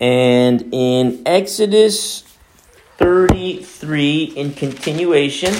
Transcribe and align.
And 0.00 0.72
in 0.72 1.22
Exodus 1.26 2.22
33, 2.98 4.24
in 4.24 4.52
continuation, 4.52 5.54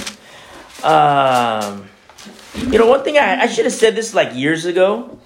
um, 0.83 1.89
you 2.55 2.77
know, 2.77 2.87
one 2.87 3.03
thing 3.03 3.17
I, 3.17 3.41
I 3.41 3.47
should 3.47 3.65
have 3.65 3.73
said 3.73 3.95
this 3.95 4.13
like 4.13 4.35
years 4.35 4.65
ago, 4.65 5.19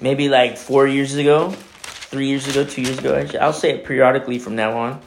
maybe 0.00 0.28
like 0.28 0.56
four 0.56 0.86
years 0.86 1.14
ago, 1.14 1.50
three 1.50 2.28
years 2.28 2.48
ago, 2.48 2.64
two 2.64 2.82
years 2.82 2.98
ago. 2.98 3.26
I'll 3.40 3.52
say 3.52 3.70
it 3.70 3.84
periodically 3.84 4.38
from 4.38 4.56
now 4.56 4.76
on. 4.78 5.00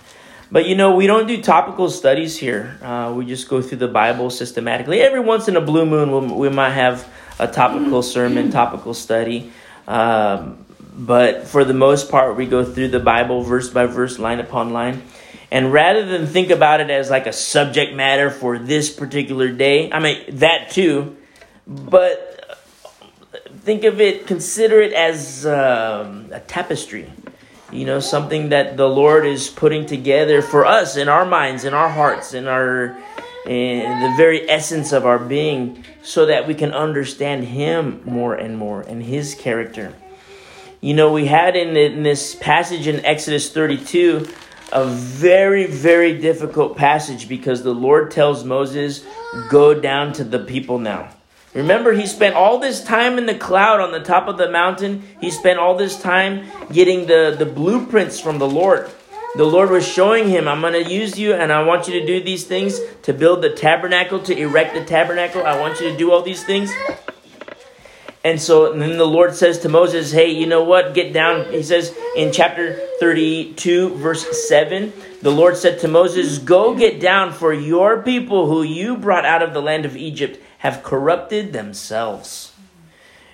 But 0.50 0.68
you 0.68 0.75
know, 0.75 0.96
we 0.96 1.07
don't 1.07 1.28
do 1.28 1.41
topical 1.41 1.89
studies 1.89 2.38
here. 2.38 2.78
Uh, 2.82 3.14
we 3.16 3.25
just 3.25 3.50
go 3.50 3.62
through 3.62 3.80
the 3.80 3.88
Bible 3.88 4.30
systematically. 4.30 5.02
Every 5.02 5.20
once 5.20 5.48
in 5.48 5.57
a 5.57 5.62
blue 5.62 5.86
moon, 5.86 6.12
we'll, 6.12 6.36
we 6.38 6.50
might 6.50 6.71
have 6.71 7.07
a 7.39 7.48
topical 7.48 8.02
sermon, 8.02 8.50
topical 8.50 8.94
study. 8.94 9.52
Um, 9.88 10.66
but 10.98 11.48
for 11.48 11.64
the 11.64 11.73
most 11.73 12.09
part, 12.09 12.36
we 12.36 12.45
go 12.45 12.65
through 12.65 12.87
the 12.89 13.00
Bible 13.00 13.43
verse 13.43 13.69
by 13.69 13.86
verse, 13.86 14.18
line 14.18 14.39
upon 14.39 14.74
line. 14.74 15.04
And 15.51 15.71
rather 15.71 16.04
than 16.05 16.25
think 16.28 16.50
about 16.50 16.82
it 16.82 16.89
as 16.89 17.10
like 17.10 17.28
a 17.28 17.33
subject 17.33 17.93
matter 17.93 18.29
for 18.29 18.57
this 18.57 18.89
particular 18.89 19.50
day, 19.50 19.91
I 19.91 20.00
mean, 20.00 20.24
that 20.39 20.71
too, 20.71 21.15
but 21.65 22.60
think 23.60 23.83
of 23.83 24.02
it, 24.02 24.25
consider 24.28 24.82
it 24.82 24.91
as 24.93 25.46
um, 25.46 26.29
a 26.32 26.39
tapestry 26.39 27.10
you 27.71 27.86
know 27.86 28.00
something 28.00 28.50
that 28.50 28.77
the 28.77 28.88
lord 28.88 29.25
is 29.25 29.50
putting 29.50 29.86
together 29.86 30.41
for 30.41 30.66
us 30.66 30.96
in 30.96 31.10
our 31.10 31.25
minds 31.25 31.66
in 31.66 31.74
our 31.74 31.89
hearts 31.89 32.33
in 32.33 32.47
our 32.47 32.97
in 33.45 34.02
the 34.02 34.14
very 34.16 34.50
essence 34.50 34.91
of 34.91 35.05
our 35.05 35.19
being 35.19 35.83
so 36.02 36.25
that 36.25 36.47
we 36.47 36.53
can 36.53 36.72
understand 36.73 37.44
him 37.44 38.02
more 38.05 38.33
and 38.36 38.58
more 38.58 38.81
and 38.81 39.03
his 39.03 39.36
character 39.36 39.94
you 40.81 40.94
know 40.94 41.12
we 41.12 41.26
had 41.26 41.56
in, 41.56 41.76
in 41.76 42.04
this 42.04 42.36
passage 42.36 42.88
in 42.88 43.04
exodus 43.06 43.52
32 43.52 44.28
a 44.73 44.86
very 44.86 45.66
very 45.66 46.17
difficult 46.19 46.78
passage 46.78 47.28
because 47.28 47.64
the 47.64 47.73
lord 47.73 48.11
tells 48.11 48.44
moses 48.44 49.06
go 49.50 49.73
down 49.73 50.14
to 50.14 50.23
the 50.23 50.39
people 50.39 50.80
now 50.80 51.09
Remember, 51.53 51.94
he 51.94 52.06
spent 52.06 52.36
all 52.36 52.59
this 52.59 52.84
time 52.84 53.17
in 53.17 53.25
the 53.25 53.34
cloud 53.34 53.80
on 53.80 53.92
the 53.92 54.02
top 54.02 54.28
of 54.28 54.38
the 54.38 54.52
mountain. 54.52 55.02
He 55.19 55.31
spent 55.31 55.58
all 55.58 55.75
this 55.75 56.00
time 56.00 56.45
getting 56.72 57.08
the, 57.08 57.36
the 57.36 57.47
blueprints 57.47 58.19
from 58.19 58.38
the 58.38 58.47
Lord. 58.47 58.88
The 59.36 59.44
Lord 59.44 59.72
was 59.72 59.88
showing 59.88 60.30
him, 60.30 60.47
I'm 60.47 60.62
going 60.62 60.73
to 60.73 60.91
use 60.91 61.17
you 61.17 61.34
and 61.34 61.52
I 61.52 61.64
want 61.64 61.88
you 61.88 62.00
to 62.00 62.06
do 62.06 62.23
these 62.23 62.44
things 62.44 62.80
to 63.03 63.14
build 63.14 63.41
the 63.41 63.50
tabernacle, 63.50 64.19
to 64.22 64.38
erect 64.38 64.75
the 64.75 64.86
tabernacle. 64.86 65.44
I 65.45 65.59
want 65.59 65.80
you 65.80 65.91
to 65.91 65.97
do 65.97 66.12
all 66.12 66.22
these 66.22 66.44
things. 66.44 66.72
And 68.28 68.42
so 68.42 68.73
and 68.73 68.81
then 68.81 68.97
the 68.97 69.08
Lord 69.08 69.36
says 69.36 69.59
to 69.59 69.70
Moses, 69.70 70.11
Hey, 70.11 70.30
you 70.31 70.47
know 70.47 70.61
what? 70.61 70.94
Get 70.94 71.14
down. 71.14 71.50
He 71.50 71.64
says 71.64 71.95
in 72.14 72.34
chapter 72.34 72.78
32, 73.00 73.95
verse 73.95 74.50
7, 74.50 74.92
the 75.22 75.31
Lord 75.31 75.56
said 75.56 75.80
to 75.80 75.88
Moses, 75.88 76.38
Go 76.38 76.75
get 76.75 77.00
down, 77.00 77.31
for 77.31 77.53
your 77.53 78.02
people 78.02 78.47
who 78.47 78.64
you 78.64 78.97
brought 78.97 79.23
out 79.23 79.42
of 79.42 79.53
the 79.53 79.61
land 79.61 79.86
of 79.86 79.95
Egypt 79.95 80.42
have 80.58 80.84
corrupted 80.84 81.53
themselves. 81.53 82.53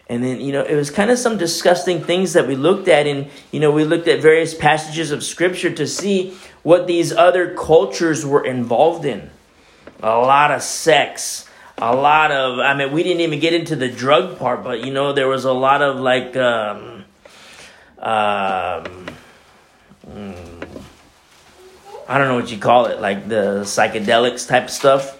And 0.07 0.23
then, 0.23 0.39
you 0.39 0.51
know, 0.51 0.61
it 0.61 0.75
was 0.75 0.91
kind 0.91 1.09
of 1.09 1.17
some 1.17 1.39
disgusting 1.39 2.03
things 2.03 2.33
that 2.33 2.47
we 2.47 2.55
looked 2.55 2.87
at. 2.87 3.07
And, 3.07 3.31
you 3.51 3.59
know, 3.59 3.71
we 3.71 3.85
looked 3.85 4.07
at 4.07 4.21
various 4.21 4.53
passages 4.53 5.09
of 5.09 5.23
scripture 5.23 5.73
to 5.73 5.87
see 5.87 6.37
what 6.61 6.85
these 6.85 7.11
other 7.11 7.55
cultures 7.55 8.23
were 8.23 8.45
involved 8.45 9.05
in. 9.05 9.31
A 10.03 10.17
lot 10.17 10.51
of 10.51 10.61
sex, 10.61 11.49
a 11.83 11.93
lot 11.93 12.31
of, 12.31 12.59
I 12.59 12.73
mean, 12.75 12.93
we 12.93 13.03
didn't 13.03 13.19
even 13.21 13.39
get 13.39 13.53
into 13.53 13.75
the 13.75 13.89
drug 13.89 14.39
part, 14.39 14.63
but, 14.63 14.85
you 14.85 14.93
know, 14.93 15.11
there 15.11 15.27
was 15.27 15.43
a 15.43 15.51
lot 15.51 15.81
of 15.81 15.97
like, 15.97 16.33
um, 16.37 17.03
um, 17.99 19.07
mm, 20.09 20.81
I 22.07 22.17
don't 22.17 22.29
know 22.29 22.35
what 22.35 22.49
you 22.49 22.57
call 22.57 22.85
it, 22.85 23.01
like 23.01 23.27
the 23.27 23.63
psychedelics 23.65 24.47
type 24.47 24.69
stuff 24.69 25.19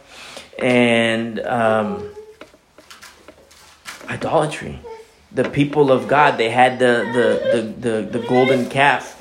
and 0.58 1.42
um, 1.42 2.10
idolatry. 4.08 4.80
The 5.34 5.50
people 5.50 5.92
of 5.92 6.08
God, 6.08 6.38
they 6.38 6.50
had 6.50 6.80
the, 6.80 7.10
the, 7.14 7.60
the, 7.60 7.90
the, 7.90 8.20
the 8.20 8.28
golden 8.28 8.70
calf. 8.70 9.20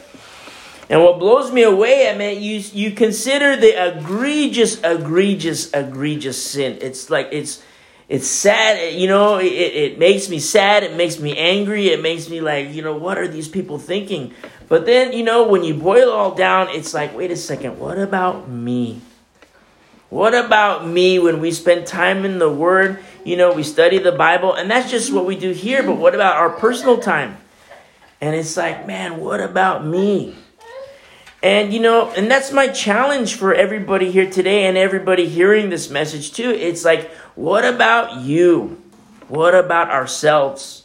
And 0.92 1.02
what 1.02 1.18
blows 1.18 1.50
me 1.50 1.62
away, 1.62 2.10
I 2.10 2.14
mean, 2.14 2.42
you, 2.42 2.58
you 2.58 2.90
consider 2.90 3.56
the 3.56 3.96
egregious, 3.96 4.78
egregious, 4.82 5.72
egregious 5.72 6.46
sin. 6.46 6.76
It's 6.82 7.08
like, 7.08 7.30
it's, 7.32 7.62
it's 8.10 8.26
sad, 8.26 8.92
you 8.92 9.08
know, 9.08 9.38
it, 9.38 9.46
it 9.46 9.98
makes 9.98 10.28
me 10.28 10.38
sad, 10.38 10.82
it 10.82 10.94
makes 10.94 11.18
me 11.18 11.34
angry, 11.34 11.88
it 11.88 12.02
makes 12.02 12.28
me 12.28 12.42
like, 12.42 12.74
you 12.74 12.82
know, 12.82 12.94
what 12.94 13.16
are 13.16 13.26
these 13.26 13.48
people 13.48 13.78
thinking? 13.78 14.34
But 14.68 14.84
then, 14.84 15.14
you 15.14 15.24
know, 15.24 15.48
when 15.48 15.64
you 15.64 15.72
boil 15.72 16.08
it 16.08 16.12
all 16.12 16.34
down, 16.34 16.68
it's 16.68 16.92
like, 16.92 17.16
wait 17.16 17.30
a 17.30 17.36
second, 17.36 17.78
what 17.78 17.98
about 17.98 18.50
me? 18.50 19.00
What 20.10 20.34
about 20.34 20.86
me 20.86 21.18
when 21.18 21.40
we 21.40 21.52
spend 21.52 21.86
time 21.86 22.26
in 22.26 22.38
the 22.38 22.50
Word? 22.50 23.02
You 23.24 23.38
know, 23.38 23.54
we 23.54 23.62
study 23.62 23.96
the 23.96 24.12
Bible, 24.12 24.52
and 24.52 24.70
that's 24.70 24.90
just 24.90 25.10
what 25.10 25.24
we 25.24 25.38
do 25.38 25.52
here, 25.52 25.82
but 25.82 25.96
what 25.96 26.14
about 26.14 26.36
our 26.36 26.50
personal 26.50 26.98
time? 26.98 27.38
And 28.20 28.36
it's 28.36 28.58
like, 28.58 28.86
man, 28.86 29.20
what 29.20 29.40
about 29.40 29.86
me? 29.86 30.36
And 31.42 31.74
you 31.74 31.80
know, 31.80 32.10
and 32.12 32.30
that's 32.30 32.52
my 32.52 32.68
challenge 32.68 33.34
for 33.34 33.52
everybody 33.52 34.12
here 34.12 34.30
today 34.30 34.66
and 34.66 34.78
everybody 34.78 35.28
hearing 35.28 35.70
this 35.70 35.90
message 35.90 36.32
too. 36.32 36.50
It's 36.50 36.84
like, 36.84 37.10
what 37.34 37.64
about 37.64 38.20
you? 38.20 38.80
What 39.28 39.54
about 39.54 39.90
ourselves? 39.90 40.84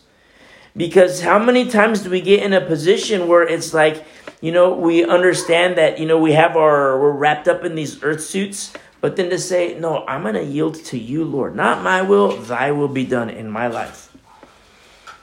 Because 0.76 1.22
how 1.22 1.38
many 1.38 1.70
times 1.70 2.02
do 2.02 2.10
we 2.10 2.22
get 2.22 2.42
in 2.42 2.54
a 2.54 2.62
position 2.62 3.28
where 3.28 3.44
it's 3.44 3.74
like, 3.74 4.06
you 4.42 4.52
know, 4.52 4.74
we 4.74 5.04
understand 5.04 5.78
that, 5.78 6.00
you 6.00 6.06
know, 6.06 6.20
we 6.20 6.34
have 6.34 6.56
our, 6.56 7.00
we're 7.00 7.12
wrapped 7.12 7.48
up 7.48 7.64
in 7.64 7.76
these 7.76 8.02
earth 8.04 8.22
suits, 8.22 8.74
but 9.02 9.16
then 9.16 9.30
to 9.32 9.40
say, 9.40 9.78
no, 9.80 10.06
I'm 10.06 10.22
going 10.22 10.36
to 10.36 10.44
yield 10.44 10.76
to 10.86 10.98
you, 10.98 11.24
Lord. 11.24 11.56
Not 11.56 11.84
my 11.84 12.02
will, 12.04 12.38
thy 12.38 12.72
will 12.72 12.88
be 12.88 13.06
done 13.06 13.30
in 13.30 13.50
my 13.50 13.68
life. 13.68 14.16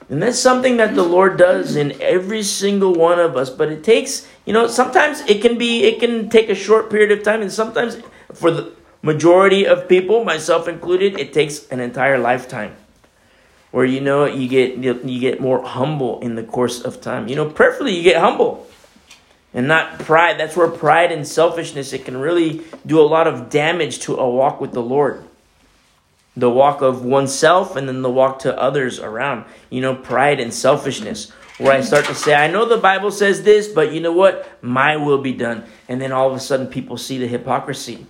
And 0.09 0.23
that's 0.23 0.39
something 0.39 0.77
that 0.77 0.95
the 0.95 1.03
Lord 1.03 1.39
does 1.39 1.77
in 1.77 2.01
every 2.01 2.43
single 2.43 2.95
one 2.95 3.19
of 3.19 3.37
us. 3.37 3.49
But 3.51 3.71
it 3.73 3.83
takes, 3.83 4.27
you 4.45 4.53
know, 4.53 4.67
sometimes 4.67 5.21
it 5.23 5.41
can 5.41 5.57
be, 5.57 5.85
it 5.85 6.01
can 6.01 6.29
take 6.29 6.51
a 6.51 6.55
short 6.55 6.91
period 6.91 7.11
of 7.11 7.25
time. 7.25 7.41
And 7.41 7.51
sometimes 7.51 7.99
for 8.33 8.51
the 8.51 8.73
majority 9.03 9.67
of 9.67 9.89
people, 9.89 10.25
myself 10.25 10.69
included, 10.69 11.19
it 11.19 11.33
takes 11.33 11.67
an 11.69 11.81
entire 11.81 12.19
lifetime. 12.19 12.77
Where, 13.71 13.85
you 13.85 14.01
know, 14.01 14.25
you 14.27 14.47
get, 14.47 14.77
you 14.77 15.21
get 15.21 15.41
more 15.41 15.65
humble 15.65 16.21
in 16.21 16.37
the 16.37 16.45
course 16.45 16.81
of 16.83 17.01
time. 17.01 17.27
You 17.27 17.37
know, 17.37 17.51
prayerfully, 17.51 17.97
you 17.97 18.03
get 18.03 18.21
humble 18.21 18.69
and 19.53 19.67
not 19.67 20.01
pride. 20.01 20.39
That's 20.39 20.57
where 20.57 20.69
pride 20.69 21.13
and 21.13 21.27
selfishness 21.27 21.93
it 21.93 22.05
can 22.05 22.17
really 22.17 22.63
do 22.85 23.01
a 23.01 23.03
lot 23.03 23.27
of 23.27 23.49
damage 23.49 24.01
to 24.01 24.17
a 24.17 24.29
walk 24.29 24.61
with 24.61 24.73
the 24.73 24.83
Lord. 24.83 25.25
The 26.37 26.51
walk 26.51 26.83
of 26.83 27.05
oneself 27.05 27.77
and 27.77 27.89
then 27.89 28.03
the 28.03 28.11
walk 28.11 28.41
to 28.41 28.59
others 28.61 28.99
around. 28.99 29.45
You 29.71 29.81
know, 29.81 29.95
pride 29.95 30.41
and 30.41 30.53
selfishness. 30.53 31.31
Where 31.59 31.73
I 31.73 31.83
start 31.83 32.07
to 32.07 32.15
say, 32.17 32.35
I 32.35 32.51
know 32.51 32.65
the 32.65 32.79
Bible 32.79 33.13
says 33.13 33.45
this, 33.45 33.69
but 33.69 33.93
you 33.93 34.01
know 34.01 34.13
what? 34.13 34.61
My 34.61 34.97
will 34.97 35.23
be 35.23 35.33
done. 35.33 35.65
And 35.89 36.01
then 36.01 36.11
all 36.11 36.29
of 36.29 36.37
a 36.37 36.41
sudden 36.41 36.67
people 36.67 36.97
see 36.97 37.19
the 37.19 37.29
hypocrisy. 37.29 38.07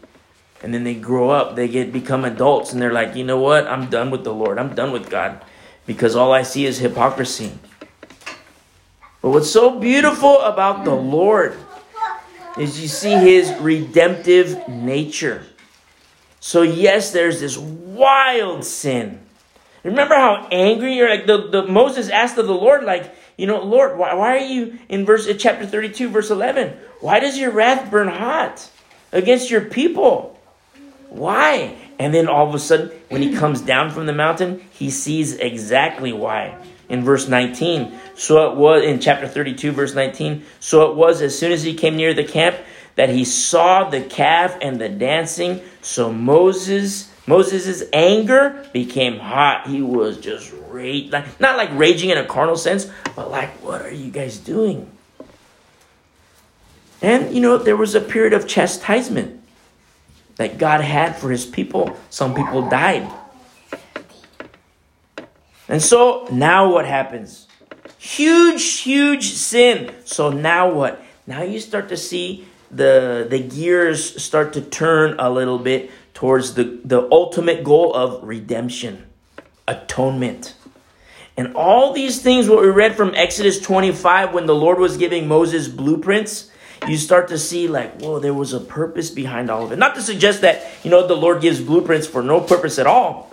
And 0.62 0.72
then 0.72 0.84
they 0.84 0.94
grow 0.94 1.28
up, 1.28 1.56
they 1.56 1.68
get 1.68 1.92
become 1.92 2.24
adults, 2.24 2.72
and 2.72 2.80
they're 2.80 2.92
like, 2.92 3.14
you 3.16 3.24
know 3.24 3.38
what? 3.38 3.66
I'm 3.66 3.90
done 3.90 4.10
with 4.10 4.24
the 4.24 4.32
Lord. 4.32 4.58
I'm 4.58 4.74
done 4.74 4.92
with 4.92 5.10
God. 5.10 5.44
Because 5.84 6.16
all 6.16 6.32
I 6.32 6.42
see 6.42 6.64
is 6.64 6.78
hypocrisy. 6.78 7.52
But 9.20 9.30
what's 9.30 9.50
so 9.50 9.78
beautiful 9.78 10.40
about 10.40 10.86
the 10.86 10.94
Lord 10.94 11.54
is 12.58 12.80
you 12.80 12.88
see 12.88 13.12
his 13.12 13.52
redemptive 13.60 14.68
nature. 14.68 15.44
So, 16.44 16.60
yes, 16.60 17.10
there's 17.10 17.40
this 17.40 17.56
wild 17.56 18.66
sin. 18.66 19.18
Remember 19.82 20.14
how 20.14 20.46
angry 20.52 20.94
you're 20.94 21.08
like 21.08 21.24
the, 21.26 21.48
the 21.48 21.62
Moses 21.62 22.10
asked 22.10 22.36
of 22.36 22.46
the 22.46 22.52
Lord, 22.52 22.84
like, 22.84 23.16
you 23.38 23.46
know, 23.46 23.64
Lord, 23.64 23.96
why, 23.96 24.12
why 24.12 24.36
are 24.36 24.46
you 24.46 24.78
in 24.90 25.06
verse 25.06 25.26
chapter 25.38 25.64
32, 25.64 26.10
verse 26.10 26.30
11? 26.30 26.76
Why 27.00 27.18
does 27.18 27.38
your 27.38 27.50
wrath 27.50 27.90
burn 27.90 28.08
hot 28.08 28.70
against 29.10 29.50
your 29.50 29.62
people? 29.62 30.38
Why? 31.08 31.78
And 31.98 32.12
then 32.12 32.28
all 32.28 32.46
of 32.46 32.54
a 32.54 32.58
sudden, 32.58 32.90
when 33.08 33.22
he 33.22 33.34
comes 33.34 33.62
down 33.62 33.90
from 33.90 34.04
the 34.04 34.12
mountain, 34.12 34.62
he 34.70 34.90
sees 34.90 35.36
exactly 35.36 36.12
why 36.12 36.58
in 36.90 37.04
verse 37.04 37.26
19. 37.26 37.98
So 38.16 38.52
it 38.52 38.58
was 38.58 38.82
in 38.82 39.00
chapter 39.00 39.26
32, 39.26 39.72
verse 39.72 39.94
19. 39.94 40.44
So 40.60 40.90
it 40.90 40.94
was 40.94 41.22
as 41.22 41.38
soon 41.38 41.52
as 41.52 41.62
he 41.62 41.72
came 41.72 41.96
near 41.96 42.12
the 42.12 42.22
camp 42.22 42.56
that 42.96 43.08
he 43.08 43.24
saw 43.24 43.88
the 43.88 44.00
calf 44.00 44.56
and 44.62 44.80
the 44.80 44.88
dancing. 44.88 45.60
So 45.82 46.12
Moses, 46.12 47.12
Moses' 47.26 47.82
anger 47.92 48.66
became 48.72 49.18
hot. 49.18 49.66
He 49.66 49.82
was 49.82 50.18
just 50.18 50.52
rage, 50.68 51.12
like 51.12 51.40
not 51.40 51.56
like 51.56 51.70
raging 51.72 52.10
in 52.10 52.18
a 52.18 52.24
carnal 52.24 52.56
sense, 52.56 52.90
but 53.16 53.30
like, 53.30 53.50
what 53.62 53.82
are 53.82 53.92
you 53.92 54.10
guys 54.10 54.38
doing? 54.38 54.90
And 57.02 57.34
you 57.34 57.40
know, 57.40 57.58
there 57.58 57.76
was 57.76 57.94
a 57.94 58.00
period 58.00 58.32
of 58.32 58.46
chastisement 58.46 59.42
that 60.36 60.58
God 60.58 60.80
had 60.80 61.16
for 61.16 61.30
his 61.30 61.44
people. 61.44 61.96
Some 62.10 62.34
people 62.34 62.68
died. 62.68 63.10
And 65.68 65.82
so 65.82 66.28
now 66.30 66.72
what 66.72 66.86
happens? 66.86 67.46
Huge, 67.98 68.80
huge 68.80 69.32
sin. 69.32 69.94
So 70.04 70.30
now 70.30 70.70
what? 70.70 71.00
now 71.26 71.42
you 71.42 71.58
start 71.58 71.88
to 71.88 71.96
see 71.96 72.46
the 72.76 73.26
the 73.28 73.38
gears 73.38 74.22
start 74.22 74.52
to 74.54 74.60
turn 74.60 75.16
a 75.18 75.30
little 75.30 75.58
bit 75.58 75.90
towards 76.14 76.54
the, 76.54 76.80
the 76.84 77.08
ultimate 77.10 77.64
goal 77.64 77.92
of 77.92 78.22
redemption, 78.22 79.04
atonement. 79.66 80.54
And 81.36 81.54
all 81.56 81.92
these 81.92 82.22
things, 82.22 82.48
what 82.48 82.62
we 82.62 82.68
read 82.68 82.96
from 82.96 83.12
Exodus 83.14 83.60
25, 83.60 84.32
when 84.32 84.46
the 84.46 84.54
Lord 84.54 84.78
was 84.78 84.96
giving 84.96 85.26
Moses 85.26 85.66
blueprints, 85.66 86.50
you 86.86 86.96
start 86.96 87.28
to 87.28 87.38
see, 87.38 87.66
like, 87.66 88.00
whoa, 88.00 88.20
there 88.20 88.34
was 88.34 88.52
a 88.52 88.60
purpose 88.60 89.10
behind 89.10 89.50
all 89.50 89.64
of 89.64 89.72
it. 89.72 89.78
Not 89.78 89.96
to 89.96 90.02
suggest 90.02 90.42
that, 90.42 90.64
you 90.84 90.90
know, 90.90 91.06
the 91.06 91.16
Lord 91.16 91.42
gives 91.42 91.60
blueprints 91.60 92.06
for 92.06 92.22
no 92.22 92.40
purpose 92.40 92.78
at 92.78 92.86
all, 92.86 93.30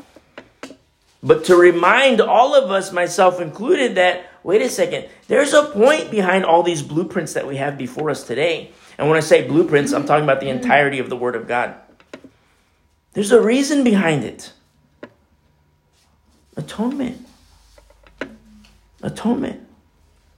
but 1.22 1.46
to 1.46 1.56
remind 1.56 2.22
all 2.22 2.56
of 2.56 2.72
us, 2.72 2.92
myself 2.92 3.40
included, 3.40 3.96
that, 3.96 4.31
wait 4.44 4.62
a 4.62 4.70
second, 4.70 5.08
there's 5.28 5.54
a 5.54 5.64
point 5.64 6.12
behind 6.12 6.46
all 6.46 6.64
these 6.64 6.82
blueprints 6.82 7.34
that 7.34 7.48
we 7.48 7.58
have 7.58 7.78
before 7.78 8.10
us 8.10 8.24
today. 8.24 8.72
And 8.98 9.08
when 9.08 9.18
I 9.18 9.22
say 9.22 9.48
blueprints, 9.48 9.94
I'm 9.94 10.06
talking 10.06 10.24
about 10.24 10.40
the 10.40 10.50
entirety 10.50 11.00
of 11.00 11.10
the 11.10 11.16
Word 11.16 11.36
of 11.36 11.48
God. 11.48 11.76
There's 13.14 13.32
a 13.32 13.42
reason 13.42 13.84
behind 13.84 14.24
it 14.24 14.54
atonement. 16.56 17.26
Atonement. 19.02 19.68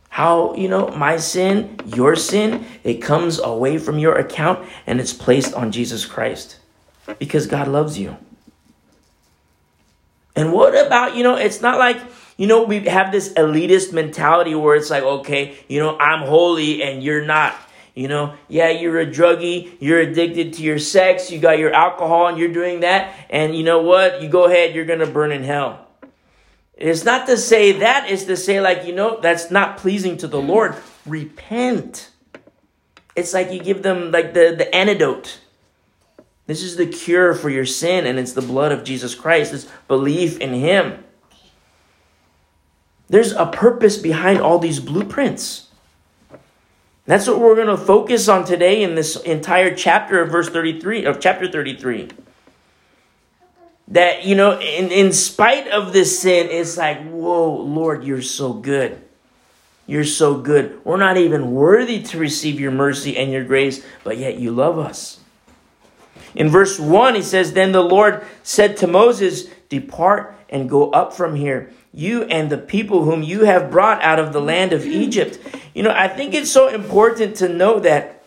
How, 0.10 0.54
you 0.54 0.68
know, 0.68 0.90
my 0.90 1.18
sin, 1.18 1.80
your 1.86 2.16
sin, 2.16 2.66
it 2.84 2.96
comes 3.02 3.40
away 3.40 3.78
from 3.78 3.98
your 3.98 4.16
account 4.16 4.68
and 4.86 5.00
it's 5.00 5.12
placed 5.12 5.54
on 5.54 5.72
Jesus 5.72 6.06
Christ 6.06 6.60
because 7.18 7.48
God 7.48 7.68
loves 7.68 7.98
you. 7.98 8.16
And 10.36 10.54
what 10.54 10.74
about, 10.74 11.16
you 11.16 11.24
know, 11.24 11.36
it's 11.36 11.62
not 11.62 11.80
like, 11.80 12.00
you 12.38 12.47
know, 12.47 12.63
we 12.63 12.80
have 12.81 13.12
this 13.12 13.31
elitist 13.33 13.94
mentality 13.94 14.56
where 14.56 14.75
it's 14.75 14.89
like, 14.89 15.03
okay, 15.03 15.57
you 15.68 15.80
know, 15.80 15.97
I'm 15.97 16.27
holy 16.27 16.81
and 16.81 17.03
you're 17.03 17.25
not. 17.25 17.56
You 17.95 18.07
know, 18.07 18.33
yeah, 18.47 18.69
you're 18.69 19.00
a 19.00 19.06
druggie, 19.06 19.77
you're 19.80 20.00
addicted 20.00 20.53
to 20.53 20.63
your 20.63 20.80
sex, 20.80 21.30
you 21.30 21.38
got 21.38 21.59
your 21.59 21.71
alcohol 21.71 22.25
and 22.27 22.39
you're 22.39 22.51
doing 22.51 22.80
that, 22.80 23.13
and 23.30 23.56
you 23.56 23.63
know 23.63 23.83
what? 23.83 24.19
You 24.19 24.30
go 24.30 24.45
ahead, 24.45 24.74
you're 24.74 24.85
gonna 24.85 25.06
burn 25.06 25.31
in 25.31 25.44
hell. 25.44 25.88
It's 26.75 27.06
not 27.06 27.27
to 27.27 27.38
say 27.38 27.71
that, 27.74 28.09
it's 28.09 28.24
to 28.24 28.35
say, 28.35 28.59
like, 28.59 28.85
you 28.85 28.95
know, 28.95 29.19
that's 29.21 29.51
not 29.51 29.77
pleasing 29.77 30.18
to 30.18 30.27
the 30.27 30.41
Lord. 30.41 30.75
Repent. 31.06 32.09
It's 33.15 33.31
like 33.31 33.51
you 33.51 33.62
give 33.62 33.83
them 33.83 34.12
like 34.12 34.33
the, 34.33 34.56
the 34.57 34.74
antidote. 34.74 35.39
This 36.47 36.63
is 36.63 36.75
the 36.75 36.88
cure 36.88 37.35
for 37.35 37.51
your 37.51 37.65
sin, 37.65 38.07
and 38.07 38.18
it's 38.18 38.33
the 38.33 38.41
blood 38.41 38.71
of 38.71 38.83
Jesus 38.83 39.13
Christ. 39.13 39.53
It's 39.53 39.68
belief 39.88 40.39
in 40.39 40.53
Him. 40.53 41.03
There's 43.13 43.31
a 43.33 43.45
purpose 43.45 43.98
behind 43.98 44.39
all 44.39 44.57
these 44.57 44.80
blueprints. 44.80 45.68
That's 47.06 47.27
what 47.27 47.39
we're 47.39 47.54
going 47.54 47.68
to 47.68 47.77
focus 47.77 48.27
on 48.27 48.44
today 48.44 48.81
in 48.81 48.95
this 48.95 49.18
entire 49.18 49.75
chapter 49.75 50.19
of 50.19 50.31
verse 50.31 50.50
33 50.50 51.06
of 51.06 51.19
chapter 51.19 51.48
33. 51.48 52.10
That 53.89 54.25
you 54.25 54.33
know, 54.33 54.60
in, 54.60 54.92
in 54.92 55.13
spite 55.13 55.68
of 55.68 55.94
this 55.94 56.21
sin, 56.21 56.48
it's 56.50 56.75
like, 56.75 57.07
whoa, 57.07 57.54
Lord, 57.54 58.04
you're 58.04 58.24
so 58.24 58.51
good. 58.51 59.00
You're 59.86 60.06
so 60.06 60.42
good. 60.42 60.83
We're 60.83 60.98
not 60.98 61.18
even 61.18 61.51
worthy 61.51 62.01
to 62.01 62.18
receive 62.18 62.59
your 62.59 62.71
mercy 62.71 63.16
and 63.16 63.31
your 63.31 63.44
grace, 63.44 63.86
but 64.04 64.18
yet 64.18 64.39
you 64.39 64.50
love 64.50 64.80
us. 64.80 65.19
In 66.33 66.50
verse 66.50 66.80
1, 66.80 67.13
he 67.13 67.21
says, 67.21 67.54
Then 67.54 67.74
the 67.74 67.83
Lord 67.83 68.25
said 68.42 68.75
to 68.77 68.88
Moses, 68.88 69.50
Depart 69.69 70.36
and 70.50 70.68
go 70.68 70.89
up 70.89 71.13
from 71.13 71.36
here 71.36 71.71
you 71.94 72.24
and 72.24 72.50
the 72.50 72.57
people 72.57 73.04
whom 73.04 73.22
you 73.22 73.45
have 73.45 73.69
brought 73.69 74.01
out 74.01 74.19
of 74.19 74.34
the 74.34 74.42
land 74.42 74.74
of 74.74 74.86
Egypt. 74.86 75.40
You 75.74 75.84
know, 75.84 75.92
I 75.92 76.07
think 76.07 76.34
it's 76.34 76.51
so 76.51 76.68
important 76.68 77.38
to 77.38 77.50
know 77.50 77.80
that, 77.80 78.24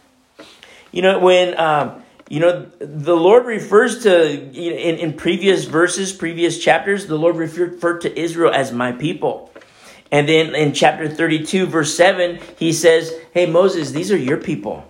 you 0.92 1.02
know, 1.02 1.18
when, 1.18 1.58
um, 1.58 2.02
you 2.28 2.40
know, 2.40 2.70
the 2.78 3.16
Lord 3.16 3.46
refers 3.46 4.04
to, 4.04 4.36
you 4.52 4.70
know, 4.70 4.76
in, 4.76 4.96
in 4.96 5.12
previous 5.14 5.64
verses, 5.64 6.12
previous 6.12 6.58
chapters, 6.58 7.06
the 7.06 7.18
Lord 7.18 7.36
referred 7.36 8.00
to 8.02 8.18
Israel 8.18 8.52
as 8.52 8.72
my 8.72 8.92
people. 8.92 9.52
And 10.12 10.28
then 10.28 10.54
in 10.54 10.72
chapter 10.72 11.08
32, 11.08 11.66
verse 11.66 11.94
7, 11.96 12.38
he 12.58 12.72
says, 12.72 13.12
Hey, 13.32 13.46
Moses, 13.46 13.90
these 13.90 14.12
are 14.12 14.16
your 14.16 14.36
people. 14.36 14.86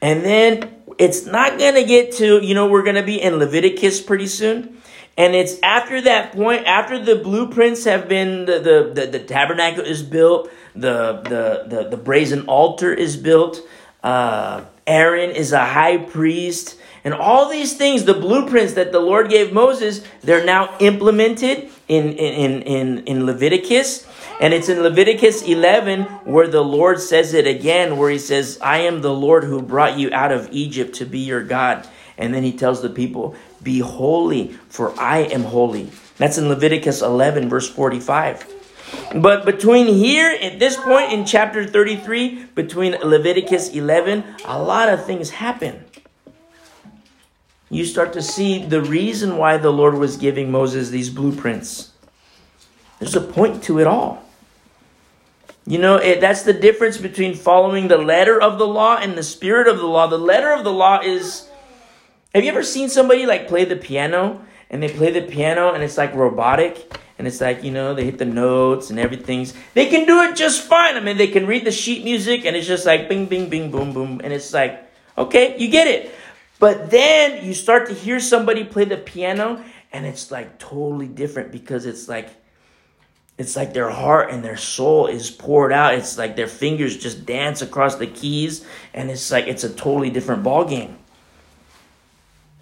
And 0.00 0.24
then 0.24 0.76
it's 0.96 1.26
not 1.26 1.58
going 1.58 1.74
to 1.74 1.84
get 1.84 2.12
to, 2.12 2.44
you 2.44 2.54
know, 2.54 2.68
we're 2.68 2.84
going 2.84 2.96
to 2.96 3.02
be 3.02 3.20
in 3.20 3.36
Leviticus 3.36 4.00
pretty 4.00 4.28
soon. 4.28 4.80
And 5.18 5.34
it's 5.34 5.58
after 5.64 6.00
that 6.02 6.32
point, 6.32 6.64
after 6.64 6.96
the 6.96 7.16
blueprints 7.16 7.84
have 7.84 8.08
been, 8.08 8.44
the, 8.44 8.60
the, 8.60 8.92
the, 8.94 9.18
the 9.18 9.18
tabernacle 9.18 9.84
is 9.84 10.00
built, 10.00 10.48
the, 10.76 11.20
the, 11.22 11.64
the, 11.68 11.88
the 11.90 11.96
brazen 11.96 12.46
altar 12.46 12.94
is 12.94 13.16
built, 13.16 13.60
uh, 14.04 14.64
Aaron 14.86 15.30
is 15.30 15.52
a 15.52 15.64
high 15.64 15.96
priest, 15.96 16.78
and 17.02 17.12
all 17.12 17.48
these 17.48 17.76
things, 17.76 18.04
the 18.04 18.14
blueprints 18.14 18.74
that 18.74 18.92
the 18.92 19.00
Lord 19.00 19.28
gave 19.28 19.52
Moses, 19.52 20.04
they're 20.22 20.44
now 20.44 20.76
implemented 20.78 21.68
in, 21.88 22.12
in, 22.12 22.62
in, 22.62 22.98
in 23.06 23.26
Leviticus. 23.26 24.06
And 24.40 24.54
it's 24.54 24.68
in 24.68 24.82
Leviticus 24.82 25.42
11 25.42 26.02
where 26.26 26.46
the 26.46 26.62
Lord 26.62 27.00
says 27.00 27.34
it 27.34 27.46
again, 27.46 27.96
where 27.96 28.10
he 28.10 28.18
says, 28.18 28.58
I 28.62 28.78
am 28.80 29.00
the 29.00 29.12
Lord 29.12 29.44
who 29.44 29.62
brought 29.62 29.98
you 29.98 30.10
out 30.12 30.30
of 30.30 30.48
Egypt 30.52 30.94
to 30.96 31.06
be 31.06 31.20
your 31.20 31.42
God. 31.42 31.88
And 32.16 32.34
then 32.34 32.42
he 32.42 32.52
tells 32.52 32.82
the 32.82 32.90
people, 32.90 33.36
Be 33.62 33.80
holy, 33.80 34.48
for 34.68 34.98
I 35.00 35.18
am 35.18 35.44
holy. 35.44 35.90
That's 36.16 36.38
in 36.38 36.48
Leviticus 36.48 37.02
11, 37.02 37.48
verse 37.48 37.68
45. 37.68 38.54
But 39.16 39.44
between 39.44 39.86
here, 39.86 40.36
at 40.40 40.58
this 40.58 40.76
point 40.76 41.12
in 41.12 41.24
chapter 41.24 41.66
33, 41.66 42.46
between 42.54 42.92
Leviticus 43.02 43.70
11, 43.70 44.24
a 44.44 44.62
lot 44.62 44.88
of 44.88 45.04
things 45.04 45.30
happen. 45.30 45.84
You 47.70 47.84
start 47.84 48.12
to 48.14 48.22
see 48.22 48.64
the 48.64 48.80
reason 48.80 49.36
why 49.36 49.58
the 49.58 49.70
Lord 49.70 49.94
was 49.94 50.16
giving 50.16 50.50
Moses 50.50 50.90
these 50.90 51.10
blueprints. 51.10 51.92
There's 52.98 53.14
a 53.14 53.20
point 53.20 53.62
to 53.64 53.78
it 53.78 53.86
all. 53.86 54.24
You 55.66 55.78
know, 55.78 55.96
it, 55.96 56.20
that's 56.20 56.42
the 56.42 56.54
difference 56.54 56.96
between 56.96 57.34
following 57.34 57.88
the 57.88 57.98
letter 57.98 58.40
of 58.40 58.58
the 58.58 58.66
law 58.66 58.96
and 58.96 59.18
the 59.18 59.22
spirit 59.22 59.68
of 59.68 59.76
the 59.76 59.86
law. 59.86 60.06
The 60.06 60.18
letter 60.18 60.50
of 60.52 60.64
the 60.64 60.72
law 60.72 61.00
is 61.00 61.47
have 62.34 62.44
you 62.44 62.50
ever 62.50 62.62
seen 62.62 62.88
somebody 62.88 63.26
like 63.26 63.48
play 63.48 63.64
the 63.64 63.76
piano 63.76 64.44
and 64.70 64.82
they 64.82 64.88
play 64.88 65.10
the 65.10 65.22
piano 65.22 65.72
and 65.72 65.82
it's 65.82 65.96
like 65.96 66.14
robotic 66.14 66.98
and 67.18 67.26
it's 67.26 67.40
like, 67.40 67.64
you 67.64 67.72
know, 67.72 67.94
they 67.94 68.04
hit 68.04 68.18
the 68.18 68.24
notes 68.24 68.90
and 68.90 68.98
everything's 68.98 69.54
they 69.74 69.86
can 69.86 70.06
do 70.06 70.22
it 70.22 70.36
just 70.36 70.62
fine. 70.62 70.96
I 70.96 71.00
mean, 71.00 71.16
they 71.16 71.28
can 71.28 71.46
read 71.46 71.64
the 71.64 71.72
sheet 71.72 72.04
music 72.04 72.44
and 72.44 72.54
it's 72.54 72.66
just 72.66 72.86
like 72.86 73.08
bing 73.08 73.26
bing 73.26 73.48
bing 73.48 73.70
boom 73.70 73.92
boom 73.92 74.20
and 74.22 74.32
it's 74.32 74.52
like, 74.52 74.88
okay, 75.16 75.56
you 75.58 75.68
get 75.68 75.86
it. 75.86 76.14
But 76.58 76.90
then 76.90 77.44
you 77.44 77.54
start 77.54 77.88
to 77.88 77.94
hear 77.94 78.20
somebody 78.20 78.64
play 78.64 78.84
the 78.84 78.96
piano 78.96 79.64
and 79.92 80.04
it's 80.04 80.30
like 80.30 80.58
totally 80.58 81.08
different 81.08 81.50
because 81.50 81.86
it's 81.86 82.08
like 82.08 82.28
it's 83.38 83.56
like 83.56 83.72
their 83.72 83.88
heart 83.88 84.30
and 84.30 84.44
their 84.44 84.56
soul 84.56 85.06
is 85.06 85.30
poured 85.30 85.72
out. 85.72 85.94
It's 85.94 86.18
like 86.18 86.36
their 86.36 86.48
fingers 86.48 86.96
just 86.96 87.24
dance 87.24 87.62
across 87.62 87.94
the 87.94 88.06
keys 88.06 88.66
and 88.92 89.10
it's 89.10 89.30
like 89.30 89.46
it's 89.46 89.64
a 89.64 89.70
totally 89.70 90.10
different 90.10 90.42
ball 90.42 90.64
game. 90.64 90.97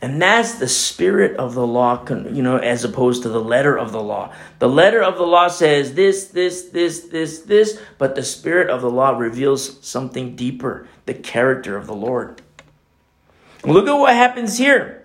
And 0.03 0.21
that's 0.21 0.59
the 0.59 0.69
spirit 0.69 1.37
of 1.39 1.55
the 1.55 1.67
law, 1.67 2.05
you 2.09 2.43
know, 2.43 2.59
as 2.59 2.85
opposed 2.85 3.23
to 3.23 3.31
the 3.31 3.41
letter 3.41 3.79
of 3.79 3.93
the 3.93 4.03
law. 4.03 4.33
The 4.59 4.69
letter 4.69 5.03
of 5.03 5.17
the 5.17 5.27
law 5.27 5.49
says 5.49 5.95
this, 5.95 6.27
this, 6.29 6.69
this, 6.69 7.01
this, 7.05 7.41
this, 7.41 7.81
but 7.97 8.15
the 8.15 8.23
spirit 8.23 8.69
of 8.69 8.83
the 8.83 8.91
law 8.91 9.17
reveals 9.17 9.85
something 9.87 10.37
deeper 10.37 10.87
the 11.07 11.15
character 11.15 11.77
of 11.77 11.87
the 11.87 11.95
Lord. 11.95 12.43
Look 13.65 13.89
at 13.89 13.95
what 13.95 14.15
happens 14.15 14.59
here. 14.59 15.05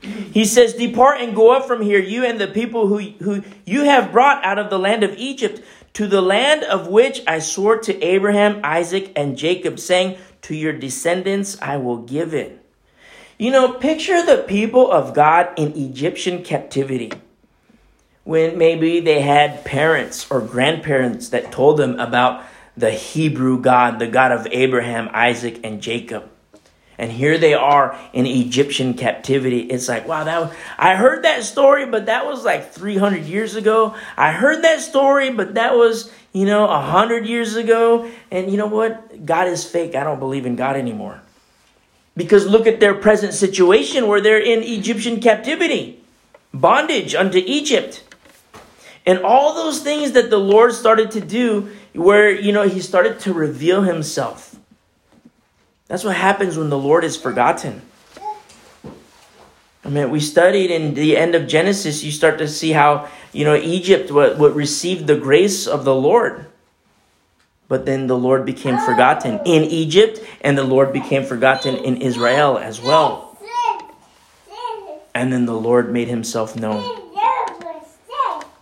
He 0.00 0.44
says, 0.44 0.74
Depart 0.74 1.20
and 1.20 1.34
go 1.34 1.52
up 1.52 1.66
from 1.66 1.82
here, 1.82 1.98
you 1.98 2.24
and 2.24 2.38
the 2.38 2.46
people 2.46 2.86
who, 2.86 2.98
who 2.98 3.42
you 3.64 3.84
have 3.84 4.12
brought 4.12 4.44
out 4.44 4.58
of 4.58 4.70
the 4.70 4.78
land 4.78 5.02
of 5.02 5.16
Egypt, 5.16 5.62
to 5.94 6.06
the 6.06 6.22
land 6.22 6.62
of 6.64 6.86
which 6.86 7.22
I 7.26 7.38
swore 7.40 7.78
to 7.78 8.02
Abraham, 8.02 8.60
Isaac, 8.62 9.10
and 9.16 9.36
Jacob, 9.36 9.80
saying, 9.80 10.18
To 10.42 10.54
your 10.54 10.72
descendants 10.72 11.60
I 11.60 11.78
will 11.78 11.98
give 11.98 12.34
it. 12.34 12.64
You 13.40 13.52
know, 13.52 13.72
picture 13.72 14.26
the 14.26 14.38
people 14.48 14.90
of 14.90 15.14
God 15.14 15.50
in 15.56 15.72
Egyptian 15.76 16.42
captivity 16.42 17.12
when 18.24 18.58
maybe 18.58 18.98
they 18.98 19.22
had 19.22 19.64
parents 19.64 20.28
or 20.28 20.40
grandparents 20.40 21.28
that 21.28 21.52
told 21.52 21.76
them 21.76 22.00
about 22.00 22.44
the 22.76 22.90
Hebrew 22.90 23.60
God, 23.60 24.00
the 24.00 24.08
God 24.08 24.32
of 24.32 24.48
Abraham, 24.50 25.08
Isaac, 25.12 25.60
and 25.62 25.80
Jacob. 25.80 26.28
And 26.98 27.12
here 27.12 27.38
they 27.38 27.54
are 27.54 27.96
in 28.12 28.26
Egyptian 28.26 28.94
captivity. 28.94 29.60
It's 29.60 29.88
like, 29.88 30.08
wow, 30.08 30.24
that 30.24 30.40
was, 30.40 30.52
I 30.76 30.96
heard 30.96 31.22
that 31.22 31.44
story, 31.44 31.86
but 31.86 32.06
that 32.06 32.26
was 32.26 32.44
like 32.44 32.72
300 32.72 33.24
years 33.24 33.54
ago. 33.54 33.94
I 34.16 34.32
heard 34.32 34.64
that 34.64 34.80
story, 34.80 35.30
but 35.30 35.54
that 35.54 35.76
was, 35.76 36.12
you 36.32 36.44
know, 36.44 36.66
100 36.66 37.24
years 37.24 37.54
ago. 37.54 38.10
And 38.32 38.50
you 38.50 38.56
know 38.56 38.66
what? 38.66 39.24
God 39.24 39.46
is 39.46 39.64
fake. 39.64 39.94
I 39.94 40.02
don't 40.02 40.18
believe 40.18 40.44
in 40.44 40.56
God 40.56 40.74
anymore. 40.74 41.22
Because 42.18 42.48
look 42.48 42.66
at 42.66 42.80
their 42.80 42.94
present 42.94 43.32
situation 43.32 44.08
where 44.08 44.20
they're 44.20 44.42
in 44.42 44.64
Egyptian 44.64 45.20
captivity, 45.20 46.02
bondage 46.52 47.14
unto 47.14 47.38
Egypt. 47.38 48.02
And 49.06 49.20
all 49.20 49.54
those 49.54 49.82
things 49.82 50.12
that 50.12 50.28
the 50.28 50.38
Lord 50.38 50.72
started 50.72 51.12
to 51.12 51.20
do, 51.20 51.70
where, 51.94 52.28
you 52.28 52.50
know, 52.50 52.66
he 52.66 52.80
started 52.80 53.20
to 53.20 53.32
reveal 53.32 53.82
himself. 53.82 54.56
That's 55.86 56.02
what 56.02 56.16
happens 56.16 56.58
when 56.58 56.70
the 56.70 56.76
Lord 56.76 57.04
is 57.04 57.16
forgotten. 57.16 57.82
I 59.84 59.88
mean, 59.88 60.10
we 60.10 60.18
studied 60.18 60.72
in 60.72 60.94
the 60.94 61.16
end 61.16 61.36
of 61.36 61.46
Genesis, 61.46 62.02
you 62.02 62.10
start 62.10 62.38
to 62.38 62.48
see 62.48 62.72
how, 62.72 63.08
you 63.32 63.44
know, 63.44 63.54
Egypt 63.54 64.10
would, 64.10 64.40
would 64.40 64.56
receive 64.56 65.06
the 65.06 65.16
grace 65.16 65.68
of 65.68 65.84
the 65.84 65.94
Lord. 65.94 66.46
But 67.68 67.84
then 67.84 68.06
the 68.06 68.16
Lord 68.16 68.46
became 68.46 68.78
forgotten 68.78 69.40
in 69.44 69.62
Egypt, 69.64 70.20
and 70.40 70.56
the 70.56 70.64
Lord 70.64 70.92
became 70.92 71.24
forgotten 71.24 71.76
in 71.76 72.00
Israel 72.00 72.58
as 72.58 72.80
well. 72.80 73.38
And 75.14 75.32
then 75.32 75.46
the 75.46 75.54
Lord 75.54 75.92
made 75.92 76.08
himself 76.08 76.56
known. 76.56 76.82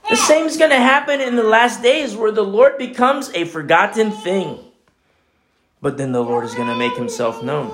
The 0.09 0.17
same 0.17 0.47
is 0.47 0.57
going 0.57 0.71
to 0.71 0.79
happen 0.79 1.21
in 1.21 1.37
the 1.37 1.43
last 1.43 1.83
days 1.83 2.17
where 2.17 2.33
the 2.33 2.45
Lord 2.45 2.79
becomes 2.79 3.31
a 3.35 3.45
forgotten 3.45 4.11
thing. 4.11 4.59
But 5.83 5.99
then 5.99 6.13
the 6.13 6.23
Lord 6.23 6.45
is 6.45 6.55
going 6.55 6.69
to 6.69 6.77
make 6.77 6.97
himself 6.97 7.43
known. 7.43 7.71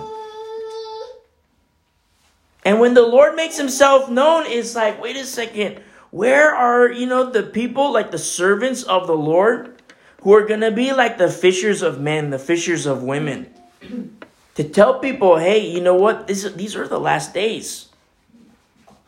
And 2.65 2.81
when 2.81 2.95
the 2.95 3.07
Lord 3.07 3.37
makes 3.37 3.57
himself 3.57 4.11
known, 4.11 4.45
it's 4.47 4.75
like, 4.75 5.01
wait 5.01 5.17
a 5.17 5.25
second, 5.25 5.81
where 6.11 6.55
are, 6.55 6.91
you 6.91 7.07
know, 7.07 7.31
the 7.31 7.43
people, 7.43 7.93
like 7.93 8.11
the 8.11 8.19
servants 8.19 8.83
of 8.83 9.07
the 9.07 9.17
Lord? 9.17 9.82
Who 10.23 10.35
are 10.35 10.47
going 10.47 10.61
to 10.61 10.71
be 10.71 10.93
like 10.93 11.19
the 11.19 11.31
fishers 11.31 11.83
of 11.83 12.00
men, 12.00 12.31
the 12.31 12.38
fishers 12.38 12.87
of 12.87 13.02
women. 13.02 13.52
to 14.55 14.64
tell 14.64 14.99
people, 14.99 15.37
hey, 15.37 15.67
you 15.67 15.81
know 15.81 15.95
what? 15.95 16.26
This, 16.26 16.50
these 16.52 16.76
are 16.76 16.87
the 16.87 17.00
last 17.00 17.35
days. 17.35 17.88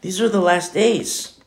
These 0.01 0.21
are 0.21 0.29
the 0.29 0.41
last 0.41 0.75
days. 0.75 1.41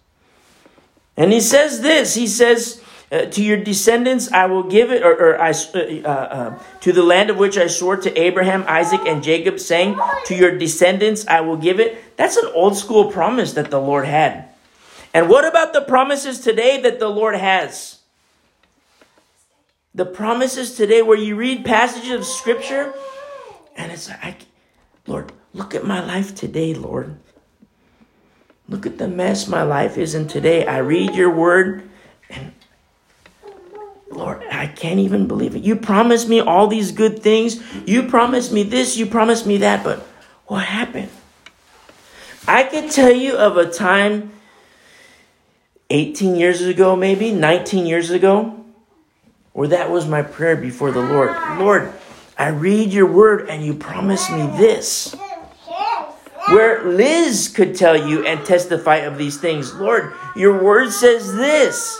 And 1.15 1.33
he 1.33 1.41
says 1.41 1.81
this 1.81 2.15
He 2.15 2.27
says, 2.27 2.81
uh, 3.11 3.25
To 3.25 3.43
your 3.43 3.57
descendants 3.57 4.31
I 4.31 4.45
will 4.45 4.63
give 4.63 4.91
it, 4.91 5.03
or, 5.03 5.13
or 5.13 5.41
I, 5.41 5.51
uh, 5.51 6.07
uh, 6.07 6.59
to 6.81 6.93
the 6.93 7.03
land 7.03 7.29
of 7.29 7.37
which 7.37 7.57
I 7.57 7.67
swore 7.67 7.97
to 7.97 8.19
Abraham, 8.19 8.63
Isaac, 8.67 9.01
and 9.05 9.21
Jacob, 9.21 9.59
saying, 9.59 9.99
To 10.25 10.35
your 10.35 10.57
descendants 10.57 11.27
I 11.27 11.41
will 11.41 11.57
give 11.57 11.79
it. 11.79 12.17
That's 12.17 12.37
an 12.37 12.49
old 12.53 12.77
school 12.77 13.11
promise 13.11 13.53
that 13.53 13.69
the 13.69 13.81
Lord 13.81 14.05
had. 14.05 14.49
And 15.13 15.29
what 15.29 15.45
about 15.45 15.73
the 15.73 15.81
promises 15.81 16.39
today 16.39 16.81
that 16.81 16.99
the 16.99 17.09
Lord 17.09 17.35
has? 17.35 17.96
The 19.97 20.05
promises 20.05 20.75
today 20.75 21.01
where 21.01 21.17
you 21.17 21.35
read 21.35 21.65
passages 21.65 22.11
of 22.11 22.23
scripture 22.23 22.93
and 23.75 23.91
it's 23.91 24.09
like, 24.09 24.45
Lord, 25.07 25.31
look 25.53 25.73
at 25.73 25.85
my 25.85 26.05
life 26.05 26.35
today, 26.35 26.75
Lord. 26.75 27.17
Look 28.69 28.85
at 28.85 28.99
the 28.99 29.07
mess 29.07 29.47
my 29.47 29.63
life 29.63 29.97
is 29.97 30.13
in 30.13 30.27
today. 30.27 30.67
I 30.67 30.77
read 30.77 31.15
your 31.15 31.31
word 31.31 31.89
and 32.29 32.53
Lord, 34.11 34.43
I 34.51 34.67
can't 34.67 34.99
even 34.99 35.27
believe 35.27 35.55
it. 35.55 35.63
You 35.63 35.75
promised 35.75 36.29
me 36.29 36.41
all 36.41 36.67
these 36.67 36.91
good 36.91 37.23
things. 37.23 37.59
You 37.87 38.03
promised 38.03 38.51
me 38.51 38.61
this, 38.61 38.97
you 38.97 39.07
promised 39.07 39.47
me 39.47 39.57
that, 39.57 39.83
but 39.83 40.05
what 40.45 40.63
happened? 40.63 41.09
I 42.47 42.63
could 42.63 42.91
tell 42.91 43.11
you 43.11 43.35
of 43.35 43.57
a 43.57 43.67
time 43.67 44.31
18 45.89 46.35
years 46.35 46.61
ago, 46.61 46.95
maybe 46.95 47.31
19 47.31 47.87
years 47.87 48.11
ago, 48.11 48.56
or 49.57 49.67
that 49.67 49.89
was 49.89 50.07
my 50.07 50.21
prayer 50.21 50.55
before 50.55 50.91
the 50.91 51.01
Lord. 51.01 51.35
Lord, 51.57 51.91
I 52.37 52.49
read 52.49 52.93
your 52.93 53.07
word 53.07 53.49
and 53.49 53.65
you 53.65 53.73
promise 53.73 54.29
me 54.29 54.43
this. 54.55 55.13
Where 56.49 56.85
Liz 56.85 57.49
could 57.53 57.75
tell 57.75 58.07
you 58.07 58.25
and 58.25 58.45
testify 58.45 58.97
of 58.97 59.17
these 59.17 59.37
things. 59.37 59.73
Lord, 59.73 60.13
your 60.35 60.63
word 60.63 60.91
says 60.91 61.35
this. 61.35 61.99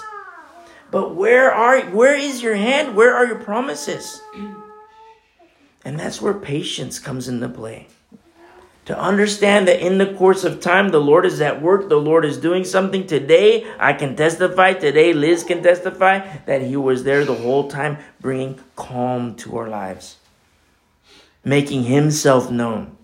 But 0.92 1.16
where 1.16 1.52
are 1.52 1.82
where 1.88 2.16
is 2.16 2.42
your 2.42 2.56
hand? 2.56 2.96
Where 2.96 3.14
are 3.14 3.26
your 3.26 3.40
promises? 3.40 4.22
And 5.84 6.00
that's 6.00 6.22
where 6.22 6.34
patience 6.34 7.00
comes 7.00 7.28
into 7.28 7.50
play 7.50 7.88
to 8.88 8.98
understand 8.98 9.68
that 9.68 9.86
in 9.86 9.98
the 9.98 10.14
course 10.14 10.46
of 10.46 10.62
time, 10.62 10.90
the 10.90 11.02
Lord 11.02 11.26
is 11.26 11.42
at 11.42 11.62
work, 11.62 11.90
the 11.90 11.98
Lord 11.98 12.24
is 12.24 12.38
doing 12.38 12.64
something. 12.64 13.06
Today, 13.06 13.68
I 13.78 13.92
can 13.92 14.16
testify, 14.16 14.74
today, 14.74 15.12
Liz 15.12 15.44
can 15.44 15.62
testify 15.62 16.26
that 16.46 16.62
He 16.62 16.78
was 16.78 17.04
there 17.04 17.26
the 17.26 17.36
whole 17.36 17.70
time, 17.70 17.98
bringing 18.22 18.58
calm 18.78 19.36
to 19.36 19.58
our 19.58 19.68
lives, 19.68 20.16
making 21.44 21.84
Himself 21.84 22.50
known. 22.50 22.96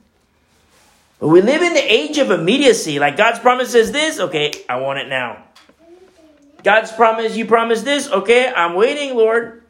But 1.20 1.28
we 1.28 1.42
live 1.42 1.62
in 1.62 1.74
the 1.74 1.94
age 1.94 2.18
of 2.18 2.32
immediacy. 2.32 2.98
Like 2.98 3.18
God's 3.18 3.40
promise 3.40 3.76
is 3.76 3.92
this, 3.92 4.22
okay, 4.22 4.54
I 4.70 4.78
want 4.78 5.00
it 5.00 5.10
now. 5.10 5.44
God's 6.64 6.94
promise, 6.94 7.36
you 7.36 7.46
promise 7.46 7.82
this, 7.82 8.10
okay, 8.10 8.48
I'm 8.56 8.76
waiting, 8.76 9.18
Lord. 9.18 9.64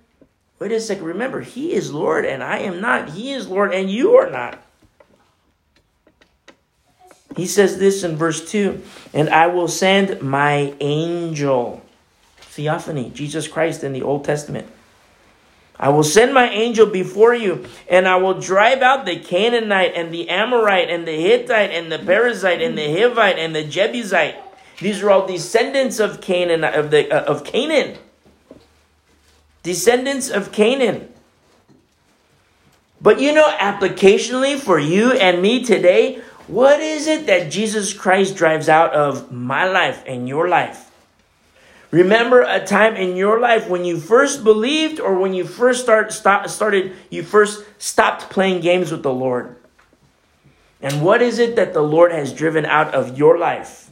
Wait 0.59 0.71
a 0.71 0.79
second, 0.79 1.05
remember, 1.05 1.41
He 1.41 1.73
is 1.73 1.91
Lord 1.91 2.23
and 2.23 2.43
I 2.43 2.59
am 2.59 2.81
not. 2.81 3.09
He 3.09 3.33
is 3.33 3.47
Lord 3.47 3.73
and 3.73 3.89
you 3.89 4.11
are 4.17 4.29
not. 4.29 4.63
He 7.35 7.47
says 7.47 7.79
this 7.79 8.03
in 8.03 8.15
verse 8.15 8.49
2 8.49 8.81
And 9.13 9.29
I 9.29 9.47
will 9.47 9.67
send 9.67 10.21
my 10.21 10.73
angel, 10.79 11.81
theophany, 12.37 13.11
Jesus 13.13 13.47
Christ 13.47 13.83
in 13.83 13.93
the 13.93 14.01
Old 14.01 14.25
Testament. 14.25 14.67
I 15.79 15.89
will 15.89 16.03
send 16.03 16.33
my 16.33 16.49
angel 16.49 16.85
before 16.85 17.33
you, 17.33 17.65
and 17.89 18.07
I 18.07 18.15
will 18.17 18.39
drive 18.39 18.81
out 18.81 19.05
the 19.05 19.19
Canaanite 19.19 19.93
and 19.95 20.13
the 20.13 20.29
Amorite 20.29 20.89
and 20.89 21.07
the 21.07 21.19
Hittite 21.19 21.71
and 21.71 21.91
the 21.91 21.97
Perizzite 21.97 22.65
and 22.65 22.77
the 22.77 22.87
Hivite 22.87 23.37
and 23.37 23.55
the 23.55 23.63
Jebusite. 23.63 24.35
These 24.79 25.01
are 25.01 25.09
all 25.09 25.27
descendants 25.27 25.99
of 25.99 26.21
Canaan 26.21 26.63
of 26.63 26.91
the 26.91 27.11
uh, 27.11 27.23
of 27.23 27.43
Canaan. 27.43 27.97
Descendants 29.63 30.29
of 30.29 30.51
Canaan. 30.51 31.09
But 33.01 33.19
you 33.19 33.33
know, 33.33 33.49
applicationally 33.59 34.57
for 34.57 34.79
you 34.79 35.11
and 35.11 35.41
me 35.41 35.63
today, 35.63 36.21
what 36.47 36.79
is 36.79 37.07
it 37.07 37.25
that 37.27 37.51
Jesus 37.51 37.93
Christ 37.93 38.35
drives 38.35 38.67
out 38.67 38.93
of 38.93 39.31
my 39.31 39.65
life 39.65 40.03
and 40.05 40.27
your 40.27 40.47
life? 40.47 40.91
Remember 41.91 42.41
a 42.41 42.65
time 42.65 42.95
in 42.95 43.15
your 43.15 43.39
life 43.39 43.69
when 43.69 43.85
you 43.85 43.99
first 43.99 44.43
believed 44.43 44.99
or 44.99 45.19
when 45.19 45.33
you 45.33 45.45
first 45.45 45.83
start, 45.83 46.11
start, 46.11 46.49
started, 46.49 46.93
you 47.11 47.21
first 47.21 47.63
stopped 47.77 48.31
playing 48.31 48.61
games 48.61 48.91
with 48.91 49.03
the 49.03 49.13
Lord. 49.13 49.55
And 50.81 51.01
what 51.01 51.21
is 51.21 51.39
it 51.39 51.55
that 51.55 51.73
the 51.73 51.83
Lord 51.83 52.11
has 52.11 52.33
driven 52.33 52.65
out 52.65 52.93
of 52.95 53.17
your 53.17 53.37
life? 53.37 53.82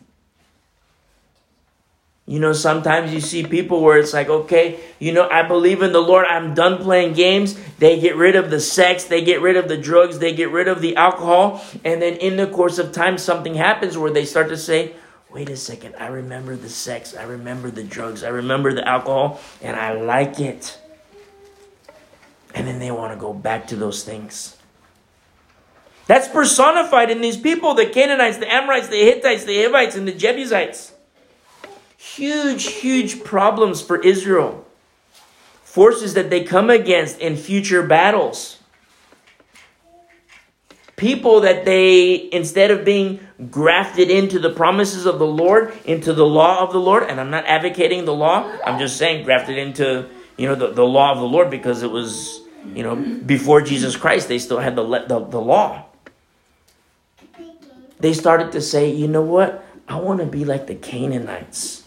You 2.31 2.39
know, 2.39 2.53
sometimes 2.53 3.13
you 3.13 3.19
see 3.19 3.43
people 3.43 3.81
where 3.81 3.97
it's 3.97 4.13
like, 4.13 4.29
okay, 4.29 4.79
you 4.99 5.11
know, 5.11 5.27
I 5.27 5.45
believe 5.45 5.81
in 5.81 5.91
the 5.91 5.99
Lord. 5.99 6.25
I'm 6.25 6.53
done 6.53 6.81
playing 6.81 7.11
games. 7.11 7.59
They 7.77 7.99
get 7.99 8.15
rid 8.15 8.37
of 8.37 8.49
the 8.49 8.61
sex, 8.61 9.03
they 9.03 9.21
get 9.21 9.41
rid 9.41 9.57
of 9.57 9.67
the 9.67 9.75
drugs, 9.75 10.19
they 10.19 10.33
get 10.33 10.49
rid 10.49 10.69
of 10.69 10.79
the 10.79 10.95
alcohol. 10.95 11.61
And 11.83 12.01
then 12.01 12.13
in 12.13 12.37
the 12.37 12.47
course 12.47 12.77
of 12.77 12.93
time, 12.93 13.17
something 13.17 13.55
happens 13.55 13.97
where 13.97 14.11
they 14.11 14.23
start 14.23 14.47
to 14.47 14.55
say, 14.55 14.93
wait 15.29 15.49
a 15.49 15.57
second, 15.57 15.95
I 15.99 16.07
remember 16.07 16.55
the 16.55 16.69
sex, 16.69 17.17
I 17.17 17.23
remember 17.23 17.69
the 17.69 17.83
drugs, 17.83 18.23
I 18.23 18.29
remember 18.29 18.71
the 18.73 18.87
alcohol, 18.87 19.41
and 19.61 19.75
I 19.75 20.01
like 20.01 20.39
it. 20.39 20.79
And 22.55 22.65
then 22.65 22.79
they 22.79 22.91
want 22.91 23.11
to 23.11 23.19
go 23.19 23.33
back 23.33 23.67
to 23.67 23.75
those 23.75 24.05
things. 24.05 24.55
That's 26.07 26.29
personified 26.29 27.09
in 27.09 27.19
these 27.19 27.35
people 27.35 27.73
the 27.73 27.87
Canaanites, 27.87 28.37
the 28.37 28.49
Amorites, 28.49 28.87
the 28.87 29.03
Hittites, 29.03 29.43
the 29.43 29.63
Hivites, 29.63 29.97
and 29.97 30.07
the 30.07 30.13
Jebusites 30.13 30.93
huge, 32.01 32.65
huge 32.65 33.23
problems 33.23 33.81
for 33.81 34.01
Israel. 34.01 34.65
Forces 35.63 36.15
that 36.15 36.29
they 36.29 36.43
come 36.43 36.69
against 36.69 37.19
in 37.19 37.35
future 37.35 37.83
battles. 37.83 38.57
People 40.97 41.41
that 41.41 41.63
they, 41.63 42.29
instead 42.31 42.71
of 42.71 42.83
being 42.83 43.19
grafted 43.49 44.09
into 44.09 44.39
the 44.39 44.49
promises 44.49 45.05
of 45.05 45.19
the 45.19 45.25
Lord, 45.25 45.73
into 45.85 46.13
the 46.13 46.25
law 46.25 46.63
of 46.63 46.73
the 46.73 46.79
Lord, 46.79 47.03
and 47.03 47.19
I'm 47.19 47.29
not 47.29 47.45
advocating 47.45 48.05
the 48.05 48.13
law, 48.13 48.51
I'm 48.65 48.77
just 48.77 48.97
saying 48.97 49.23
grafted 49.23 49.57
into, 49.57 50.09
you 50.37 50.47
know, 50.47 50.55
the, 50.55 50.71
the 50.71 50.85
law 50.85 51.13
of 51.13 51.19
the 51.19 51.25
Lord 51.25 51.49
because 51.49 51.81
it 51.81 51.89
was, 51.89 52.41
you 52.73 52.83
know, 52.83 52.95
before 52.95 53.61
Jesus 53.61 53.95
Christ, 53.95 54.27
they 54.27 54.37
still 54.37 54.59
had 54.59 54.75
the, 54.75 54.83
the, 55.07 55.19
the 55.19 55.41
law. 55.41 55.85
They 57.99 58.13
started 58.13 58.51
to 58.51 58.61
say, 58.61 58.91
you 58.91 59.07
know 59.07 59.21
what? 59.21 59.63
I 59.87 59.99
want 59.99 60.19
to 60.19 60.25
be 60.25 60.45
like 60.45 60.67
the 60.67 60.75
Canaanites. 60.75 61.80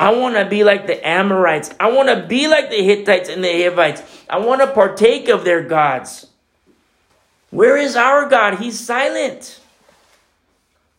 I 0.00 0.14
want 0.14 0.36
to 0.36 0.46
be 0.46 0.64
like 0.64 0.86
the 0.86 1.06
Amorites. 1.06 1.74
I 1.78 1.92
want 1.92 2.08
to 2.08 2.26
be 2.26 2.48
like 2.48 2.70
the 2.70 2.82
Hittites 2.82 3.28
and 3.28 3.44
the 3.44 3.52
Hivites. 3.64 4.02
I 4.30 4.38
want 4.38 4.62
to 4.62 4.66
partake 4.66 5.28
of 5.28 5.44
their 5.44 5.62
gods. 5.62 6.26
Where 7.50 7.76
is 7.76 7.96
our 7.96 8.26
God? 8.26 8.60
He's 8.60 8.80
silent. 8.80 9.60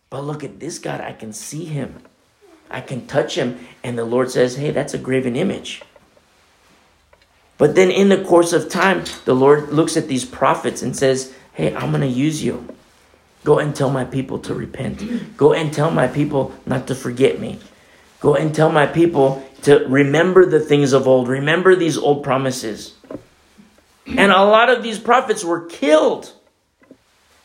But 0.08 0.22
look 0.22 0.44
at 0.44 0.60
this 0.60 0.78
God. 0.78 1.00
I 1.00 1.14
can 1.14 1.32
see 1.32 1.64
him. 1.64 2.00
I 2.70 2.80
can 2.80 3.08
touch 3.08 3.34
him. 3.34 3.66
And 3.82 3.98
the 3.98 4.04
Lord 4.04 4.30
says, 4.30 4.54
hey, 4.54 4.70
that's 4.70 4.94
a 4.94 4.98
graven 4.98 5.34
image. 5.34 5.82
But 7.58 7.74
then 7.74 7.90
in 7.90 8.08
the 8.08 8.22
course 8.22 8.52
of 8.52 8.68
time, 8.68 9.02
the 9.24 9.34
Lord 9.34 9.70
looks 9.70 9.96
at 9.96 10.06
these 10.06 10.24
prophets 10.24 10.80
and 10.80 10.96
says, 10.96 11.34
hey, 11.54 11.74
I'm 11.74 11.90
going 11.90 12.02
to 12.02 12.06
use 12.06 12.44
you. 12.44 12.68
Go 13.42 13.58
and 13.58 13.74
tell 13.74 13.90
my 13.90 14.04
people 14.04 14.38
to 14.40 14.54
repent. 14.54 15.36
Go 15.36 15.52
and 15.54 15.72
tell 15.72 15.90
my 15.90 16.06
people 16.06 16.52
not 16.66 16.86
to 16.86 16.94
forget 16.94 17.40
me. 17.40 17.58
Go 18.22 18.36
and 18.36 18.54
tell 18.54 18.70
my 18.70 18.86
people 18.86 19.44
to 19.62 19.84
remember 19.88 20.46
the 20.46 20.60
things 20.60 20.92
of 20.92 21.08
old, 21.08 21.26
remember 21.26 21.74
these 21.74 21.98
old 21.98 22.22
promises. 22.22 22.94
And 24.06 24.30
a 24.30 24.44
lot 24.44 24.70
of 24.70 24.84
these 24.84 25.00
prophets 25.00 25.44
were 25.44 25.66
killed. 25.66 26.32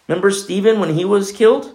Remember 0.07 0.29
Stephen 0.29 0.79
when 0.79 0.93
he 0.93 1.03
was 1.03 1.31
killed? 1.31 1.73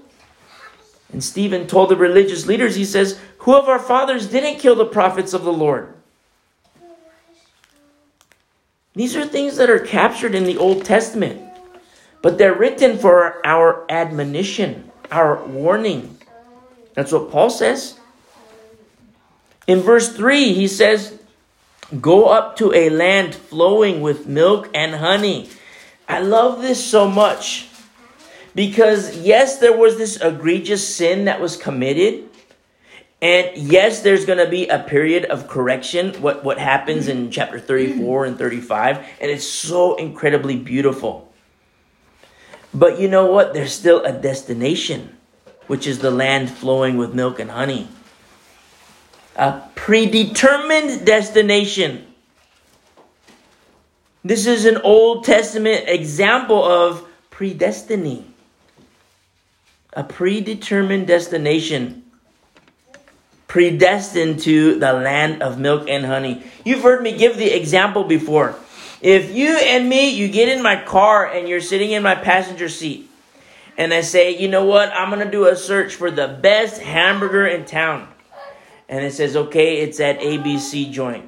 And 1.13 1.23
Stephen 1.23 1.67
told 1.67 1.91
the 1.91 1.97
religious 1.97 2.47
leaders, 2.47 2.77
he 2.77 2.85
says, 2.85 3.19
Who 3.39 3.57
of 3.57 3.69
our 3.69 3.81
fathers 3.81 4.29
didn't 4.29 4.61
kill 4.61 4.77
the 4.77 4.87
prophets 4.87 5.35
of 5.35 5.43
the 5.43 5.53
Lord? 5.53 5.93
These 8.95 9.17
are 9.17 9.27
things 9.27 9.57
that 9.57 9.69
are 9.69 9.81
captured 9.81 10.35
in 10.35 10.45
the 10.45 10.59
Old 10.59 10.85
Testament, 10.85 11.43
but 12.23 12.39
they're 12.39 12.55
written 12.55 12.99
for 12.99 13.45
our 13.45 13.85
admonition, 13.91 14.93
our 15.11 15.45
warning. 15.45 16.19
That's 16.95 17.11
what 17.11 17.33
Paul 17.33 17.51
says. 17.51 17.99
In 19.67 19.81
verse 19.81 20.15
3, 20.15 20.53
he 20.53 20.67
says, 20.67 21.19
Go 22.01 22.27
up 22.27 22.57
to 22.57 22.73
a 22.73 22.89
land 22.91 23.35
flowing 23.35 24.01
with 24.01 24.27
milk 24.27 24.71
and 24.75 24.95
honey. 24.95 25.51
I 26.09 26.21
love 26.21 26.63
this 26.63 26.83
so 26.85 27.09
much 27.09 27.69
because, 28.55 29.19
yes, 29.19 29.59
there 29.59 29.77
was 29.77 29.99
this 29.99 30.17
egregious 30.21 30.97
sin 30.97 31.27
that 31.27 31.41
was 31.41 31.57
committed. 31.57 32.29
And 33.21 33.57
yes, 33.57 34.01
there's 34.01 34.25
going 34.25 34.39
to 34.39 34.49
be 34.49 34.67
a 34.69 34.81
period 34.81 35.27
of 35.27 35.49
correction, 35.49 36.15
what, 36.23 36.43
what 36.43 36.59
happens 36.59 37.07
in 37.07 37.31
chapter 37.31 37.61
34 37.61 38.25
and 38.25 38.39
35. 38.39 38.97
And 39.21 39.31
it's 39.31 39.47
so 39.47 39.95
incredibly 39.95 40.57
beautiful. 40.57 41.33
But 42.75 42.99
you 42.99 43.07
know 43.07 43.27
what? 43.27 43.53
There's 43.53 43.73
still 43.73 44.03
a 44.03 44.13
destination, 44.13 45.17
which 45.67 45.87
is 45.87 46.01
the 46.01 46.11
land 46.11 46.51
flowing 46.51 46.97
with 46.97 47.15
milk 47.15 47.39
and 47.39 47.51
honey 47.51 47.87
a 49.37 49.63
predetermined 49.75 51.07
destination. 51.07 52.07
This 54.25 54.47
is 54.47 54.67
an 54.67 54.79
Old 54.79 55.25
Testament 55.25 55.85
example 55.89 56.63
of 56.63 57.07
predestiny. 57.31 58.25
A 59.95 60.05
predetermined 60.05 61.07
destination. 61.07 62.05
Predestined 63.49 64.41
to 64.41 64.79
the 64.79 64.93
land 64.93 65.43
of 65.43 65.59
milk 65.59 65.89
and 65.89 66.07
honey. 66.07 66.45
You've 66.65 66.83
heard 66.83 67.03
me 67.03 67.17
give 67.17 67.37
the 67.37 67.51
example 67.55 68.05
before. 68.05 68.55
If 69.01 69.35
you 69.35 69.57
and 69.59 69.89
me, 69.89 70.11
you 70.11 70.29
get 70.29 70.49
in 70.49 70.63
my 70.63 70.83
car 70.83 71.27
and 71.27 71.49
you're 71.49 71.61
sitting 71.61 71.91
in 71.91 72.05
my 72.05 72.15
passenger 72.15 72.69
seat, 72.69 73.11
and 73.77 73.93
I 73.93 74.03
say, 74.03 74.39
you 74.39 74.47
know 74.47 74.65
what, 74.65 74.93
I'm 74.93 75.11
to 75.19 75.29
do 75.29 75.49
a 75.49 75.57
search 75.57 75.97
for 75.97 76.11
the 76.11 76.29
best 76.29 76.81
hamburger 76.81 77.45
in 77.45 77.65
town 77.65 78.12
and 78.93 79.03
it 79.07 79.15
says, 79.15 79.37
okay, 79.37 79.79
it's 79.79 80.01
at 80.01 80.21
ABC 80.21 80.93
joint. 80.93 81.27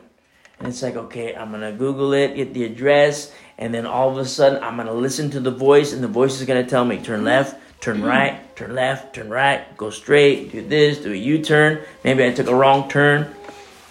And 0.59 0.69
it's 0.69 0.83
like, 0.83 0.97
okay, 0.97 1.35
I'm 1.35 1.51
gonna 1.51 1.73
Google 1.73 2.13
it, 2.13 2.37
get 2.37 2.53
the 2.53 2.65
address, 2.65 3.33
and 3.57 3.73
then 3.73 3.87
all 3.87 4.11
of 4.11 4.19
a 4.19 4.27
sudden 4.27 4.63
I'm 4.63 4.77
gonna 4.77 4.93
listen 4.93 5.31
to 5.31 5.41
the 5.41 5.51
voice, 5.51 5.95
and 5.95 6.05
the 6.05 6.09
voice 6.09 6.39
is 6.39 6.47
gonna 6.47 6.67
tell 6.67 6.85
me, 6.85 6.99
turn 6.99 7.25
left, 7.25 7.57
turn 7.81 7.97
mm-hmm. 7.97 8.05
right, 8.05 8.55
turn 8.55 8.75
left, 8.75 9.15
turn 9.15 9.31
right, 9.31 9.75
go 9.79 9.89
straight, 9.89 10.53
do 10.53 10.61
this, 10.61 10.99
do 10.99 11.11
a 11.11 11.17
U-turn. 11.17 11.81
Maybe 12.05 12.23
I 12.23 12.33
took 12.33 12.49
a 12.49 12.55
wrong 12.55 12.91
turn, 12.91 13.35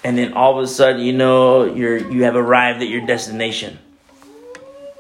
and 0.04 0.16
then 0.20 0.34
all 0.34 0.56
of 0.56 0.64
a 0.64 0.68
sudden, 0.68 1.02
you 1.02 1.14
know, 1.14 1.66
you're 1.66 1.98
you 1.98 2.26
have 2.26 2.36
arrived 2.36 2.84
at 2.84 2.90
your 2.90 3.04
destination. 3.08 3.80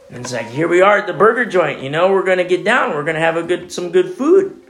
And 0.10 0.26
it's 0.26 0.34
like, 0.34 0.48
here 0.48 0.68
we 0.68 0.82
are 0.82 0.98
at 0.98 1.06
the 1.06 1.14
burger 1.14 1.46
joint. 1.46 1.84
You 1.84 1.92
know, 1.92 2.12
we're 2.12 2.26
gonna 2.26 2.44
get 2.44 2.64
down. 2.64 2.96
We're 2.96 3.04
gonna 3.04 3.20
have 3.20 3.38
a 3.38 3.44
good 3.44 3.72
some 3.72 3.92
good 3.92 4.16
food. 4.16 4.63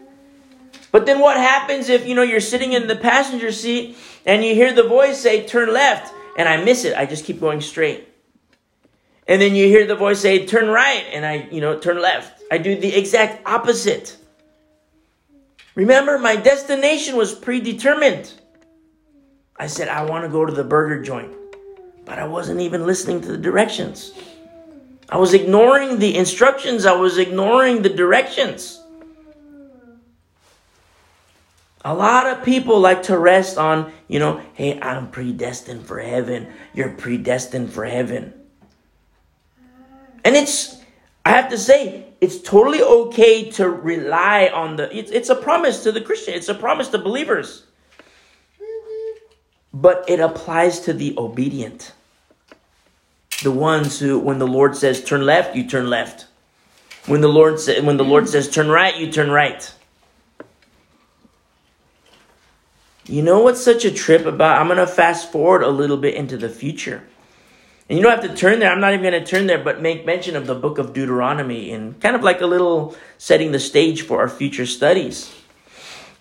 But 0.93 1.07
then 1.07 1.19
what 1.19 1.38
happens 1.38 1.89
if, 1.89 2.07
you 2.07 2.13
know, 2.13 2.21
you're 2.21 2.39
sitting 2.39 2.73
in 2.73 2.85
the 2.85 2.95
passenger 2.95 3.51
seat 3.51 3.97
and 4.27 4.45
you 4.45 4.53
hear 4.53 4.71
the 4.71 4.83
voice 4.88 5.19
say, 5.19 5.43
turn 5.43 5.73
left, 5.73 6.13
and 6.38 6.47
I 6.47 6.63
miss 6.63 6.85
it. 6.85 6.95
I 6.95 7.07
just 7.07 7.25
keep 7.25 7.39
going 7.39 7.62
straight. 7.62 8.07
And 9.27 9.41
then 9.41 9.55
you 9.55 9.67
hear 9.67 9.88
the 9.88 9.95
voice 9.95 10.19
say, 10.19 10.45
turn 10.45 10.67
right, 10.67 11.03
and 11.12 11.25
I, 11.25 11.47
you 11.51 11.62
know, 11.62 11.79
turn 11.79 11.99
left. 11.99 12.43
I 12.51 12.60
do 12.60 12.79
the 12.79 12.95
exact 12.95 13.47
opposite. 13.47 14.17
Remember, 15.73 16.19
my 16.19 16.36
destination 16.36 17.15
was 17.15 17.34
predetermined. 17.34 18.32
I 19.58 19.65
said, 19.65 19.88
I 19.88 20.06
want 20.06 20.25
to 20.25 20.29
go 20.29 20.45
to 20.45 20.53
the 20.53 20.63
burger 20.63 21.01
joint, 21.01 21.34
but 22.06 22.19
I 22.19 22.27
wasn't 22.27 22.62
even 22.62 22.86
listening 22.86 23.19
to 23.21 23.29
the 23.29 23.38
directions. 23.39 24.13
I 25.10 25.17
was 25.17 25.34
ignoring 25.34 25.97
the 25.97 26.15
instructions, 26.15 26.86
I 26.86 26.93
was 26.93 27.17
ignoring 27.17 27.82
the 27.82 27.89
directions. 27.89 28.83
A 31.86 31.93
lot 31.93 32.28
of 32.28 32.43
people 32.46 32.80
like 32.80 33.04
to 33.04 33.17
rest 33.17 33.58
on, 33.58 33.91
you 34.08 34.19
know, 34.19 34.41
hey, 34.54 34.80
I'm 34.80 35.12
predestined 35.12 35.86
for 35.86 36.00
heaven. 36.00 36.48
You're 36.74 36.91
predestined 36.91 37.74
for 37.74 37.84
heaven. 37.84 38.34
And 40.24 40.36
it's, 40.36 40.82
I 41.26 41.32
have 41.32 41.50
to 41.50 41.58
say, 41.58 42.06
it's 42.22 42.41
totally 42.41 42.82
okay 42.82 43.50
to 43.52 43.69
rely 43.69 44.48
on 44.48 44.78
the, 44.78 44.96
it's, 44.98 45.12
it's 45.12 45.30
a 45.30 45.36
promise 45.36 45.84
to 45.84 45.91
the 45.91 46.00
Christian, 46.00 46.36
it's 46.36 46.48
a 46.48 46.54
promise 46.54 46.88
to 46.89 46.98
believers. 46.98 47.65
But 49.74 50.06
it 50.08 50.22
applies 50.22 50.80
to 50.82 50.93
the 50.93 51.15
obedient. 51.17 51.91
The 53.41 53.52
ones 53.52 54.00
who, 54.00 54.19
when 54.19 54.39
the 54.39 54.48
Lord 54.48 54.78
says 54.78 55.04
turn 55.04 55.26
left, 55.26 55.56
you 55.56 55.67
turn 55.67 55.89
left. 55.89 56.28
When 57.08 57.19
the 57.19 57.28
Lord, 57.28 57.60
sa- 57.60 57.82
when 57.82 57.98
the 57.98 58.06
Lord 58.06 58.30
says 58.30 58.50
turn 58.50 58.69
right, 58.69 58.96
you 58.96 59.12
turn 59.12 59.30
right. 59.30 59.74
You 63.05 63.21
know 63.21 63.39
what's 63.39 63.63
such 63.63 63.83
a 63.85 63.91
trip 63.91 64.25
about? 64.25 64.59
I'm 64.59 64.67
going 64.67 64.77
to 64.77 64.87
fast 64.87 65.31
forward 65.31 65.61
a 65.61 65.69
little 65.69 65.97
bit 65.97 66.15
into 66.15 66.37
the 66.37 66.49
future. 66.49 67.03
And 67.89 67.97
you 67.99 68.03
don't 68.03 68.17
have 68.17 68.29
to 68.29 68.35
turn 68.35 68.59
there. 68.59 68.71
I'm 68.71 68.79
not 68.79 68.93
even 68.93 69.09
going 69.09 69.23
to 69.23 69.29
turn 69.29 69.45
there, 69.45 69.61
but 69.61 69.81
make 69.81 70.05
mention 70.05 70.35
of 70.35 70.47
the 70.47 70.55
book 70.55 70.77
of 70.77 70.93
Deuteronomy 70.93 71.71
and 71.71 71.99
kind 71.99 72.15
of 72.15 72.23
like 72.23 72.39
a 72.41 72.47
little 72.47 72.95
setting 73.17 73.51
the 73.51 73.59
stage 73.59 74.03
for 74.03 74.21
our 74.21 74.29
future 74.29 74.65
studies. 74.65 75.35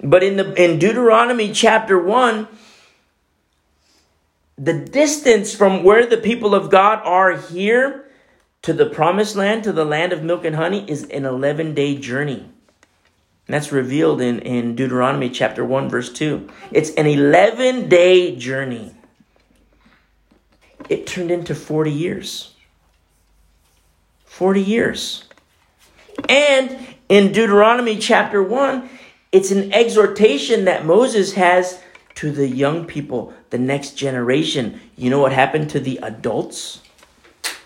But 0.02 0.24
in 0.24 0.36
the 0.36 0.52
in 0.60 0.80
Deuteronomy 0.80 1.52
chapter 1.52 1.96
1, 2.02 2.48
the 4.58 4.74
distance 4.74 5.54
from 5.54 5.84
where 5.84 6.04
the 6.04 6.16
people 6.16 6.54
of 6.54 6.68
God 6.68 7.00
are 7.04 7.36
here 7.36 8.10
to 8.62 8.72
the 8.72 8.86
promised 8.86 9.36
land, 9.36 9.62
to 9.64 9.72
the 9.72 9.84
land 9.84 10.12
of 10.12 10.24
milk 10.24 10.44
and 10.44 10.56
honey, 10.56 10.84
is 10.90 11.04
an 11.04 11.24
11 11.24 11.74
day 11.74 11.96
journey. 11.96 12.51
And 13.46 13.54
that's 13.54 13.72
revealed 13.72 14.20
in, 14.20 14.38
in 14.40 14.76
Deuteronomy 14.76 15.28
chapter 15.28 15.64
1, 15.64 15.88
verse 15.88 16.12
2. 16.12 16.48
It's 16.70 16.90
an 16.94 17.06
11 17.06 17.88
day 17.88 18.36
journey. 18.36 18.94
It 20.88 21.06
turned 21.06 21.30
into 21.30 21.54
40 21.54 21.90
years. 21.90 22.54
40 24.24 24.62
years. 24.62 25.24
And 26.28 26.76
in 27.08 27.32
Deuteronomy 27.32 27.98
chapter 27.98 28.42
1, 28.42 28.88
it's 29.32 29.50
an 29.50 29.72
exhortation 29.72 30.66
that 30.66 30.84
Moses 30.84 31.34
has 31.34 31.82
to 32.16 32.30
the 32.30 32.48
young 32.48 32.84
people, 32.84 33.32
the 33.50 33.58
next 33.58 33.92
generation. 33.92 34.80
You 34.96 35.10
know 35.10 35.20
what 35.20 35.32
happened 35.32 35.70
to 35.70 35.80
the 35.80 35.98
adults? 36.02 36.80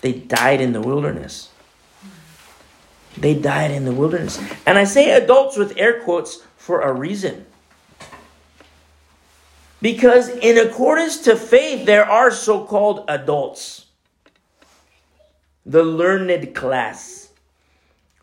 They 0.01 0.13
died 0.13 0.61
in 0.61 0.73
the 0.73 0.81
wilderness. 0.81 1.49
They 3.17 3.33
died 3.33 3.71
in 3.71 3.85
the 3.85 3.91
wilderness. 3.91 4.39
And 4.65 4.77
I 4.77 4.83
say 4.83 5.11
adults 5.11 5.57
with 5.57 5.77
air 5.77 6.01
quotes 6.01 6.43
for 6.57 6.81
a 6.81 6.93
reason. 6.93 7.45
Because 9.81 10.29
in 10.29 10.57
accordance 10.57 11.19
to 11.21 11.35
faith, 11.35 11.85
there 11.85 12.05
are 12.05 12.31
so 12.31 12.65
called 12.65 13.05
adults, 13.07 13.85
the 15.65 15.83
learned 15.83 16.55
class, 16.55 17.29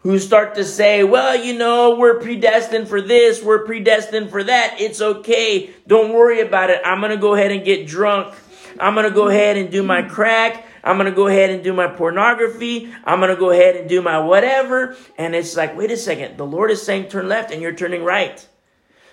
who 0.00 0.18
start 0.18 0.56
to 0.56 0.64
say, 0.64 1.04
well, 1.04 1.34
you 1.34 1.56
know, 1.56 1.96
we're 1.96 2.20
predestined 2.20 2.88
for 2.88 3.00
this, 3.00 3.42
we're 3.42 3.64
predestined 3.64 4.30
for 4.30 4.44
that, 4.44 4.80
it's 4.80 5.00
okay, 5.00 5.70
don't 5.86 6.12
worry 6.12 6.40
about 6.40 6.70
it. 6.70 6.82
I'm 6.84 7.00
to 7.00 7.16
go 7.16 7.34
ahead 7.34 7.52
and 7.52 7.64
get 7.64 7.86
drunk. 7.86 8.34
I'm 8.78 8.96
to 8.96 9.10
go 9.10 9.28
ahead 9.28 9.56
and 9.56 9.70
do 9.70 9.82
my 9.82 10.02
crack. 10.02 10.66
I'm 10.84 10.98
going 10.98 11.10
to 11.10 11.16
go 11.16 11.26
ahead 11.26 11.48
and 11.48 11.64
do 11.64 11.72
my 11.72 11.88
pornography. 11.88 12.94
I'm 13.04 13.18
going 13.18 13.34
to 13.34 13.40
go 13.40 13.50
ahead 13.50 13.74
and 13.74 13.88
do 13.88 14.02
my 14.02 14.18
whatever. 14.18 14.96
And 15.16 15.34
it's 15.34 15.56
like, 15.56 15.74
wait 15.76 15.90
a 15.90 15.96
second. 15.96 16.36
The 16.36 16.46
Lord 16.46 16.70
is 16.70 16.82
saying 16.82 17.08
turn 17.08 17.26
left 17.26 17.50
and 17.50 17.62
you're 17.62 17.74
turning 17.74 18.04
right. 18.04 18.46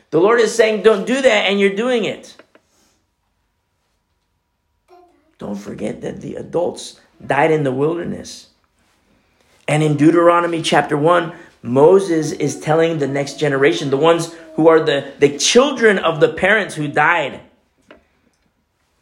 The 0.09 0.19
Lord 0.19 0.41
is 0.41 0.53
saying 0.53 0.83
don't 0.83 1.07
do 1.07 1.21
that 1.21 1.45
and 1.45 1.59
you're 1.59 1.75
doing 1.75 2.03
it. 2.03 2.35
Don't 5.37 5.55
forget 5.55 6.01
that 6.01 6.21
the 6.21 6.35
adults 6.35 6.99
died 7.25 7.51
in 7.51 7.63
the 7.63 7.71
wilderness. 7.71 8.49
And 9.67 9.81
in 9.81 9.95
Deuteronomy 9.95 10.61
chapter 10.61 10.97
1, 10.97 11.33
Moses 11.63 12.33
is 12.33 12.59
telling 12.59 12.99
the 12.99 13.07
next 13.07 13.39
generation, 13.39 13.89
the 13.89 13.97
ones 13.97 14.35
who 14.55 14.67
are 14.67 14.83
the, 14.83 15.13
the 15.19 15.37
children 15.37 15.97
of 15.97 16.19
the 16.19 16.33
parents 16.33 16.75
who 16.75 16.89
died, 16.89 17.39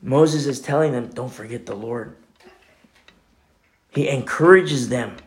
Moses 0.02 0.46
is 0.46 0.62
telling 0.62 0.92
them, 0.92 1.08
don't 1.08 1.34
forget 1.34 1.66
the 1.66 1.76
Lord. 1.76 2.16
He 4.00 4.08
encourages 4.08 4.88
them. 4.88 5.18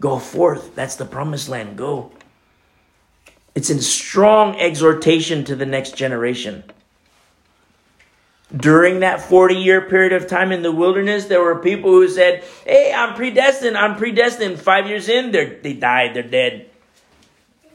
Go 0.00 0.18
forth. 0.18 0.74
That's 0.74 0.96
the 0.96 1.04
promised 1.04 1.50
land. 1.50 1.76
Go. 1.76 2.10
It's 3.54 3.68
in 3.68 3.82
strong 3.82 4.58
exhortation 4.58 5.44
to 5.44 5.54
the 5.54 5.66
next 5.66 5.94
generation. 5.94 6.64
During 8.56 9.00
that 9.00 9.20
40 9.20 9.56
year 9.56 9.82
period 9.82 10.14
of 10.14 10.26
time 10.26 10.50
in 10.50 10.62
the 10.62 10.72
wilderness, 10.72 11.26
there 11.26 11.42
were 11.42 11.56
people 11.56 11.90
who 11.90 12.08
said, 12.08 12.42
Hey, 12.64 12.90
I'm 12.90 13.12
predestined, 13.12 13.76
I'm 13.76 13.96
predestined. 13.96 14.58
Five 14.58 14.86
years 14.86 15.10
in, 15.10 15.30
they 15.32 15.58
they 15.62 15.74
died, 15.74 16.14
they're 16.14 16.22
dead. 16.22 16.70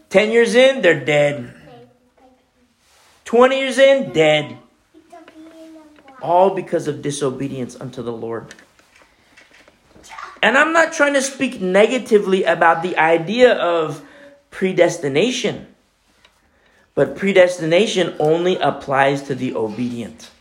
10 0.09 0.31
years 0.31 0.55
in, 0.55 0.81
they're 0.81 1.05
dead. 1.05 1.53
20 3.25 3.59
years 3.59 3.77
in, 3.77 4.11
dead. 4.11 4.57
All 6.19 6.55
because 6.55 6.87
of 6.87 7.03
disobedience 7.03 7.79
unto 7.79 8.01
the 8.01 8.11
Lord. 8.11 8.55
And 10.43 10.57
I'm 10.57 10.73
not 10.73 10.91
trying 10.91 11.13
to 11.13 11.21
speak 11.21 11.61
negatively 11.61 12.43
about 12.43 12.83
the 12.83 12.97
idea 12.97 13.53
of 13.53 14.03
predestination, 14.51 15.67
but 16.95 17.15
predestination 17.15 18.13
only 18.19 18.57
applies 18.57 19.21
to 19.23 19.35
the 19.35 19.55
obedient. 19.55 20.31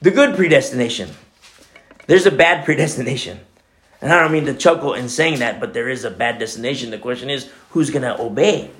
The 0.00 0.10
good 0.10 0.34
predestination. 0.34 1.10
There's 2.06 2.24
a 2.24 2.30
bad 2.30 2.64
predestination. 2.64 3.40
And 4.00 4.10
I 4.10 4.18
don't 4.18 4.32
mean 4.32 4.46
to 4.46 4.54
chuckle 4.54 4.94
in 4.94 5.10
saying 5.10 5.40
that, 5.40 5.60
but 5.60 5.74
there 5.74 5.90
is 5.90 6.04
a 6.04 6.10
bad 6.10 6.38
destination. 6.38 6.90
The 6.90 6.96
question 6.96 7.28
is, 7.28 7.50
who's 7.72 7.90
going 7.90 8.00
to 8.00 8.18
obey? 8.18 8.70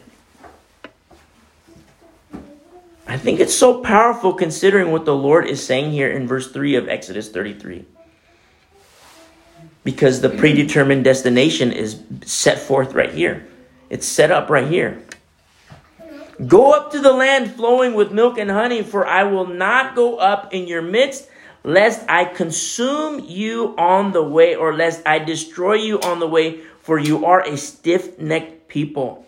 I 3.06 3.18
think 3.18 3.38
it's 3.38 3.54
so 3.54 3.82
powerful 3.82 4.32
considering 4.32 4.92
what 4.92 5.04
the 5.04 5.14
Lord 5.14 5.46
is 5.46 5.62
saying 5.62 5.92
here 5.92 6.10
in 6.10 6.26
verse 6.26 6.50
3 6.50 6.76
of 6.76 6.88
Exodus 6.88 7.28
33. 7.28 7.84
Because 9.82 10.20
the 10.20 10.28
mm-hmm. 10.28 10.38
predetermined 10.38 11.04
destination 11.04 11.72
is 11.72 12.00
set 12.24 12.58
forth 12.58 12.94
right 12.94 13.12
here. 13.12 13.46
It's 13.88 14.06
set 14.06 14.30
up 14.30 14.50
right 14.50 14.68
here. 14.68 15.02
Go 16.46 16.72
up 16.72 16.92
to 16.92 17.00
the 17.00 17.12
land 17.12 17.52
flowing 17.52 17.94
with 17.94 18.12
milk 18.12 18.38
and 18.38 18.50
honey, 18.50 18.82
for 18.82 19.06
I 19.06 19.24
will 19.24 19.46
not 19.46 19.94
go 19.94 20.16
up 20.16 20.54
in 20.54 20.66
your 20.66 20.80
midst, 20.80 21.28
lest 21.64 22.08
I 22.08 22.24
consume 22.24 23.20
you 23.26 23.74
on 23.76 24.12
the 24.12 24.22
way, 24.22 24.54
or 24.54 24.74
lest 24.74 25.06
I 25.06 25.18
destroy 25.18 25.74
you 25.74 26.00
on 26.00 26.18
the 26.18 26.26
way, 26.26 26.60
for 26.82 26.98
you 26.98 27.26
are 27.26 27.42
a 27.42 27.56
stiff 27.58 28.18
necked 28.18 28.68
people. 28.68 29.26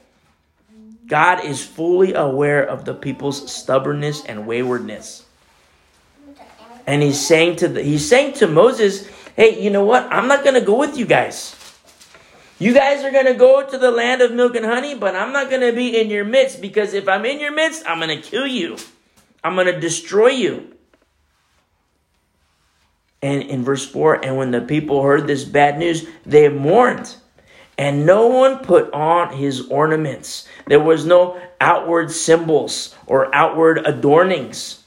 God 1.07 1.45
is 1.45 1.63
fully 1.63 2.15
aware 2.15 2.65
of 2.65 2.87
the 2.87 2.95
people's 2.95 3.53
stubbornness 3.53 4.25
and 4.25 4.47
waywardness. 4.47 5.27
And 6.87 7.03
he's 7.03 7.21
saying 7.25 7.57
to 7.57 7.69
the, 7.69 7.83
he's 7.83 8.09
saying 8.09 8.35
to 8.35 8.47
Moses, 8.47 9.07
"Hey, 9.37 9.63
you 9.63 9.71
know 9.71 9.85
what? 9.85 10.05
I'm 10.13 10.29
not 10.29 10.43
going 10.43 10.55
to 10.55 10.61
go 10.61 10.77
with 10.79 10.97
you 10.97 11.07
guys. 11.07 11.57
You 12.59 12.73
guys 12.73 13.03
are 13.03 13.11
going 13.11 13.27
to 13.27 13.35
go 13.35 13.67
to 13.67 13.77
the 13.77 13.91
land 13.91 14.23
of 14.23 14.31
milk 14.33 14.55
and 14.55 14.65
honey, 14.65 14.95
but 14.95 15.17
I'm 15.17 15.33
not 15.33 15.51
going 15.51 15.63
to 15.63 15.73
be 15.73 16.01
in 16.01 16.11
your 16.11 16.25
midst 16.25 16.61
because 16.61 16.95
if 16.95 17.09
I'm 17.09 17.25
in 17.25 17.41
your 17.41 17.51
midst, 17.51 17.83
I'm 17.89 17.99
going 17.99 18.23
to 18.23 18.23
kill 18.23 18.47
you. 18.47 18.77
I'm 19.43 19.55
going 19.57 19.67
to 19.67 19.81
destroy 19.81 20.29
you. 20.29 20.77
And 23.21 23.43
in 23.43 23.65
verse 23.65 23.85
4, 23.85 24.25
and 24.25 24.37
when 24.37 24.51
the 24.51 24.61
people 24.61 25.03
heard 25.03 25.27
this 25.27 25.45
bad 25.45 25.79
news, 25.79 26.07
they 26.25 26.49
mourned. 26.49 27.17
And 27.79 28.05
no 28.05 28.27
one 28.27 28.59
put 28.59 28.93
on 28.93 29.33
his 29.33 29.69
ornaments. 29.69 30.47
There 30.67 30.79
was 30.79 31.07
no 31.07 31.41
outward 31.61 32.11
symbols 32.11 32.95
or 33.07 33.35
outward 33.35 33.79
adornings. 33.79 34.82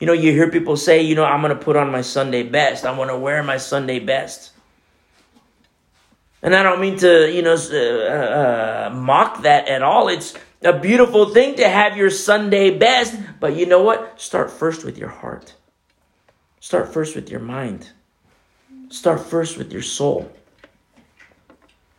You 0.00 0.06
know, 0.06 0.12
you 0.12 0.32
hear 0.32 0.50
people 0.50 0.76
say, 0.76 1.02
you 1.02 1.14
know, 1.14 1.24
I'm 1.24 1.40
going 1.42 1.56
to 1.56 1.62
put 1.62 1.76
on 1.76 1.90
my 1.90 2.02
Sunday 2.02 2.42
best. 2.42 2.84
I'm 2.84 2.96
going 2.96 3.08
to 3.08 3.18
wear 3.18 3.42
my 3.42 3.56
Sunday 3.56 3.98
best. 3.98 4.52
And 6.40 6.54
I 6.54 6.62
don't 6.62 6.80
mean 6.80 6.96
to, 6.98 7.32
you 7.32 7.42
know, 7.42 7.54
uh, 7.54 8.90
uh, 8.90 8.94
mock 8.94 9.42
that 9.42 9.66
at 9.68 9.82
all. 9.82 10.08
It's 10.08 10.34
a 10.62 10.78
beautiful 10.78 11.30
thing 11.30 11.56
to 11.56 11.68
have 11.68 11.96
your 11.96 12.10
Sunday 12.10 12.70
best. 12.70 13.16
But 13.40 13.56
you 13.56 13.66
know 13.66 13.82
what? 13.82 14.20
Start 14.20 14.50
first 14.50 14.84
with 14.84 14.98
your 14.98 15.08
heart. 15.08 15.54
Start 16.60 16.92
first 16.92 17.16
with 17.16 17.28
your 17.28 17.40
mind. 17.40 17.90
Start 18.88 19.20
first 19.20 19.58
with 19.58 19.72
your 19.72 19.82
soul. 19.82 20.30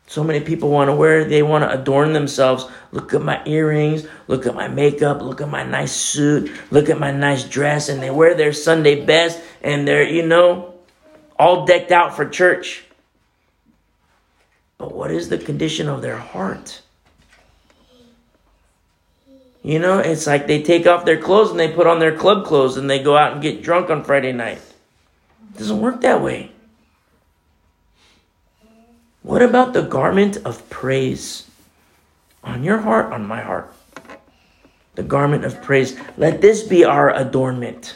So 0.09 0.23
many 0.23 0.39
people 0.39 0.71
want 0.71 0.87
to 0.87 0.95
wear, 0.95 1.23
they 1.23 1.43
want 1.43 1.63
to 1.63 1.71
adorn 1.71 2.13
themselves. 2.13 2.65
Look 2.91 3.13
at 3.13 3.21
my 3.21 3.43
earrings, 3.45 4.07
look 4.27 4.47
at 4.47 4.55
my 4.55 4.67
makeup, 4.67 5.21
look 5.21 5.39
at 5.39 5.49
my 5.49 5.63
nice 5.63 5.91
suit, 5.91 6.51
look 6.71 6.89
at 6.89 6.97
my 6.97 7.11
nice 7.11 7.43
dress, 7.43 7.89
and 7.89 8.01
they 8.01 8.09
wear 8.09 8.33
their 8.33 8.51
Sunday 8.51 9.05
best 9.05 9.39
and 9.61 9.87
they're, 9.87 10.01
you 10.09 10.25
know, 10.25 10.73
all 11.37 11.67
decked 11.67 11.91
out 11.91 12.15
for 12.15 12.27
church. 12.27 12.83
But 14.79 14.95
what 14.95 15.11
is 15.11 15.29
the 15.29 15.37
condition 15.37 15.87
of 15.87 16.01
their 16.01 16.17
heart? 16.17 16.81
You 19.61 19.77
know, 19.77 19.99
it's 19.99 20.25
like 20.25 20.47
they 20.47 20.63
take 20.63 20.87
off 20.87 21.05
their 21.05 21.21
clothes 21.21 21.51
and 21.51 21.59
they 21.59 21.71
put 21.71 21.85
on 21.85 21.99
their 21.99 22.17
club 22.17 22.47
clothes 22.47 22.77
and 22.77 22.89
they 22.89 23.03
go 23.03 23.15
out 23.15 23.33
and 23.33 23.43
get 23.43 23.61
drunk 23.61 23.91
on 23.91 24.03
Friday 24.03 24.31
night. 24.31 24.57
It 25.53 25.59
doesn't 25.59 25.79
work 25.79 26.01
that 26.01 26.23
way. 26.23 26.51
What 29.29 29.43
about 29.43 29.73
the 29.73 29.83
garment 29.83 30.37
of 30.37 30.67
praise? 30.71 31.47
On 32.43 32.63
your 32.63 32.79
heart, 32.79 33.13
on 33.13 33.27
my 33.27 33.41
heart. 33.41 33.71
The 34.95 35.03
garment 35.03 35.45
of 35.45 35.61
praise. 35.61 35.95
Let 36.17 36.41
this 36.41 36.63
be 36.63 36.83
our 36.83 37.15
adornment. 37.15 37.95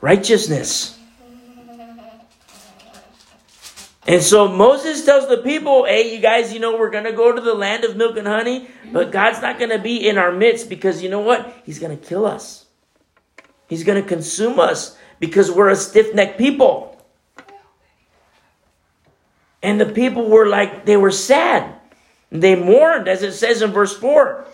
Righteousness. 0.00 0.98
And 4.06 4.22
so 4.22 4.48
Moses 4.48 5.04
tells 5.04 5.28
the 5.28 5.36
people, 5.36 5.84
hey, 5.84 6.14
you 6.14 6.22
guys, 6.22 6.50
you 6.50 6.60
know, 6.60 6.78
we're 6.78 6.88
going 6.88 7.04
to 7.04 7.12
go 7.12 7.30
to 7.30 7.40
the 7.42 7.52
land 7.52 7.84
of 7.84 7.94
milk 7.98 8.16
and 8.16 8.26
honey, 8.26 8.70
but 8.90 9.12
God's 9.12 9.42
not 9.42 9.58
going 9.58 9.68
to 9.70 9.78
be 9.78 10.08
in 10.08 10.16
our 10.16 10.32
midst 10.32 10.70
because 10.70 11.02
you 11.02 11.10
know 11.10 11.20
what? 11.20 11.54
He's 11.66 11.78
going 11.78 11.94
to 11.94 12.02
kill 12.02 12.24
us. 12.24 12.64
He's 13.68 13.84
going 13.84 14.02
to 14.02 14.08
consume 14.08 14.60
us 14.60 14.96
because 15.20 15.50
we're 15.50 15.68
a 15.68 15.76
stiff 15.76 16.14
necked 16.14 16.38
people. 16.38 16.95
And 19.66 19.80
the 19.80 19.86
people 19.86 20.28
were 20.30 20.46
like, 20.46 20.86
they 20.86 20.96
were 20.96 21.10
sad. 21.10 21.74
They 22.30 22.54
mourned, 22.54 23.08
as 23.08 23.24
it 23.24 23.32
says 23.32 23.62
in 23.62 23.72
verse 23.72 23.98
4. 23.98 24.46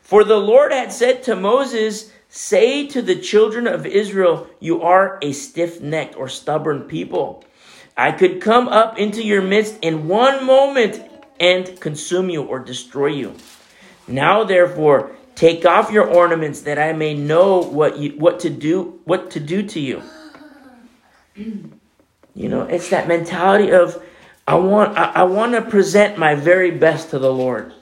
For 0.00 0.22
the 0.22 0.38
Lord 0.38 0.70
had 0.70 0.92
said 0.92 1.24
to 1.24 1.34
Moses, 1.34 2.12
Say 2.28 2.86
to 2.86 3.02
the 3.02 3.16
children 3.16 3.66
of 3.66 3.84
Israel, 3.84 4.46
You 4.60 4.82
are 4.82 5.18
a 5.22 5.32
stiff 5.32 5.80
necked 5.80 6.14
or 6.14 6.28
stubborn 6.28 6.82
people. 6.82 7.44
I 7.96 8.12
could 8.12 8.40
come 8.40 8.68
up 8.68 8.96
into 8.96 9.24
your 9.24 9.42
midst 9.42 9.76
in 9.82 10.06
one 10.06 10.46
moment 10.46 11.02
and 11.40 11.80
consume 11.80 12.30
you 12.30 12.44
or 12.44 12.60
destroy 12.60 13.08
you. 13.08 13.34
Now 14.06 14.44
therefore, 14.44 15.16
take 15.34 15.66
off 15.66 15.90
your 15.90 16.06
ornaments 16.06 16.60
that 16.60 16.78
I 16.78 16.92
may 16.92 17.14
know 17.14 17.58
what 17.58 17.98
you 17.98 18.10
what 18.10 18.38
to 18.40 18.50
do 18.50 19.00
what 19.02 19.32
to 19.32 19.40
do 19.40 19.64
to 19.64 19.80
you. 19.80 20.02
You 22.36 22.50
know, 22.50 22.62
it's 22.62 22.90
that 22.90 23.08
mentality 23.08 23.72
of 23.72 24.00
I 24.46 24.56
want 24.56 24.96
I, 24.96 25.04
I 25.06 25.22
want 25.22 25.52
to 25.52 25.62
present 25.62 26.18
my 26.18 26.34
very 26.34 26.70
best 26.70 27.10
to 27.10 27.18
the 27.18 27.32
Lord. 27.32 27.72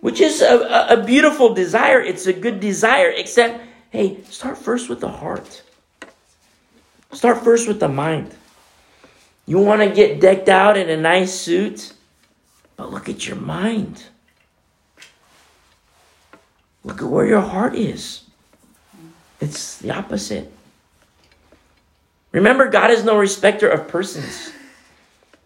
Which 0.00 0.20
is 0.20 0.40
a, 0.40 0.86
a 0.90 1.04
beautiful 1.04 1.54
desire. 1.54 2.00
It's 2.00 2.26
a 2.26 2.32
good 2.32 2.60
desire, 2.60 3.10
except 3.10 3.60
hey, 3.90 4.22
start 4.24 4.56
first 4.56 4.88
with 4.88 5.00
the 5.00 5.10
heart. 5.10 5.62
Start 7.12 7.44
first 7.44 7.68
with 7.68 7.80
the 7.80 7.88
mind. 7.88 8.34
You 9.46 9.58
want 9.58 9.82
to 9.82 9.90
get 9.90 10.20
decked 10.20 10.48
out 10.48 10.78
in 10.78 10.88
a 10.88 10.96
nice 10.96 11.32
suit, 11.38 11.92
but 12.76 12.90
look 12.90 13.10
at 13.10 13.26
your 13.26 13.36
mind. 13.36 14.04
Look 16.82 17.02
at 17.02 17.08
where 17.08 17.26
your 17.26 17.42
heart 17.42 17.74
is. 17.74 18.22
It's 19.40 19.78
the 19.78 19.90
opposite. 19.90 20.53
Remember, 22.34 22.68
God 22.68 22.90
is 22.90 23.04
no 23.04 23.16
respecter 23.16 23.68
of 23.68 23.86
persons. 23.86 24.50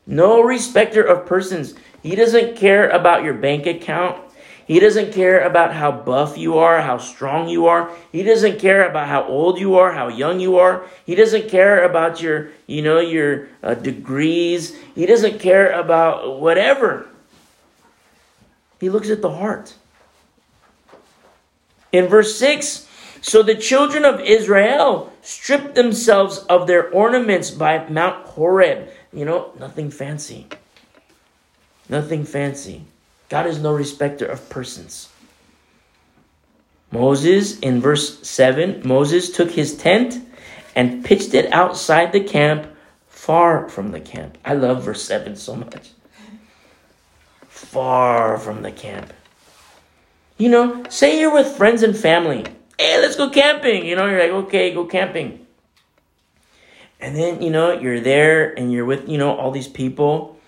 No 0.07 0.40
respecter 0.40 1.03
of 1.03 1.27
persons. 1.27 1.74
He 2.03 2.16
doesn't 2.16 2.57
care 2.57 2.88
about 2.88 3.22
your 3.22 3.35
bank 3.35 3.66
account. 3.66 4.16
He 4.66 4.81
doesn't 4.81 5.12
care 5.12 5.40
about 5.40 5.74
how 5.74 5.92
buff 5.92 6.38
you 6.38 6.57
are, 6.57 6.81
how 6.81 6.96
strong 6.96 7.48
you 7.48 7.66
are. 7.66 7.92
He 8.11 8.22
doesn't 8.22 8.59
care 8.59 8.88
about 8.88 9.07
how 9.07 9.24
old 9.24 9.59
you 9.59 9.77
are, 9.77 9.92
how 9.92 10.09
young 10.09 10.40
you 10.40 10.57
are. 10.57 10.87
He 11.05 11.14
doesn't 11.14 11.51
care 11.51 11.85
about 11.85 12.22
your, 12.22 12.48
you 12.66 12.81
know, 12.81 13.01
your 13.01 13.48
uh, 13.62 13.74
degrees. 13.74 14.74
He 14.94 15.05
doesn't 15.05 15.40
care 15.40 15.70
about 15.70 16.40
whatever. 16.40 17.07
He 18.81 18.88
looks 18.88 19.11
at 19.11 19.20
the 19.20 19.31
heart. 19.31 19.74
In 21.92 22.07
verse 22.07 22.38
6, 22.38 22.88
so 23.20 23.42
the 23.42 23.57
children 23.57 24.07
of 24.07 24.20
Israel 24.20 25.12
stripped 25.28 25.74
themselves 25.74 26.38
of 26.48 26.66
their 26.66 26.88
ornaments 26.88 27.50
by 27.50 27.86
Mount 27.90 28.24
Horeb. 28.28 28.88
You 29.12 29.26
know, 29.26 29.52
nothing 29.58 29.90
fancy. 29.90 30.46
Nothing 31.86 32.24
fancy. 32.24 32.84
God 33.28 33.46
is 33.46 33.60
no 33.60 33.74
respecter 33.74 34.24
of 34.24 34.48
persons. 34.48 35.10
Moses, 36.90 37.58
in 37.58 37.82
verse 37.82 38.26
7, 38.26 38.80
Moses 38.86 39.30
took 39.30 39.50
his 39.50 39.76
tent 39.76 40.18
and 40.74 41.04
pitched 41.04 41.34
it 41.34 41.52
outside 41.52 42.12
the 42.12 42.24
camp, 42.24 42.66
far 43.08 43.68
from 43.68 43.90
the 43.90 44.00
camp. 44.00 44.38
I 44.46 44.54
love 44.54 44.84
verse 44.84 45.02
7 45.02 45.36
so 45.36 45.56
much. 45.56 45.90
Far 47.48 48.38
from 48.38 48.62
the 48.62 48.72
camp. 48.72 49.12
You 50.38 50.48
know, 50.48 50.84
say 50.88 51.20
you're 51.20 51.34
with 51.34 51.54
friends 51.54 51.82
and 51.82 51.94
family 51.94 52.46
Hey, 52.78 53.00
let's 53.00 53.16
go 53.16 53.28
camping. 53.28 53.84
You 53.84 53.96
know, 53.96 54.06
you're 54.06 54.20
like, 54.20 54.46
okay, 54.46 54.72
go 54.72 54.84
camping. 54.84 55.46
And 57.00 57.16
then, 57.16 57.42
you 57.42 57.50
know, 57.50 57.72
you're 57.72 58.00
there 58.00 58.56
and 58.56 58.72
you're 58.72 58.84
with, 58.84 59.08
you 59.08 59.18
know, 59.18 59.36
all 59.36 59.50
these 59.50 59.68
people. 59.68 60.38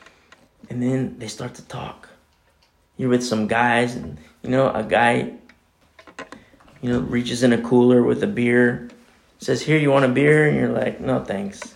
And 0.68 0.80
then 0.80 1.18
they 1.18 1.26
start 1.26 1.54
to 1.54 1.62
talk. 1.62 2.08
You're 2.96 3.08
with 3.08 3.24
some 3.24 3.46
guys, 3.46 3.96
and, 3.96 4.18
you 4.42 4.50
know, 4.50 4.70
a 4.70 4.84
guy, 4.84 5.32
you 6.82 6.92
know, 6.92 7.00
reaches 7.00 7.42
in 7.42 7.52
a 7.52 7.60
cooler 7.60 8.02
with 8.02 8.22
a 8.22 8.26
beer, 8.26 8.90
says, 9.38 9.62
Here, 9.62 9.78
you 9.78 9.90
want 9.90 10.04
a 10.04 10.08
beer? 10.08 10.46
And 10.46 10.56
you're 10.56 10.68
like, 10.68 11.00
No, 11.00 11.24
thanks. 11.24 11.74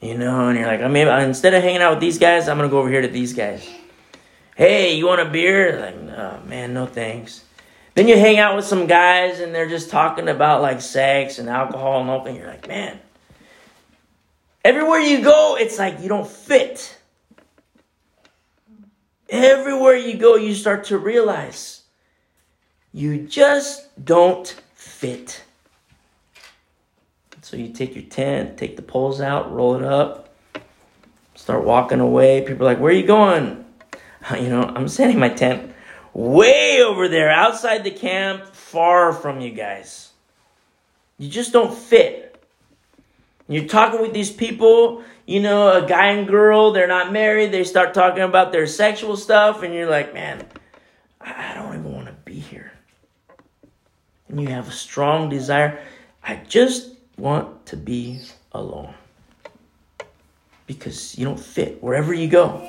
You 0.00 0.16
know, 0.16 0.48
and 0.48 0.58
you're 0.58 0.66
like, 0.66 0.80
I 0.80 0.88
mean, 0.88 1.08
uh, 1.08 1.18
instead 1.18 1.52
of 1.52 1.62
hanging 1.62 1.82
out 1.82 1.90
with 1.90 2.00
these 2.00 2.18
guys, 2.18 2.48
I'm 2.48 2.56
gonna 2.56 2.70
go 2.70 2.78
over 2.78 2.88
here 2.88 3.02
to 3.02 3.08
these 3.08 3.34
guys. 3.34 3.68
Hey, 4.56 4.94
you 4.94 5.06
want 5.06 5.20
a 5.20 5.26
beer? 5.26 5.78
Like, 5.78 6.00
no, 6.00 6.40
man, 6.46 6.72
no 6.72 6.86
thanks. 6.86 7.44
Then 7.94 8.08
you 8.08 8.16
hang 8.16 8.38
out 8.38 8.56
with 8.56 8.64
some 8.64 8.86
guys 8.86 9.40
and 9.40 9.54
they're 9.54 9.68
just 9.68 9.90
talking 9.90 10.28
about 10.28 10.62
like 10.62 10.80
sex 10.80 11.38
and 11.38 11.48
alcohol 11.48 12.00
and 12.00 12.10
all 12.10 12.22
that. 12.24 12.34
You're 12.34 12.46
like, 12.46 12.68
man, 12.68 13.00
everywhere 14.64 15.00
you 15.00 15.22
go, 15.22 15.56
it's 15.58 15.78
like 15.78 16.00
you 16.00 16.08
don't 16.08 16.28
fit. 16.28 16.96
Everywhere 19.28 19.94
you 19.94 20.16
go, 20.16 20.36
you 20.36 20.54
start 20.54 20.84
to 20.84 20.98
realize 20.98 21.82
you 22.92 23.18
just 23.26 24.04
don't 24.04 24.48
fit. 24.74 25.44
So 27.42 27.56
you 27.56 27.72
take 27.72 27.94
your 27.94 28.04
tent, 28.04 28.58
take 28.58 28.76
the 28.76 28.82
poles 28.82 29.20
out, 29.20 29.52
roll 29.52 29.74
it 29.74 29.82
up, 29.82 30.34
start 31.34 31.64
walking 31.64 32.00
away. 32.00 32.42
People 32.42 32.66
are 32.66 32.70
like, 32.70 32.80
Where 32.80 32.92
are 32.92 32.96
you 32.96 33.06
going? 33.06 33.64
You 34.34 34.50
know, 34.50 34.62
I'm 34.62 34.86
setting 34.86 35.18
my 35.18 35.30
tent 35.30 35.72
way 36.12 36.82
over 36.82 37.08
there 37.08 37.30
outside 37.30 37.84
the 37.84 37.90
camp, 37.90 38.46
far 38.46 39.12
from 39.12 39.40
you 39.40 39.50
guys. 39.50 40.10
You 41.18 41.28
just 41.28 41.52
don't 41.52 41.74
fit. 41.74 42.42
You're 43.48 43.66
talking 43.66 44.00
with 44.00 44.12
these 44.12 44.30
people, 44.30 45.02
you 45.26 45.40
know, 45.40 45.82
a 45.82 45.86
guy 45.86 46.12
and 46.12 46.26
girl, 46.28 46.72
they're 46.72 46.86
not 46.86 47.12
married, 47.12 47.52
they 47.52 47.64
start 47.64 47.94
talking 47.94 48.22
about 48.22 48.52
their 48.52 48.66
sexual 48.66 49.16
stuff, 49.16 49.62
and 49.62 49.74
you're 49.74 49.90
like, 49.90 50.14
man, 50.14 50.46
I 51.20 51.54
don't 51.54 51.74
even 51.74 51.92
want 51.92 52.06
to 52.06 52.12
be 52.24 52.34
here. 52.34 52.72
And 54.28 54.40
you 54.40 54.48
have 54.48 54.68
a 54.68 54.72
strong 54.72 55.28
desire. 55.28 55.80
I 56.22 56.36
just 56.36 56.94
want 57.18 57.66
to 57.66 57.76
be 57.76 58.20
alone. 58.52 58.94
Because 60.66 61.18
you 61.18 61.24
don't 61.24 61.40
fit 61.40 61.82
wherever 61.82 62.14
you 62.14 62.28
go, 62.28 62.60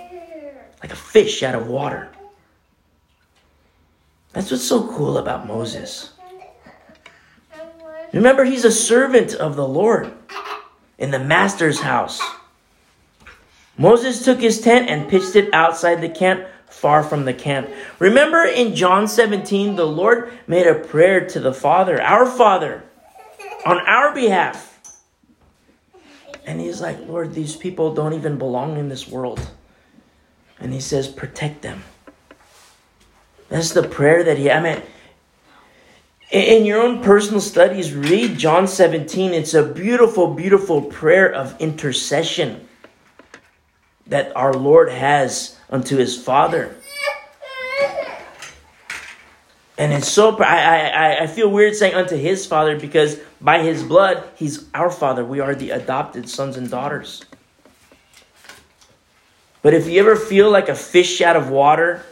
like 0.81 0.91
a 0.91 0.95
fish 0.95 1.43
out 1.43 1.53
of 1.53 1.67
water. 1.67 2.09
That's 4.33 4.49
what's 4.49 4.63
so 4.63 4.87
cool 4.87 5.17
about 5.17 5.47
Moses. 5.47 6.13
Remember, 8.13 8.43
he's 8.43 8.65
a 8.65 8.71
servant 8.71 9.33
of 9.33 9.55
the 9.55 9.67
Lord 9.67 10.11
in 10.97 11.11
the 11.11 11.19
master's 11.19 11.79
house. 11.79 12.21
Moses 13.77 14.23
took 14.23 14.39
his 14.39 14.61
tent 14.61 14.89
and 14.89 15.09
pitched 15.09 15.35
it 15.35 15.53
outside 15.53 16.01
the 16.01 16.09
camp, 16.09 16.45
far 16.67 17.03
from 17.03 17.25
the 17.25 17.33
camp. 17.33 17.69
Remember 17.99 18.43
in 18.43 18.75
John 18.75 19.07
17, 19.07 19.75
the 19.75 19.87
Lord 19.87 20.31
made 20.45 20.67
a 20.67 20.75
prayer 20.75 21.25
to 21.29 21.39
the 21.39 21.53
Father, 21.53 22.01
our 22.01 22.25
Father, 22.25 22.83
on 23.65 23.79
our 23.87 24.13
behalf. 24.13 24.67
And 26.45 26.59
he's 26.59 26.81
like, 26.81 26.99
Lord, 27.07 27.33
these 27.33 27.55
people 27.55 27.93
don't 27.93 28.13
even 28.13 28.37
belong 28.37 28.77
in 28.77 28.89
this 28.89 29.07
world. 29.07 29.39
And 30.59 30.73
he 30.73 30.79
says, 30.81 31.07
protect 31.07 31.61
them. 31.61 31.83
That's 33.51 33.73
the 33.73 33.83
prayer 33.83 34.23
that 34.23 34.37
he, 34.37 34.49
I 34.49 34.61
mean, 34.61 34.81
in 36.31 36.65
your 36.65 36.81
own 36.81 37.03
personal 37.03 37.41
studies, 37.41 37.93
read 37.93 38.37
John 38.37 38.65
17. 38.65 39.33
It's 39.33 39.53
a 39.53 39.61
beautiful, 39.61 40.33
beautiful 40.33 40.81
prayer 40.81 41.29
of 41.31 41.59
intercession 41.59 42.65
that 44.07 44.33
our 44.37 44.53
Lord 44.53 44.89
has 44.89 45.59
unto 45.69 45.97
his 45.97 46.17
Father. 46.17 46.73
And 49.77 49.91
it's 49.91 50.07
so 50.07 50.37
I, 50.37 50.89
I 50.89 51.23
I 51.23 51.27
feel 51.27 51.49
weird 51.49 51.75
saying 51.75 51.95
unto 51.95 52.15
his 52.15 52.45
father 52.45 52.79
because 52.79 53.19
by 53.39 53.63
his 53.63 53.81
blood 53.81 54.23
he's 54.35 54.69
our 54.75 54.91
father. 54.91 55.25
We 55.25 55.39
are 55.39 55.55
the 55.55 55.71
adopted 55.71 56.29
sons 56.29 56.55
and 56.55 56.69
daughters. 56.69 57.23
But 59.63 59.73
if 59.73 59.87
you 59.87 59.99
ever 59.99 60.15
feel 60.15 60.51
like 60.51 60.69
a 60.69 60.75
fish 60.75 61.19
out 61.21 61.35
of 61.35 61.49
water, 61.49 62.05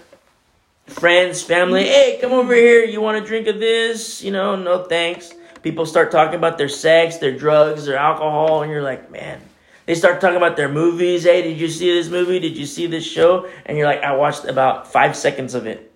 friends, 0.90 1.42
family, 1.42 1.84
hey, 1.84 2.18
come 2.20 2.32
over 2.34 2.54
here. 2.54 2.84
You 2.84 3.02
want 3.02 3.18
a 3.18 3.26
drink 3.26 3.48
of 3.48 3.60
this? 3.60 4.22
You 4.24 4.32
know, 4.32 4.56
no 4.56 4.84
thanks. 4.84 5.34
People 5.62 5.86
start 5.86 6.12
talking 6.12 6.36
about 6.36 6.58
their 6.58 6.70
sex, 6.70 7.18
their 7.18 7.38
drugs, 7.38 7.86
their 7.86 7.98
alcohol, 7.98 8.64
and 8.64 8.72
you're 8.72 8.82
like, 8.82 9.12
man. 9.12 9.42
They 9.86 9.96
start 9.96 10.22
talking 10.22 10.38
about 10.38 10.56
their 10.56 10.70
movies. 10.70 11.24
Hey, 11.24 11.42
did 11.42 11.60
you 11.60 11.68
see 11.68 11.92
this 11.92 12.10
movie? 12.10 12.40
Did 12.40 12.56
you 12.56 12.68
see 12.68 12.86
this 12.86 13.04
show? 13.04 13.50
And 13.66 13.76
you're 13.76 13.88
like, 13.88 14.04
I 14.04 14.16
watched 14.16 14.46
about 14.46 14.92
five 14.92 15.16
seconds 15.16 15.56
of 15.56 15.66
it. 15.66 15.92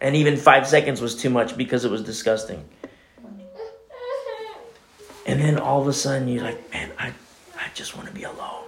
And 0.00 0.16
even 0.16 0.36
five 0.36 0.66
seconds 0.66 1.00
was 1.00 1.14
too 1.14 1.30
much 1.30 1.56
because 1.56 1.84
it 1.84 1.90
was 1.90 2.02
disgusting. 2.02 2.68
And 5.26 5.40
then 5.40 5.58
all 5.58 5.80
of 5.80 5.86
a 5.86 5.92
sudden 5.92 6.26
you're 6.28 6.42
like, 6.42 6.72
man, 6.72 6.90
I, 6.98 7.12
I 7.56 7.68
just 7.72 7.96
want 7.96 8.08
to 8.08 8.14
be 8.14 8.24
alone. 8.24 8.64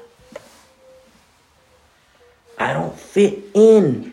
I 2.56 2.72
don't 2.72 2.96
fit 2.96 3.44
in. 3.54 4.12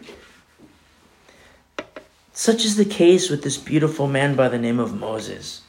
Such 2.38 2.66
is 2.66 2.76
the 2.76 2.84
case 2.84 3.30
with 3.30 3.44
this 3.44 3.56
beautiful 3.58 4.08
man 4.08 4.36
by 4.36 4.50
the 4.50 4.60
name 4.60 4.78
of 4.78 4.94
Moses. 4.94 5.62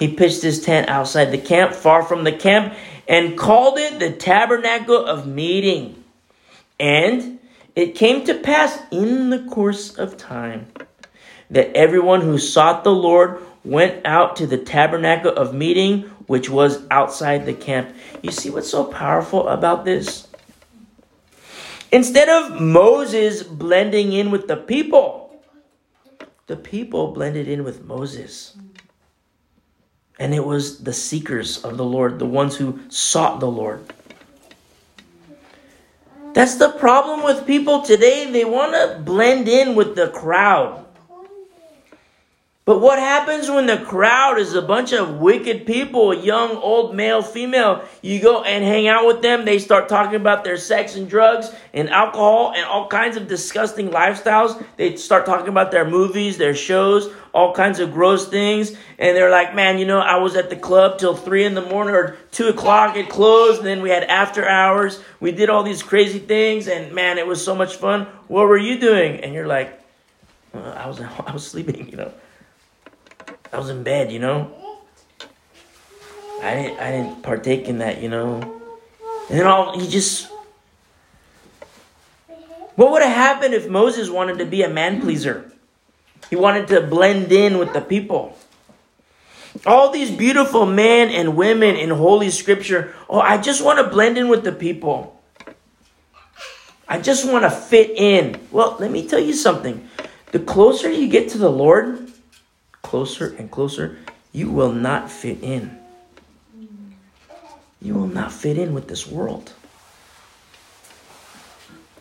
He 0.00 0.08
pitched 0.08 0.42
his 0.42 0.60
tent 0.60 0.88
outside 0.88 1.26
the 1.26 1.38
camp, 1.38 1.74
far 1.74 2.02
from 2.02 2.24
the 2.24 2.32
camp, 2.32 2.74
and 3.06 3.38
called 3.38 3.78
it 3.78 4.00
the 4.00 4.10
tabernacle 4.10 5.06
of 5.06 5.28
meeting. 5.28 6.02
And 6.80 7.38
it 7.76 7.94
came 7.94 8.24
to 8.24 8.34
pass 8.34 8.82
in 8.90 9.30
the 9.30 9.44
course 9.44 9.96
of 9.96 10.16
time 10.16 10.66
that 11.50 11.76
everyone 11.76 12.22
who 12.22 12.36
sought 12.36 12.82
the 12.82 12.90
Lord 12.90 13.40
went 13.62 14.04
out 14.04 14.34
to 14.36 14.46
the 14.48 14.58
tabernacle 14.58 15.32
of 15.32 15.54
meeting, 15.54 16.02
which 16.26 16.50
was 16.50 16.82
outside 16.90 17.46
the 17.46 17.54
camp. 17.54 17.94
You 18.22 18.32
see 18.32 18.50
what's 18.50 18.70
so 18.70 18.84
powerful 18.84 19.46
about 19.46 19.84
this? 19.84 20.26
Instead 21.92 22.28
of 22.28 22.60
Moses 22.60 23.42
blending 23.42 24.12
in 24.12 24.30
with 24.30 24.46
the 24.46 24.56
people, 24.56 25.42
the 26.46 26.56
people 26.56 27.12
blended 27.12 27.48
in 27.48 27.64
with 27.64 27.84
Moses. 27.84 28.56
And 30.18 30.34
it 30.34 30.44
was 30.44 30.84
the 30.84 30.92
seekers 30.92 31.64
of 31.64 31.76
the 31.76 31.84
Lord, 31.84 32.18
the 32.18 32.26
ones 32.26 32.56
who 32.56 32.80
sought 32.88 33.40
the 33.40 33.50
Lord. 33.50 33.84
That's 36.34 36.56
the 36.56 36.68
problem 36.70 37.24
with 37.24 37.46
people 37.46 37.82
today. 37.82 38.30
They 38.30 38.44
want 38.44 38.72
to 38.72 39.00
blend 39.00 39.48
in 39.48 39.74
with 39.74 39.96
the 39.96 40.08
crowd. 40.08 40.84
But 42.70 42.82
what 42.82 43.00
happens 43.00 43.50
when 43.50 43.66
the 43.66 43.78
crowd 43.78 44.38
is 44.38 44.54
a 44.54 44.62
bunch 44.62 44.92
of 44.92 45.16
wicked 45.16 45.66
people, 45.66 46.14
young, 46.14 46.52
old, 46.52 46.94
male, 46.94 47.20
female? 47.20 47.82
You 48.00 48.22
go 48.22 48.44
and 48.44 48.62
hang 48.62 48.86
out 48.86 49.08
with 49.08 49.22
them, 49.22 49.44
they 49.44 49.58
start 49.58 49.88
talking 49.88 50.14
about 50.14 50.44
their 50.44 50.56
sex 50.56 50.94
and 50.94 51.10
drugs 51.10 51.52
and 51.74 51.90
alcohol 51.90 52.52
and 52.54 52.64
all 52.64 52.86
kinds 52.86 53.16
of 53.16 53.26
disgusting 53.26 53.88
lifestyles. 53.88 54.64
They 54.76 54.94
start 54.94 55.26
talking 55.26 55.48
about 55.48 55.72
their 55.72 55.84
movies, 55.84 56.38
their 56.38 56.54
shows, 56.54 57.12
all 57.34 57.52
kinds 57.54 57.80
of 57.80 57.92
gross 57.92 58.28
things. 58.28 58.70
And 59.00 59.16
they're 59.16 59.32
like, 59.32 59.52
man, 59.52 59.80
you 59.80 59.84
know, 59.84 59.98
I 59.98 60.18
was 60.18 60.36
at 60.36 60.48
the 60.48 60.54
club 60.54 61.00
till 61.00 61.16
three 61.16 61.44
in 61.44 61.54
the 61.54 61.62
morning 61.62 61.96
or 61.96 62.18
two 62.30 62.46
o'clock, 62.46 62.94
it 62.94 63.08
closed. 63.08 63.58
And 63.58 63.66
then 63.66 63.82
we 63.82 63.90
had 63.90 64.04
after 64.04 64.48
hours. 64.48 65.02
We 65.18 65.32
did 65.32 65.50
all 65.50 65.64
these 65.64 65.82
crazy 65.82 66.20
things. 66.20 66.68
And 66.68 66.94
man, 66.94 67.18
it 67.18 67.26
was 67.26 67.44
so 67.44 67.56
much 67.56 67.74
fun. 67.74 68.06
What 68.28 68.46
were 68.46 68.56
you 68.56 68.78
doing? 68.78 69.16
And 69.24 69.34
you're 69.34 69.48
like, 69.48 69.76
uh, 70.54 70.60
I 70.60 70.86
was, 70.86 71.00
I 71.26 71.32
was 71.32 71.44
sleeping, 71.44 71.88
you 71.88 71.96
know. 71.96 72.12
I 73.52 73.58
was 73.58 73.68
in 73.68 73.82
bed, 73.82 74.12
you 74.12 74.18
know. 74.18 74.52
I 76.42 76.54
didn't 76.54 76.78
I 76.80 76.90
didn't 76.90 77.22
partake 77.22 77.68
in 77.68 77.78
that, 77.78 78.02
you 78.02 78.08
know. 78.08 78.40
And 79.28 79.38
then 79.38 79.46
all 79.46 79.78
he 79.78 79.88
just 79.88 80.30
What 82.76 82.92
would 82.92 83.02
have 83.02 83.14
happened 83.14 83.52
if 83.52 83.68
Moses 83.68 84.08
wanted 84.08 84.38
to 84.38 84.46
be 84.46 84.62
a 84.62 84.68
man 84.68 85.02
pleaser? 85.02 85.52
He 86.30 86.36
wanted 86.36 86.68
to 86.68 86.80
blend 86.80 87.30
in 87.32 87.58
with 87.58 87.72
the 87.72 87.80
people. 87.80 88.38
All 89.66 89.90
these 89.90 90.10
beautiful 90.10 90.64
men 90.64 91.08
and 91.08 91.36
women 91.36 91.76
in 91.76 91.90
Holy 91.90 92.30
Scripture, 92.30 92.94
oh, 93.08 93.20
I 93.20 93.36
just 93.36 93.64
want 93.64 93.78
to 93.80 93.88
blend 93.88 94.16
in 94.16 94.28
with 94.28 94.44
the 94.44 94.52
people. 94.52 95.20
I 96.88 97.00
just 97.00 97.30
want 97.30 97.44
to 97.44 97.50
fit 97.50 97.90
in. 97.90 98.40
Well, 98.50 98.76
let 98.80 98.90
me 98.90 99.06
tell 99.06 99.20
you 99.20 99.32
something. 99.32 99.88
The 100.32 100.38
closer 100.38 100.90
you 100.90 101.08
get 101.08 101.28
to 101.30 101.38
the 101.38 101.50
Lord, 101.50 102.09
closer 102.90 103.36
and 103.38 103.48
closer, 103.52 103.96
you 104.32 104.50
will 104.50 104.72
not 104.72 105.08
fit 105.08 105.38
in. 105.44 105.78
You 107.80 107.94
will 107.94 108.08
not 108.08 108.32
fit 108.32 108.58
in 108.58 108.74
with 108.74 108.88
this 108.88 109.06
world. 109.06 109.52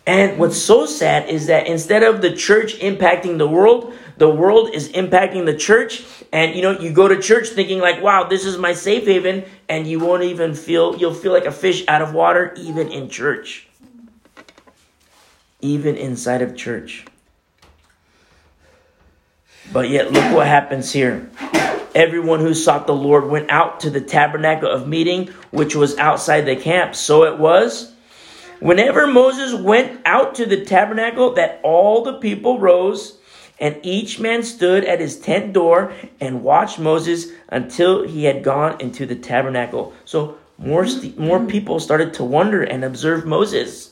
And 0.07 0.39
what's 0.39 0.57
so 0.57 0.87
sad 0.87 1.29
is 1.29 1.45
that 1.45 1.67
instead 1.67 2.01
of 2.01 2.23
the 2.23 2.35
church 2.35 2.79
impacting 2.79 3.37
the 3.37 3.47
world, 3.47 3.93
the 4.17 4.27
world 4.27 4.73
is 4.73 4.89
impacting 4.89 5.45
the 5.45 5.55
church. 5.55 6.03
And 6.33 6.55
you 6.55 6.63
know, 6.63 6.71
you 6.71 6.91
go 6.91 7.07
to 7.07 7.21
church 7.21 7.49
thinking 7.49 7.77
like, 7.77 8.01
wow, 8.01 8.23
this 8.23 8.43
is 8.43 8.57
my 8.57 8.73
safe 8.73 9.05
haven. 9.05 9.45
And 9.69 9.85
you 9.85 9.99
won't 9.99 10.23
even 10.23 10.55
feel, 10.55 10.97
you'll 10.97 11.13
feel 11.13 11.33
like 11.33 11.45
a 11.45 11.51
fish 11.51 11.83
out 11.87 12.01
of 12.01 12.15
water, 12.15 12.51
even 12.57 12.91
in 12.91 13.09
church. 13.09 13.67
Even 15.61 15.95
inside 15.95 16.41
of 16.41 16.57
church. 16.57 17.05
But 19.71 19.89
yet, 19.89 20.11
look 20.11 20.33
what 20.33 20.47
happens 20.47 20.91
here. 20.91 21.29
Everyone 21.93 22.39
who 22.39 22.53
sought 22.53 22.87
the 22.87 22.95
Lord 22.95 23.27
went 23.27 23.51
out 23.51 23.81
to 23.81 23.89
the 23.89 24.01
tabernacle 24.01 24.69
of 24.69 24.87
meeting, 24.87 25.27
which 25.51 25.75
was 25.75 25.97
outside 25.97 26.41
the 26.41 26.55
camp. 26.55 26.95
So 26.95 27.23
it 27.23 27.37
was. 27.37 27.93
Whenever 28.59 29.05
Moses 29.07 29.53
went 29.53 30.01
out 30.05 30.35
to 30.35 30.45
the 30.45 30.65
tabernacle, 30.65 31.33
that 31.35 31.59
all 31.63 32.03
the 32.03 32.19
people 32.19 32.59
rose, 32.59 33.19
and 33.59 33.79
each 33.83 34.19
man 34.19 34.43
stood 34.43 34.85
at 34.85 34.99
his 34.99 35.19
tent 35.19 35.53
door 35.53 35.93
and 36.19 36.43
watched 36.43 36.79
Moses 36.79 37.27
until 37.49 38.07
he 38.07 38.23
had 38.23 38.43
gone 38.43 38.79
into 38.81 39.05
the 39.05 39.15
tabernacle. 39.15 39.93
So 40.03 40.37
more, 40.57 40.87
more 41.15 41.45
people 41.45 41.79
started 41.79 42.13
to 42.15 42.23
wonder 42.23 42.63
and 42.63 42.83
observe 42.83 43.25
Moses 43.25 43.88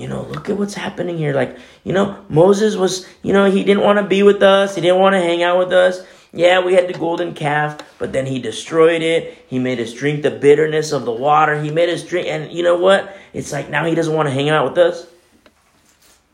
you 0.00 0.08
know, 0.08 0.22
look 0.22 0.48
at 0.48 0.56
what's 0.56 0.74
happening 0.74 1.18
here. 1.18 1.34
Like, 1.34 1.58
you 1.84 1.92
know, 1.92 2.24
Moses 2.28 2.76
was, 2.76 3.06
you 3.22 3.32
know, 3.32 3.50
he 3.50 3.64
didn't 3.64 3.82
want 3.82 3.98
to 3.98 4.04
be 4.04 4.22
with 4.22 4.42
us. 4.42 4.74
He 4.74 4.80
didn't 4.80 4.98
want 4.98 5.14
to 5.14 5.20
hang 5.20 5.42
out 5.42 5.58
with 5.58 5.72
us. 5.72 6.02
Yeah, 6.32 6.64
we 6.64 6.74
had 6.74 6.88
the 6.88 6.94
golden 6.94 7.34
calf, 7.34 7.78
but 7.98 8.12
then 8.12 8.24
he 8.24 8.38
destroyed 8.38 9.02
it. 9.02 9.44
He 9.48 9.58
made 9.58 9.80
us 9.80 9.92
drink 9.92 10.22
the 10.22 10.30
bitterness 10.30 10.92
of 10.92 11.04
the 11.04 11.12
water. 11.12 11.60
He 11.60 11.70
made 11.70 11.88
us 11.88 12.04
drink, 12.04 12.28
and 12.28 12.52
you 12.52 12.62
know 12.62 12.78
what? 12.78 13.14
It's 13.32 13.52
like 13.52 13.68
now 13.68 13.84
he 13.84 13.94
doesn't 13.94 14.14
want 14.14 14.28
to 14.28 14.32
hang 14.32 14.48
out 14.48 14.68
with 14.68 14.78
us. 14.78 15.06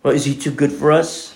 Well, 0.03 0.15
is 0.15 0.25
he 0.25 0.37
too 0.37 0.53
good 0.53 0.71
for 0.71 0.93
us? 0.93 1.35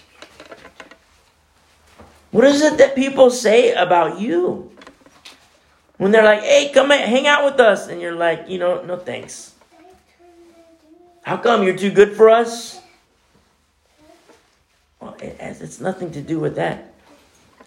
What 2.31 2.45
is 2.45 2.63
it 2.63 2.79
that 2.79 2.95
people 2.95 3.31
say 3.31 3.73
about 3.73 4.21
you? 4.21 4.71
When 5.97 6.13
they're 6.13 6.25
like, 6.25 6.43
hey, 6.43 6.71
come 6.73 6.91
hang 6.91 7.27
out 7.27 7.45
with 7.45 7.59
us. 7.61 7.89
And 7.89 8.01
you're 8.01 8.15
like, 8.15 8.49
you 8.49 8.59
know, 8.59 8.85
no 8.85 8.97
thanks. 8.97 9.55
How 11.31 11.37
come 11.37 11.63
you're 11.63 11.77
too 11.77 11.93
good 11.93 12.17
for 12.17 12.29
us? 12.29 12.81
Well, 14.99 15.15
it 15.21 15.37
it's 15.39 15.79
nothing 15.79 16.11
to 16.11 16.21
do 16.21 16.41
with 16.41 16.57
that. 16.57 16.93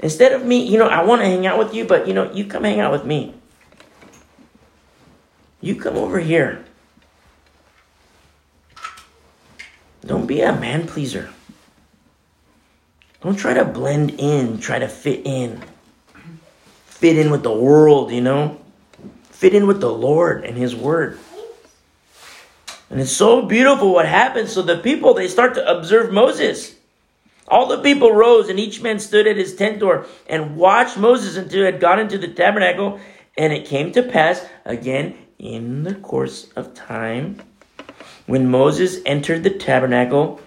Instead 0.01 0.33
of 0.33 0.45
me, 0.45 0.67
you 0.67 0.77
know, 0.77 0.89
I 0.89 1.01
want 1.05 1.21
to 1.21 1.25
hang 1.25 1.47
out 1.47 1.57
with 1.57 1.73
you, 1.73 1.85
but 1.85 2.05
you 2.05 2.13
know, 2.13 2.29
you 2.33 2.43
come 2.43 2.65
hang 2.65 2.81
out 2.81 2.91
with 2.91 3.05
me. 3.05 3.33
You 5.61 5.77
come 5.77 5.95
over 5.95 6.19
here. 6.19 6.65
Don't 10.05 10.27
be 10.27 10.41
a 10.41 10.51
man 10.51 10.85
pleaser. 10.85 11.29
Don't 13.21 13.37
try 13.37 13.53
to 13.53 13.63
blend 13.63 14.19
in, 14.19 14.59
try 14.59 14.77
to 14.77 14.89
fit 14.89 15.21
in. 15.25 15.63
Fit 16.87 17.17
in 17.17 17.31
with 17.31 17.43
the 17.43 17.53
world, 17.53 18.11
you 18.11 18.19
know? 18.19 18.59
Fit 19.29 19.55
in 19.55 19.67
with 19.67 19.79
the 19.79 19.89
Lord 19.89 20.43
and 20.43 20.57
His 20.57 20.75
Word. 20.75 21.17
And 22.93 23.01
it's 23.01 23.11
so 23.11 23.41
beautiful 23.41 23.91
what 23.91 24.05
happens. 24.05 24.51
So 24.51 24.61
the 24.61 24.77
people, 24.77 25.15
they 25.15 25.27
start 25.27 25.55
to 25.55 25.67
observe 25.67 26.13
Moses. 26.13 26.75
All 27.47 27.65
the 27.65 27.81
people 27.81 28.11
rose, 28.11 28.49
and 28.49 28.59
each 28.59 28.83
man 28.83 28.99
stood 28.99 29.25
at 29.25 29.35
his 29.35 29.55
tent 29.55 29.79
door 29.79 30.05
and 30.27 30.55
watched 30.55 30.95
Moses 30.95 31.35
until 31.35 31.61
he 31.61 31.65
had 31.65 31.79
gone 31.79 31.97
into 31.97 32.19
the 32.19 32.27
tabernacle. 32.27 32.99
And 33.35 33.51
it 33.51 33.65
came 33.65 33.91
to 33.93 34.03
pass, 34.03 34.45
again, 34.63 35.17
in 35.39 35.81
the 35.81 35.95
course 35.95 36.51
of 36.55 36.75
time, 36.75 37.41
when 38.27 38.51
Moses 38.51 38.99
entered 39.07 39.41
the 39.41 39.49
tabernacle, 39.49 40.39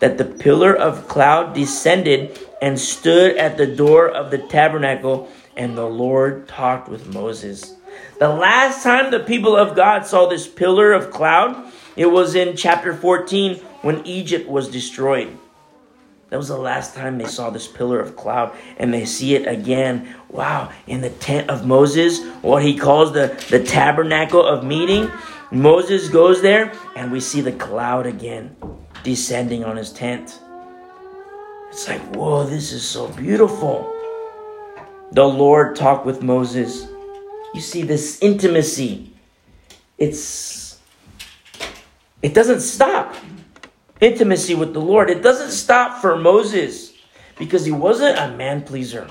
that 0.00 0.18
the 0.18 0.24
pillar 0.24 0.74
of 0.74 1.06
cloud 1.06 1.54
descended 1.54 2.36
and 2.60 2.80
stood 2.80 3.36
at 3.36 3.56
the 3.56 3.76
door 3.76 4.08
of 4.08 4.32
the 4.32 4.38
tabernacle, 4.38 5.30
and 5.56 5.78
the 5.78 5.86
Lord 5.86 6.48
talked 6.48 6.88
with 6.88 7.14
Moses. 7.14 7.76
The 8.18 8.28
last 8.28 8.82
time 8.82 9.12
the 9.12 9.20
people 9.20 9.56
of 9.56 9.76
God 9.76 10.04
saw 10.04 10.26
this 10.26 10.48
pillar 10.48 10.92
of 10.92 11.12
cloud 11.12 11.71
it 11.96 12.06
was 12.06 12.34
in 12.34 12.56
chapter 12.56 12.94
14 12.94 13.56
when 13.82 14.06
Egypt 14.06 14.48
was 14.48 14.68
destroyed. 14.68 15.36
That 16.30 16.38
was 16.38 16.48
the 16.48 16.56
last 16.56 16.94
time 16.94 17.18
they 17.18 17.26
saw 17.26 17.50
this 17.50 17.68
pillar 17.68 18.00
of 18.00 18.16
cloud, 18.16 18.56
and 18.78 18.92
they 18.94 19.04
see 19.04 19.34
it 19.34 19.46
again. 19.46 20.14
Wow, 20.30 20.72
in 20.86 21.02
the 21.02 21.10
tent 21.10 21.50
of 21.50 21.66
Moses, 21.66 22.24
what 22.40 22.62
he 22.62 22.74
calls 22.74 23.12
the, 23.12 23.38
the 23.50 23.62
tabernacle 23.62 24.42
of 24.42 24.64
meeting. 24.64 25.10
Moses 25.50 26.08
goes 26.08 26.40
there, 26.40 26.72
and 26.96 27.12
we 27.12 27.20
see 27.20 27.42
the 27.42 27.52
cloud 27.52 28.06
again 28.06 28.56
descending 29.02 29.62
on 29.62 29.76
his 29.76 29.92
tent. 29.92 30.40
It's 31.68 31.86
like, 31.86 32.00
whoa, 32.16 32.44
this 32.44 32.72
is 32.72 32.82
so 32.82 33.08
beautiful. 33.08 33.92
The 35.10 35.26
Lord 35.26 35.76
talked 35.76 36.06
with 36.06 36.22
Moses. 36.22 36.86
You 37.52 37.60
see 37.60 37.82
this 37.82 38.22
intimacy. 38.22 39.12
It's 39.98 40.61
it 42.22 42.34
doesn't 42.34 42.60
stop. 42.60 43.14
Intimacy 44.00 44.54
with 44.54 44.72
the 44.72 44.80
Lord. 44.80 45.10
It 45.10 45.22
doesn't 45.22 45.50
stop 45.50 46.00
for 46.00 46.16
Moses 46.16 46.92
because 47.38 47.64
he 47.64 47.72
wasn't 47.72 48.18
a 48.18 48.36
man 48.36 48.62
pleaser. 48.62 49.08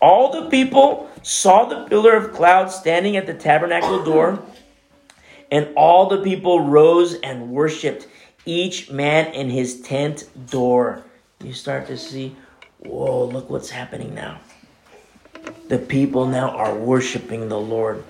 All 0.00 0.30
the 0.32 0.48
people 0.50 1.10
saw 1.22 1.64
the 1.64 1.84
pillar 1.86 2.14
of 2.14 2.32
cloud 2.32 2.70
standing 2.70 3.16
at 3.16 3.26
the 3.26 3.34
tabernacle 3.34 4.04
door, 4.04 4.42
and 5.50 5.68
all 5.76 6.08
the 6.08 6.22
people 6.22 6.60
rose 6.60 7.14
and 7.14 7.50
worshiped, 7.50 8.06
each 8.44 8.90
man 8.90 9.32
in 9.34 9.50
his 9.50 9.80
tent 9.80 10.28
door. 10.50 11.02
You 11.42 11.52
start 11.52 11.86
to 11.88 11.96
see, 11.96 12.36
whoa, 12.80 13.24
look 13.24 13.50
what's 13.50 13.70
happening 13.70 14.14
now. 14.14 14.40
The 15.68 15.78
people 15.78 16.26
now 16.26 16.50
are 16.50 16.74
worshiping 16.74 17.48
the 17.48 17.58
Lord. 17.58 18.04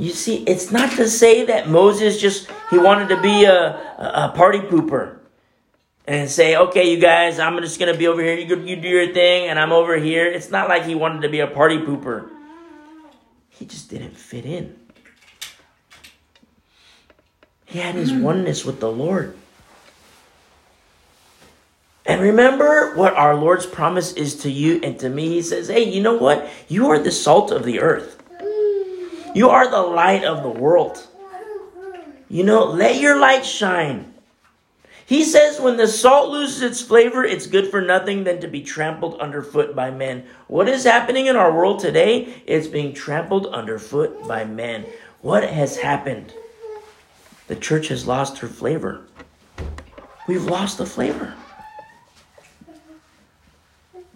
You 0.00 0.12
see, 0.12 0.36
it's 0.44 0.70
not 0.70 0.92
to 0.92 1.06
say 1.06 1.44
that 1.44 1.68
Moses 1.68 2.18
just 2.18 2.50
he 2.70 2.78
wanted 2.78 3.10
to 3.10 3.20
be 3.20 3.44
a, 3.44 3.76
a 3.98 4.32
party 4.34 4.60
pooper 4.60 5.18
and 6.06 6.30
say, 6.30 6.56
okay, 6.56 6.90
you 6.90 6.98
guys, 6.98 7.38
I'm 7.38 7.58
just 7.58 7.78
gonna 7.78 7.94
be 7.94 8.06
over 8.06 8.22
here. 8.22 8.34
You 8.34 8.58
you 8.60 8.76
do 8.76 8.88
your 8.88 9.12
thing, 9.12 9.50
and 9.50 9.58
I'm 9.58 9.72
over 9.72 9.98
here. 9.98 10.24
It's 10.24 10.50
not 10.50 10.70
like 10.70 10.84
he 10.84 10.94
wanted 10.94 11.20
to 11.20 11.28
be 11.28 11.40
a 11.40 11.46
party 11.46 11.76
pooper. 11.76 12.30
He 13.50 13.66
just 13.66 13.90
didn't 13.90 14.16
fit 14.16 14.46
in. 14.46 14.74
He 17.66 17.78
had 17.78 17.94
his 17.94 18.10
hmm. 18.10 18.22
oneness 18.22 18.64
with 18.64 18.80
the 18.80 18.90
Lord. 18.90 19.36
And 22.06 22.22
remember 22.22 22.94
what 22.94 23.12
our 23.12 23.34
Lord's 23.34 23.66
promise 23.66 24.14
is 24.14 24.34
to 24.36 24.50
you 24.50 24.80
and 24.82 24.98
to 25.00 25.10
me. 25.10 25.28
He 25.28 25.42
says, 25.42 25.68
Hey, 25.68 25.84
you 25.84 26.02
know 26.02 26.16
what? 26.16 26.48
You 26.68 26.88
are 26.88 26.98
the 26.98 27.12
salt 27.12 27.50
of 27.50 27.64
the 27.64 27.80
earth. 27.80 28.19
You 29.34 29.50
are 29.50 29.70
the 29.70 29.82
light 29.82 30.24
of 30.24 30.42
the 30.42 30.50
world. 30.50 31.06
You 32.28 32.44
know, 32.44 32.64
let 32.64 33.00
your 33.00 33.18
light 33.18 33.44
shine. 33.44 34.14
He 35.04 35.24
says, 35.24 35.60
when 35.60 35.76
the 35.76 35.88
salt 35.88 36.30
loses 36.30 36.62
its 36.62 36.80
flavor, 36.80 37.24
it's 37.24 37.48
good 37.48 37.68
for 37.68 37.80
nothing 37.80 38.22
than 38.22 38.40
to 38.40 38.48
be 38.48 38.62
trampled 38.62 39.18
underfoot 39.20 39.74
by 39.74 39.90
men. 39.90 40.24
What 40.46 40.68
is 40.68 40.84
happening 40.84 41.26
in 41.26 41.34
our 41.34 41.52
world 41.52 41.80
today? 41.80 42.42
It's 42.46 42.68
being 42.68 42.94
trampled 42.94 43.48
underfoot 43.48 44.28
by 44.28 44.44
men. 44.44 44.86
What 45.20 45.42
has 45.42 45.76
happened? 45.76 46.32
The 47.48 47.56
church 47.56 47.88
has 47.88 48.06
lost 48.06 48.38
her 48.38 48.46
flavor. 48.46 49.02
We've 50.28 50.44
lost 50.44 50.78
the 50.78 50.86
flavor. 50.86 51.34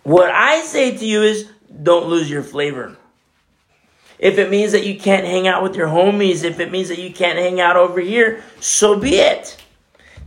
What 0.04 0.30
I 0.30 0.60
say 0.60 0.96
to 0.96 1.04
you 1.04 1.22
is 1.22 1.50
don't 1.82 2.06
lose 2.06 2.30
your 2.30 2.44
flavor. 2.44 2.96
If 4.18 4.38
it 4.38 4.50
means 4.50 4.72
that 4.72 4.86
you 4.86 4.98
can't 4.98 5.26
hang 5.26 5.46
out 5.46 5.62
with 5.62 5.76
your 5.76 5.88
homies, 5.88 6.44
if 6.44 6.60
it 6.60 6.70
means 6.70 6.88
that 6.88 6.98
you 6.98 7.12
can't 7.12 7.38
hang 7.38 7.60
out 7.60 7.76
over 7.76 8.00
here, 8.00 8.42
so 8.60 8.98
be 8.98 9.16
it. 9.16 9.56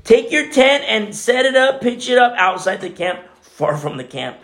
Take 0.03 0.31
your 0.31 0.51
tent 0.51 0.83
and 0.87 1.15
set 1.15 1.45
it 1.45 1.55
up, 1.55 1.81
pitch 1.81 2.09
it 2.09 2.17
up 2.17 2.33
outside 2.37 2.81
the 2.81 2.89
camp, 2.89 3.19
far 3.41 3.77
from 3.77 3.97
the 3.97 4.03
camp. 4.03 4.37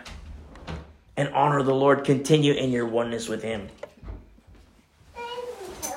And 1.16 1.28
honor 1.28 1.62
the 1.62 1.74
Lord. 1.74 2.04
Continue 2.04 2.54
in 2.54 2.72
your 2.72 2.86
oneness 2.86 3.28
with 3.28 3.42
Him. 3.42 3.68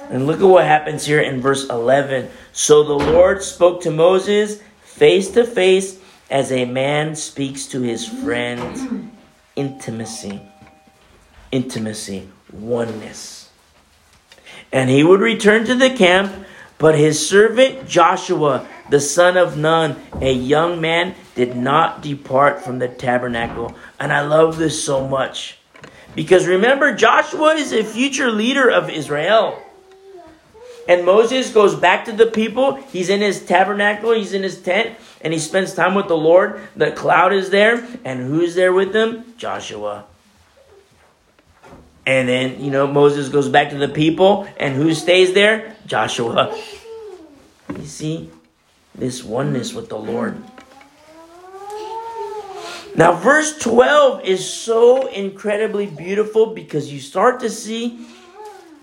And 0.10 0.26
look 0.26 0.40
at 0.40 0.46
what 0.46 0.64
happens 0.64 1.06
here 1.06 1.22
in 1.22 1.42
verse 1.42 1.68
11. 1.70 2.30
So 2.54 2.84
the 2.84 2.94
Lord 2.94 3.44
spoke 3.44 3.82
to 3.82 3.92
Moses 3.92 4.62
face 4.84 5.30
to 5.32 5.44
face 5.44 6.00
as 6.30 6.52
a 6.52 6.66
man 6.66 7.16
speaks 7.16 7.68
to 7.68 7.82
his 7.82 8.08
friend. 8.08 9.12
Intimacy. 9.56 10.42
Intimacy 11.52 12.30
oneness. 12.52 13.37
And 14.72 14.90
he 14.90 15.04
would 15.04 15.22
return 15.22 15.66
to 15.66 15.76
the 15.76 15.90
camp, 15.90 16.34
but 16.78 16.98
his 16.98 17.28
servant 17.28 17.88
Joshua, 17.88 18.68
the 18.90 19.00
son 19.00 19.38
of 19.38 19.58
Nun, 19.58 19.96
a 20.22 20.32
young 20.32 20.82
man, 20.82 21.16
did 21.36 21.56
not 21.56 22.02
depart 22.02 22.62
from 22.62 22.80
the 22.80 22.88
tabernacle. 22.88 23.76
And 24.00 24.12
I 24.12 24.22
love 24.22 24.58
this 24.58 24.84
so 24.84 25.08
much. 25.08 25.58
Because 26.16 26.48
remember, 26.48 26.94
Joshua 26.94 27.54
is 27.54 27.72
a 27.72 27.84
future 27.84 28.32
leader 28.32 28.70
of 28.70 28.90
Israel. 28.90 29.62
And 30.88 31.06
Moses 31.06 31.52
goes 31.52 31.76
back 31.76 32.06
to 32.06 32.12
the 32.12 32.26
people. 32.26 32.76
He's 32.76 33.10
in 33.10 33.22
his 33.22 33.46
tabernacle, 33.46 34.14
he's 34.14 34.34
in 34.34 34.42
his 34.42 34.62
tent, 34.62 34.98
and 35.22 35.34
he 35.34 35.40
spends 35.40 35.74
time 35.74 35.96
with 35.96 36.08
the 36.08 36.18
Lord. 36.18 36.62
The 36.76 36.92
cloud 36.92 37.34
is 37.34 37.50
there, 37.50 37.86
and 38.06 38.22
who's 38.22 38.56
there 38.56 38.72
with 38.74 38.96
him? 38.96 39.34
Joshua. 39.38 40.06
And 42.08 42.30
then, 42.30 42.64
you 42.64 42.72
know, 42.72 42.88
Moses 42.88 43.28
goes 43.28 43.50
back 43.50 43.72
to 43.72 43.78
the 43.78 43.90
people, 43.90 44.48
and 44.58 44.74
who 44.74 44.94
stays 44.94 45.34
there? 45.34 45.76
Joshua. 45.86 46.58
You 47.70 47.86
see 47.86 48.32
this 48.96 49.26
oneness 49.26 49.74
with 49.74 49.90
the 49.90 49.98
Lord. 49.98 50.42
Now, 52.96 53.12
verse 53.12 53.60
12 53.60 54.24
is 54.24 54.50
so 54.50 55.08
incredibly 55.08 55.86
beautiful 55.86 56.54
because 56.54 56.92
you 56.94 57.02
start 57.02 57.42
to 57.42 57.50
see 57.50 58.08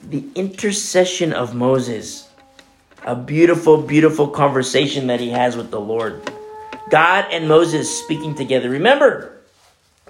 the 0.03 0.23
intercession 0.35 1.33
of 1.33 1.55
Moses. 1.55 2.29
A 3.07 3.17
beautiful, 3.17 3.81
beautiful 3.81 4.29
conversation 4.29 5.07
that 5.07 5.21
he 5.21 5.31
has 5.31 5.57
with 5.57 5.71
the 5.71 5.81
Lord. 5.81 6.31
God 6.91 7.25
and 7.31 7.49
Moses 7.49 7.99
speaking 7.99 8.35
together. 8.35 8.69
Remember, 8.69 9.34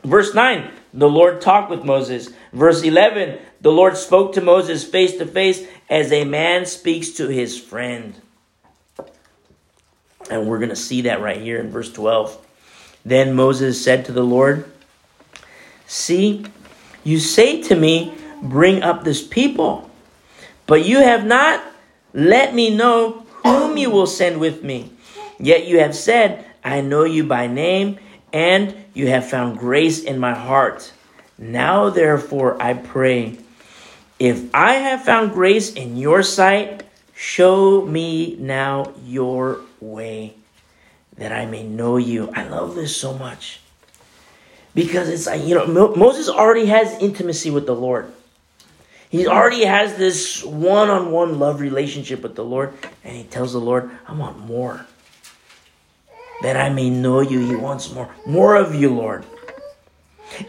verse 0.04 0.34
9, 0.34 0.70
the 0.92 1.08
Lord 1.08 1.40
talked 1.40 1.70
with 1.70 1.84
Moses. 1.84 2.30
Verse 2.52 2.82
11, 2.82 3.38
the 3.60 3.72
Lord 3.72 3.96
spoke 3.96 4.34
to 4.34 4.40
Moses 4.40 4.84
face 4.84 5.16
to 5.16 5.26
face 5.26 5.66
as 5.90 6.12
a 6.12 6.24
man 6.24 6.66
speaks 6.66 7.10
to 7.10 7.28
his 7.28 7.58
friend. 7.58 8.14
And 10.30 10.46
we're 10.46 10.58
going 10.58 10.70
to 10.70 10.76
see 10.76 11.02
that 11.02 11.20
right 11.20 11.40
here 11.40 11.58
in 11.58 11.70
verse 11.70 11.92
12. 11.92 12.40
Then 13.04 13.34
Moses 13.34 13.82
said 13.82 14.04
to 14.06 14.12
the 14.12 14.22
Lord, 14.22 14.70
See, 15.86 16.46
you 17.02 17.18
say 17.18 17.62
to 17.62 17.74
me, 17.76 18.14
Bring 18.42 18.82
up 18.82 19.04
this 19.04 19.26
people, 19.26 19.90
but 20.66 20.84
you 20.84 20.98
have 20.98 21.24
not 21.24 21.64
let 22.12 22.54
me 22.54 22.74
know 22.74 23.26
whom 23.42 23.76
you 23.76 23.90
will 23.90 24.06
send 24.06 24.38
with 24.38 24.62
me. 24.62 24.92
Yet 25.38 25.66
you 25.66 25.78
have 25.80 25.94
said, 25.94 26.44
I 26.62 26.80
know 26.80 27.04
you 27.04 27.24
by 27.24 27.46
name, 27.46 27.98
and 28.34 28.74
you 28.94 29.06
have 29.06 29.30
found 29.30 29.56
grace 29.58 30.02
in 30.02 30.18
my 30.18 30.34
heart. 30.34 30.92
Now, 31.38 31.88
therefore, 31.88 32.60
I 32.60 32.74
pray, 32.74 33.38
if 34.18 34.52
I 34.52 34.74
have 34.74 35.04
found 35.04 35.32
grace 35.32 35.72
in 35.72 35.96
your 35.96 36.24
sight, 36.24 36.82
show 37.14 37.86
me 37.86 38.36
now 38.40 38.92
your 39.04 39.60
way, 39.80 40.34
that 41.16 41.30
I 41.30 41.46
may 41.46 41.62
know 41.62 41.96
you. 41.96 42.30
I 42.34 42.44
love 42.44 42.74
this 42.74 42.96
so 42.96 43.16
much. 43.16 43.60
Because 44.74 45.08
it's 45.08 45.26
like, 45.26 45.44
you 45.44 45.54
know, 45.54 45.94
Moses 45.94 46.28
already 46.28 46.66
has 46.66 47.00
intimacy 47.00 47.52
with 47.52 47.66
the 47.66 47.74
Lord. 47.76 48.12
He 49.10 49.28
already 49.28 49.64
has 49.64 49.96
this 49.96 50.42
one 50.42 50.90
on 50.90 51.12
one 51.12 51.38
love 51.38 51.60
relationship 51.60 52.20
with 52.22 52.34
the 52.34 52.44
Lord, 52.44 52.74
and 53.04 53.14
he 53.16 53.22
tells 53.22 53.52
the 53.52 53.60
Lord, 53.60 53.92
I 54.08 54.12
want 54.12 54.40
more. 54.40 54.86
That 56.44 56.58
I 56.58 56.68
may 56.68 56.90
know 56.90 57.20
you. 57.20 57.40
He 57.40 57.56
wants 57.56 57.90
more. 57.90 58.14
More 58.26 58.54
of 58.54 58.74
you, 58.74 58.90
Lord. 58.90 59.24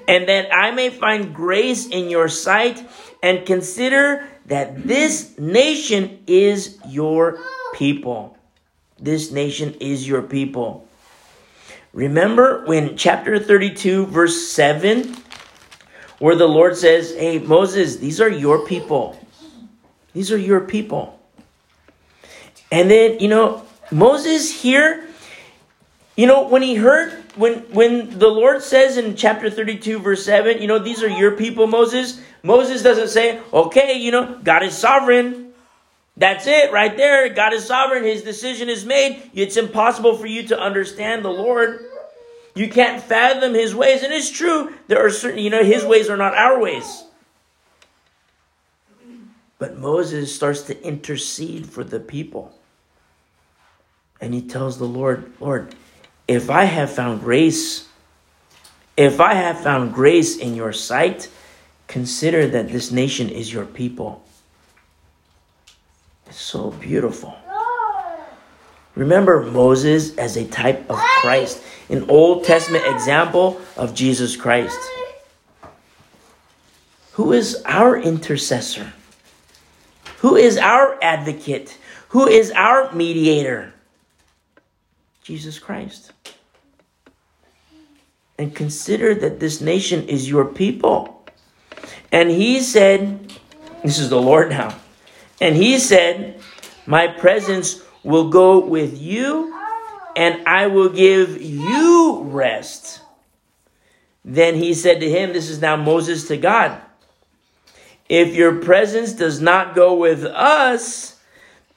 And 0.08 0.28
that 0.28 0.54
I 0.54 0.72
may 0.72 0.90
find 0.90 1.34
grace 1.34 1.88
in 1.88 2.10
your 2.10 2.28
sight 2.28 2.84
and 3.24 3.46
consider 3.46 4.28
that 4.48 4.84
this 4.84 5.40
nation 5.40 6.20
is 6.28 6.78
your 6.90 7.40
people. 7.74 8.38
This 9.00 9.32
nation 9.32 9.74
is 9.80 10.06
your 10.06 10.22
people. 10.22 10.86
Remember 11.94 12.66
when 12.66 12.98
chapter 12.98 13.40
32, 13.40 14.08
verse 14.08 14.50
7 14.50 15.16
where 16.20 16.36
the 16.36 16.48
Lord 16.48 16.76
says, 16.76 17.16
Hey, 17.16 17.40
Moses, 17.40 17.98
these 17.98 18.20
are 18.20 18.30
your 18.30 18.66
people. 18.66 19.18
These 20.12 20.32
are 20.32 20.38
your 20.38 20.60
people. 20.60 21.20
And 22.70 22.92
then, 22.92 23.20
you 23.20 23.30
know, 23.30 23.64
Moses 23.92 24.52
here, 24.52 25.05
you 26.16 26.28
know, 26.28 26.48
when 26.48 26.62
he 26.62 26.76
heard, 26.76 27.12
when 27.36 27.60
when 27.74 28.18
the 28.18 28.28
Lord 28.28 28.62
says 28.62 28.98
in 28.98 29.16
chapter 29.16 29.50
32, 29.50 30.00
verse 30.00 30.24
7, 30.26 30.62
you 30.62 30.68
know, 30.68 30.80
these 30.80 31.04
are 31.04 31.10
your 31.10 31.32
people, 31.32 31.68
Moses, 31.68 32.22
Moses 32.42 32.82
doesn't 32.82 33.10
say, 33.10 33.42
okay, 33.52 33.94
you 33.94 34.12
know, 34.12 34.40
God 34.44 34.64
is 34.64 34.78
sovereign. 34.78 35.54
That's 36.18 36.48
it 36.48 36.72
right 36.72 36.96
there. 36.96 37.28
God 37.30 37.52
is 37.52 37.66
sovereign. 37.66 38.04
His 38.04 38.24
decision 38.24 38.70
is 38.70 38.86
made. 38.86 39.30
It's 39.34 39.58
impossible 39.58 40.16
for 40.18 40.28
you 40.28 40.48
to 40.48 40.60
understand 40.60 41.26
the 41.26 41.30
Lord. 41.30 41.84
You 42.56 42.70
can't 42.70 43.04
fathom 43.04 43.54
his 43.54 43.76
ways. 43.76 44.02
And 44.02 44.14
it's 44.14 44.30
true, 44.30 44.74
there 44.88 45.06
are 45.06 45.10
certain, 45.10 45.40
you 45.40 45.50
know, 45.50 45.64
his 45.64 45.84
ways 45.84 46.10
are 46.10 46.16
not 46.16 46.34
our 46.34 46.58
ways. 46.58 47.04
But 49.60 49.78
Moses 49.78 50.34
starts 50.34 50.62
to 50.64 50.82
intercede 50.82 51.66
for 51.66 51.84
the 51.84 52.00
people. 52.00 52.58
And 54.22 54.34
he 54.34 54.42
tells 54.42 54.78
the 54.78 54.86
Lord, 54.86 55.32
Lord, 55.42 55.76
if 56.28 56.50
I 56.50 56.66
have 56.66 56.92
found 56.92 57.22
grace, 57.22 57.88
if 58.98 59.20
I 59.20 59.34
have 59.34 59.60
found 59.60 59.94
grace 59.94 60.38
in 60.38 60.56
your 60.56 60.74
sight, 60.74 61.30
consider 61.88 62.48
that 62.48 62.70
this 62.70 62.92
nation 62.92 63.30
is 63.30 63.52
your 63.52 63.66
people. 63.66 64.24
It's 66.28 66.42
so 66.42 66.72
beautiful. 66.72 67.38
Remember 68.96 69.44
Moses 69.44 70.16
as 70.18 70.38
a 70.38 70.48
type 70.48 70.90
of 70.90 70.98
Christ 70.98 71.62
an 71.90 72.10
Old 72.10 72.44
Testament 72.44 72.84
example 72.88 73.62
of 73.78 73.94
Jesus 73.94 74.36
Christ. 74.36 74.80
Who 77.14 77.32
is 77.32 77.62
our 77.66 77.98
intercessor? 77.98 78.94
Who 80.20 80.36
is 80.36 80.58
our 80.58 80.98
advocate? 81.04 81.78
Who 82.10 82.28
is 82.28 82.52
our 82.52 82.92
mediator? 82.94 83.74
Jesus 85.26 85.58
Christ. 85.58 86.12
And 88.38 88.54
consider 88.54 89.16
that 89.16 89.40
this 89.40 89.60
nation 89.60 90.08
is 90.08 90.30
your 90.30 90.46
people. 90.46 91.26
And 92.12 92.30
he 92.30 92.60
said, 92.60 93.34
This 93.84 93.98
is 93.98 94.12
the 94.12 94.22
Lord 94.22 94.52
now. 94.52 94.78
And 95.42 95.56
he 95.56 95.80
said, 95.80 96.40
My 96.86 97.08
presence 97.08 97.82
will 98.04 98.30
go 98.30 98.60
with 98.60 99.02
you 99.02 99.52
and 100.16 100.48
I 100.48 100.68
will 100.68 100.90
give 100.90 101.42
you 101.42 102.22
rest. 102.26 103.02
Then 104.24 104.54
he 104.54 104.76
said 104.76 105.00
to 105.00 105.10
him, 105.10 105.34
This 105.34 105.50
is 105.50 105.60
now 105.60 105.76
Moses 105.76 106.28
to 106.28 106.38
God. 106.38 106.80
If 108.08 108.36
your 108.36 108.58
presence 108.62 109.14
does 109.14 109.42
not 109.42 109.74
go 109.74 109.96
with 109.96 110.24
us, 110.24 111.15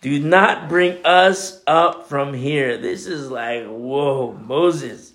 do 0.00 0.20
not 0.20 0.68
bring 0.68 1.04
us 1.04 1.62
up 1.66 2.08
from 2.08 2.32
here. 2.32 2.78
This 2.78 3.06
is 3.06 3.30
like, 3.30 3.66
whoa, 3.66 4.32
Moses. 4.32 5.12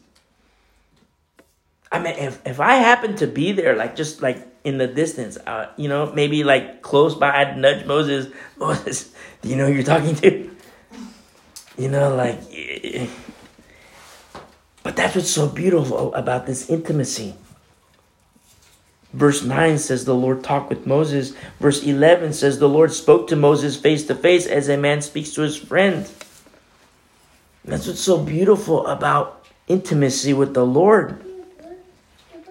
I 1.91 1.99
mean, 1.99 2.15
if, 2.15 2.41
if 2.45 2.59
I 2.59 2.75
happen 2.75 3.15
to 3.17 3.27
be 3.27 3.51
there, 3.51 3.75
like 3.75 3.95
just 3.95 4.21
like 4.21 4.45
in 4.63 4.77
the 4.77 4.87
distance, 4.87 5.37
uh, 5.37 5.69
you 5.77 5.87
know, 5.87 6.11
maybe 6.11 6.43
like 6.43 6.81
close 6.81 7.15
by, 7.15 7.31
I'd 7.31 7.57
nudge 7.57 7.85
Moses. 7.85 8.33
Moses, 8.57 9.13
do 9.41 9.49
you 9.49 9.55
know 9.55 9.67
who 9.67 9.73
you're 9.73 9.83
talking 9.83 10.15
to? 10.15 10.49
You 11.77 11.89
know, 11.89 12.15
like, 12.15 12.39
eh, 12.51 12.79
eh, 12.83 12.89
eh. 12.93 13.07
but 14.83 14.95
that's 14.95 15.15
what's 15.15 15.29
so 15.29 15.47
beautiful 15.47 16.13
about 16.13 16.45
this 16.45 16.69
intimacy. 16.69 17.35
Verse 19.13 19.43
9 19.43 19.77
says 19.77 20.05
the 20.05 20.15
Lord 20.15 20.43
talked 20.43 20.69
with 20.69 20.87
Moses. 20.87 21.33
Verse 21.59 21.83
11 21.83 22.33
says 22.33 22.57
the 22.57 22.67
Lord 22.67 22.91
spoke 22.91 23.27
to 23.27 23.35
Moses 23.35 23.75
face 23.75 24.07
to 24.07 24.15
face 24.15 24.47
as 24.47 24.67
a 24.69 24.77
man 24.77 25.01
speaks 25.01 25.31
to 25.33 25.41
his 25.41 25.55
friend. 25.55 26.09
That's 27.63 27.87
what's 27.87 27.99
so 27.99 28.17
beautiful 28.23 28.87
about 28.87 29.45
intimacy 29.67 30.33
with 30.33 30.53
the 30.53 30.65
Lord. 30.65 31.23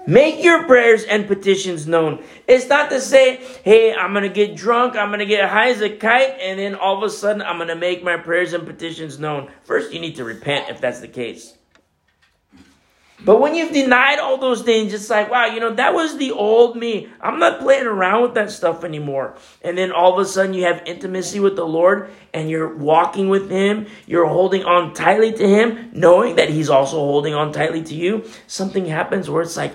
Make 0.06 0.42
your 0.42 0.64
prayers 0.64 1.04
and 1.04 1.28
petitions 1.28 1.86
known. 1.86 2.24
It's 2.48 2.68
not 2.68 2.90
to 2.90 3.00
say, 3.00 3.36
hey, 3.62 3.94
I'm 3.94 4.12
going 4.12 4.24
to 4.24 4.28
get 4.28 4.56
drunk, 4.56 4.96
I'm 4.96 5.10
going 5.10 5.20
to 5.20 5.26
get 5.26 5.48
high 5.48 5.70
as 5.70 5.80
a 5.80 5.90
kite, 5.90 6.38
and 6.40 6.58
then 6.58 6.74
all 6.74 6.96
of 6.96 7.02
a 7.04 7.10
sudden 7.10 7.42
I'm 7.42 7.56
going 7.56 7.68
to 7.68 7.76
make 7.76 8.02
my 8.02 8.16
prayers 8.16 8.52
and 8.52 8.66
petitions 8.66 9.20
known. 9.20 9.50
First, 9.64 9.92
you 9.92 10.00
need 10.00 10.16
to 10.16 10.24
repent 10.24 10.70
if 10.70 10.80
that's 10.80 11.00
the 11.00 11.08
case. 11.08 11.56
But 13.24 13.40
when 13.40 13.54
you've 13.54 13.72
denied 13.72 14.18
all 14.18 14.36
those 14.38 14.62
things, 14.62 14.92
it's 14.92 15.08
like, 15.08 15.30
wow, 15.30 15.46
you 15.46 15.60
know, 15.60 15.72
that 15.74 15.94
was 15.94 16.16
the 16.16 16.32
old 16.32 16.76
me. 16.76 17.08
I'm 17.20 17.38
not 17.38 17.60
playing 17.60 17.86
around 17.86 18.22
with 18.22 18.34
that 18.34 18.50
stuff 18.50 18.82
anymore. 18.82 19.36
And 19.62 19.78
then 19.78 19.92
all 19.92 20.12
of 20.12 20.18
a 20.18 20.28
sudden 20.28 20.54
you 20.54 20.64
have 20.64 20.82
intimacy 20.86 21.38
with 21.38 21.54
the 21.54 21.66
Lord 21.66 22.10
and 22.34 22.50
you're 22.50 22.74
walking 22.74 23.28
with 23.28 23.48
Him. 23.48 23.86
You're 24.06 24.26
holding 24.26 24.64
on 24.64 24.92
tightly 24.94 25.32
to 25.32 25.48
Him, 25.48 25.90
knowing 25.92 26.36
that 26.36 26.48
He's 26.48 26.68
also 26.68 26.96
holding 26.96 27.34
on 27.34 27.52
tightly 27.52 27.82
to 27.84 27.94
you. 27.94 28.24
Something 28.48 28.86
happens 28.86 29.30
where 29.30 29.42
it's 29.42 29.56
like, 29.56 29.74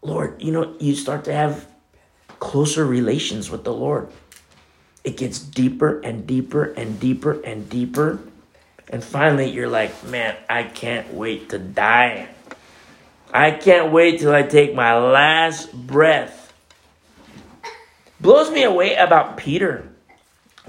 Lord, 0.00 0.40
you 0.40 0.52
know, 0.52 0.76
you 0.78 0.94
start 0.94 1.24
to 1.24 1.32
have 1.32 1.66
closer 2.38 2.84
relations 2.86 3.50
with 3.50 3.64
the 3.64 3.72
Lord. 3.72 4.08
It 5.02 5.16
gets 5.16 5.40
deeper 5.40 6.00
and 6.00 6.26
deeper 6.26 6.64
and 6.64 7.00
deeper 7.00 7.40
and 7.40 7.68
deeper. 7.68 8.20
And 8.88 9.02
finally, 9.02 9.50
you're 9.50 9.68
like, 9.68 10.04
man, 10.04 10.36
I 10.48 10.62
can't 10.62 11.12
wait 11.12 11.50
to 11.50 11.58
die. 11.58 12.28
I 13.32 13.50
can't 13.50 13.92
wait 13.92 14.20
till 14.20 14.34
I 14.34 14.42
take 14.42 14.74
my 14.74 14.96
last 14.98 15.72
breath. 15.72 16.52
Blows 18.20 18.50
me 18.50 18.62
away 18.64 18.94
about 18.94 19.36
Peter. 19.36 19.84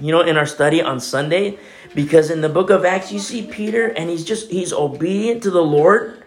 you 0.00 0.12
know, 0.12 0.22
in 0.22 0.36
our 0.36 0.46
study 0.46 0.82
on 0.82 1.00
Sunday, 1.00 1.58
because 1.94 2.30
in 2.30 2.40
the 2.40 2.48
book 2.48 2.70
of 2.70 2.84
Acts, 2.84 3.12
you 3.12 3.18
see 3.18 3.42
Peter 3.42 3.88
and 3.88 4.08
he's 4.08 4.24
just, 4.24 4.50
he's 4.50 4.72
obedient 4.72 5.42
to 5.42 5.50
the 5.50 5.62
Lord. 5.62 6.22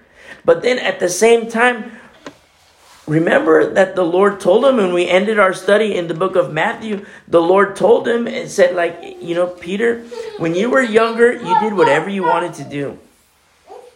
But 0.45 0.61
then 0.61 0.77
at 0.79 0.99
the 0.99 1.09
same 1.09 1.49
time, 1.49 1.91
remember 3.07 3.73
that 3.73 3.95
the 3.95 4.03
Lord 4.03 4.39
told 4.39 4.65
him 4.65 4.77
when 4.77 4.93
we 4.93 5.07
ended 5.07 5.39
our 5.39 5.53
study 5.53 5.95
in 5.95 6.07
the 6.07 6.13
book 6.13 6.36
of 6.36 6.53
Matthew, 6.53 7.05
the 7.27 7.41
Lord 7.41 7.75
told 7.75 8.07
him 8.07 8.27
and 8.27 8.49
said, 8.49 8.75
like, 8.75 8.99
you 9.21 9.36
know, 9.36 9.47
Peter, 9.47 10.03
when 10.38 10.53
you 10.55 10.69
were 10.69 10.81
younger, 10.81 11.34
you 11.34 11.59
did 11.59 11.73
whatever 11.73 12.09
you 12.09 12.23
wanted 12.23 12.53
to 12.55 12.63
do. 12.63 12.99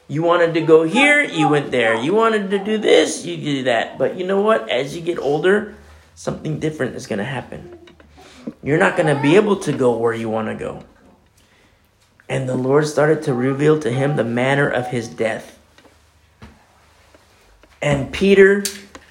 You 0.08 0.24
wanted 0.24 0.54
to 0.54 0.62
go 0.62 0.84
here, 0.84 1.22
you 1.22 1.50
went 1.50 1.72
there. 1.72 1.96
You 1.96 2.14
wanted 2.14 2.50
to 2.52 2.64
do 2.64 2.78
this, 2.78 3.26
you 3.26 3.38
do 3.38 3.64
that. 3.64 3.98
But 3.98 4.16
you 4.16 4.26
know 4.26 4.42
what? 4.42 4.70
As 4.70 4.96
you 4.96 5.02
get 5.02 5.20
older, 5.20 5.76
something 6.16 6.60
different 6.60 6.96
is 6.96 7.08
going 7.08 7.20
to 7.20 7.26
happen. 7.26 7.78
You're 8.64 8.78
not 8.78 8.96
going 8.96 9.14
to 9.14 9.22
be 9.22 9.36
able 9.36 9.58
to 9.58 9.74
go 9.74 9.98
where 9.98 10.14
you 10.14 10.30
want 10.30 10.48
to 10.48 10.56
go. 10.56 10.84
And 12.30 12.48
the 12.48 12.56
Lord 12.56 12.88
started 12.88 13.24
to 13.24 13.34
reveal 13.34 13.80
to 13.82 13.92
him 13.92 14.16
the 14.16 14.24
manner 14.24 14.70
of 14.70 14.88
his 14.88 15.10
death. 15.10 15.60
And 17.82 18.12
Peter 18.12 18.64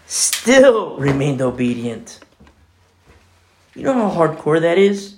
still 0.07 0.97
remained 0.97 1.41
obedient. 1.43 2.21
You 3.75 3.83
know 3.83 4.09
how 4.09 4.11
hardcore 4.11 4.61
that 4.63 4.79
is? 4.79 5.16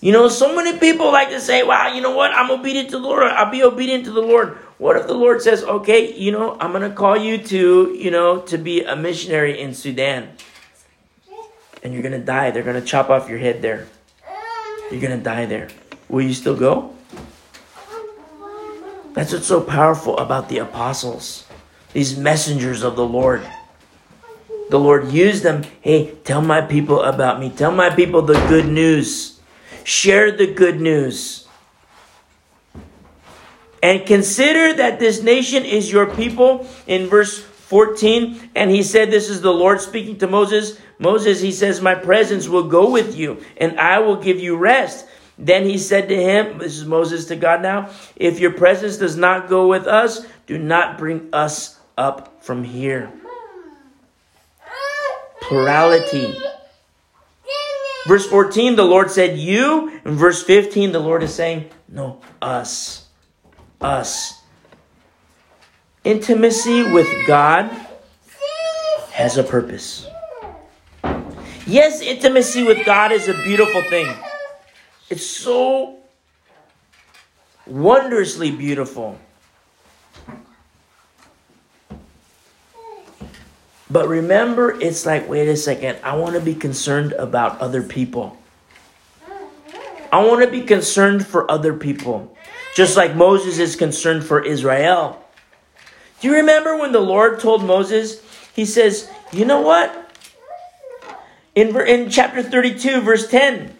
You 0.00 0.12
know, 0.12 0.28
so 0.28 0.56
many 0.56 0.78
people 0.78 1.12
like 1.12 1.28
to 1.28 1.40
say, 1.40 1.62
wow, 1.62 1.92
you 1.92 2.00
know 2.00 2.16
what? 2.16 2.32
I'm 2.32 2.50
obedient 2.50 2.88
to 2.90 2.98
the 2.98 3.04
Lord. 3.04 3.24
I'll 3.24 3.50
be 3.50 3.62
obedient 3.62 4.06
to 4.06 4.12
the 4.12 4.22
Lord. 4.22 4.56
What 4.78 4.96
if 4.96 5.06
the 5.06 5.14
Lord 5.14 5.42
says, 5.42 5.62
okay, 5.62 6.16
you 6.16 6.32
know, 6.32 6.56
I'm 6.58 6.72
going 6.72 6.88
to 6.88 6.96
call 6.96 7.18
you 7.18 7.36
to, 7.36 7.94
you 7.94 8.10
know, 8.10 8.40
to 8.42 8.56
be 8.56 8.82
a 8.82 8.96
missionary 8.96 9.60
in 9.60 9.74
Sudan. 9.74 10.30
And 11.82 11.92
you're 11.92 12.02
going 12.02 12.18
to 12.18 12.24
die. 12.24 12.50
They're 12.50 12.62
going 12.62 12.80
to 12.80 12.86
chop 12.86 13.10
off 13.10 13.28
your 13.28 13.38
head 13.38 13.60
there. 13.60 13.88
You're 14.90 15.02
going 15.02 15.18
to 15.18 15.22
die 15.22 15.44
there. 15.44 15.68
Will 16.08 16.22
you 16.22 16.32
still 16.32 16.56
go? 16.56 16.94
That's 19.12 19.32
what's 19.32 19.46
so 19.46 19.60
powerful 19.60 20.16
about 20.16 20.48
the 20.48 20.58
apostles, 20.58 21.46
these 21.92 22.16
messengers 22.16 22.82
of 22.82 22.96
the 22.96 23.06
Lord. 23.06 23.46
The 24.70 24.78
Lord 24.78 25.12
used 25.12 25.42
them. 25.42 25.64
Hey, 25.82 26.14
tell 26.24 26.40
my 26.40 26.60
people 26.62 27.02
about 27.02 27.38
me. 27.38 27.50
Tell 27.50 27.72
my 27.72 27.90
people 27.90 28.22
the 28.22 28.34
good 28.48 28.66
news. 28.66 29.29
Share 29.84 30.30
the 30.32 30.46
good 30.46 30.80
news. 30.80 31.46
And 33.82 34.06
consider 34.06 34.74
that 34.74 34.98
this 34.98 35.22
nation 35.22 35.64
is 35.64 35.90
your 35.90 36.06
people 36.06 36.68
in 36.86 37.06
verse 37.06 37.38
14. 37.40 38.50
And 38.54 38.70
he 38.70 38.82
said, 38.82 39.10
This 39.10 39.30
is 39.30 39.40
the 39.40 39.52
Lord 39.52 39.80
speaking 39.80 40.18
to 40.18 40.26
Moses. 40.26 40.78
Moses, 40.98 41.40
he 41.40 41.52
says, 41.52 41.80
My 41.80 41.94
presence 41.94 42.48
will 42.48 42.68
go 42.68 42.90
with 42.90 43.16
you, 43.16 43.42
and 43.56 43.80
I 43.80 44.00
will 44.00 44.16
give 44.16 44.38
you 44.38 44.56
rest. 44.56 45.06
Then 45.38 45.64
he 45.64 45.78
said 45.78 46.08
to 46.10 46.16
him, 46.16 46.58
This 46.58 46.76
is 46.76 46.84
Moses 46.84 47.24
to 47.26 47.36
God 47.36 47.62
now, 47.62 47.90
if 48.16 48.38
your 48.38 48.52
presence 48.52 48.98
does 48.98 49.16
not 49.16 49.48
go 49.48 49.66
with 49.68 49.86
us, 49.86 50.26
do 50.46 50.58
not 50.58 50.98
bring 50.98 51.30
us 51.32 51.78
up 51.96 52.44
from 52.44 52.64
here. 52.64 53.10
Plurality. 55.40 56.36
Verse 58.06 58.26
14, 58.26 58.76
the 58.76 58.84
Lord 58.84 59.10
said, 59.10 59.38
You. 59.38 60.00
In 60.04 60.16
verse 60.16 60.42
15, 60.42 60.92
the 60.92 60.98
Lord 60.98 61.22
is 61.22 61.34
saying, 61.34 61.70
No, 61.88 62.20
us. 62.40 63.06
Us. 63.80 64.40
Intimacy 66.02 66.90
with 66.90 67.08
God 67.26 67.70
has 69.12 69.36
a 69.36 69.42
purpose. 69.42 70.06
Yes, 71.66 72.00
intimacy 72.00 72.62
with 72.64 72.84
God 72.86 73.12
is 73.12 73.28
a 73.28 73.34
beautiful 73.44 73.82
thing. 73.82 74.08
It's 75.10 75.26
so 75.26 75.98
wondrously 77.66 78.50
beautiful. 78.50 79.18
But 83.90 84.08
remember, 84.08 84.80
it's 84.80 85.04
like, 85.04 85.28
wait 85.28 85.48
a 85.48 85.56
second, 85.56 85.98
I 86.04 86.16
want 86.16 86.34
to 86.34 86.40
be 86.40 86.54
concerned 86.54 87.12
about 87.12 87.60
other 87.60 87.82
people. 87.82 88.36
I 90.12 90.24
want 90.24 90.44
to 90.44 90.50
be 90.50 90.62
concerned 90.62 91.26
for 91.26 91.50
other 91.50 91.74
people, 91.74 92.36
just 92.74 92.96
like 92.96 93.16
Moses 93.16 93.58
is 93.58 93.76
concerned 93.76 94.24
for 94.24 94.44
Israel. 94.44 95.24
Do 96.20 96.28
you 96.28 96.34
remember 96.34 96.76
when 96.76 96.92
the 96.92 97.00
Lord 97.00 97.40
told 97.40 97.64
Moses, 97.64 98.22
He 98.54 98.64
says, 98.64 99.10
You 99.32 99.44
know 99.44 99.60
what? 99.60 99.96
In, 101.54 101.76
in 101.80 102.10
chapter 102.10 102.42
32, 102.42 103.00
verse 103.00 103.28
10, 103.28 103.76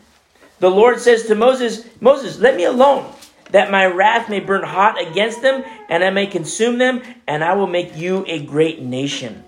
the 0.59 0.71
Lord 0.71 1.01
says 1.01 1.27
to 1.27 1.35
Moses, 1.35 1.87
Moses, 2.01 2.39
let 2.39 2.57
me 2.57 2.65
alone, 2.65 3.13
that 3.51 3.71
my 3.71 3.87
wrath 3.87 4.29
may 4.29 4.41
burn 4.41 4.63
hot 4.63 5.01
against 5.01 5.43
them, 5.43 5.65
and 5.89 6.05
I 6.05 6.11
may 6.11 6.27
consume 6.27 6.79
them, 6.79 7.03
and 7.27 7.43
I 7.43 7.55
will 7.55 7.67
make 7.67 7.97
you 7.97 8.25
a 8.27 8.45
great 8.45 8.83
nation. 8.83 9.45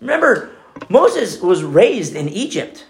Remember, 0.00 0.50
Moses 0.88 1.40
was 1.40 1.62
raised 1.62 2.14
in 2.14 2.28
Egypt. 2.28 2.84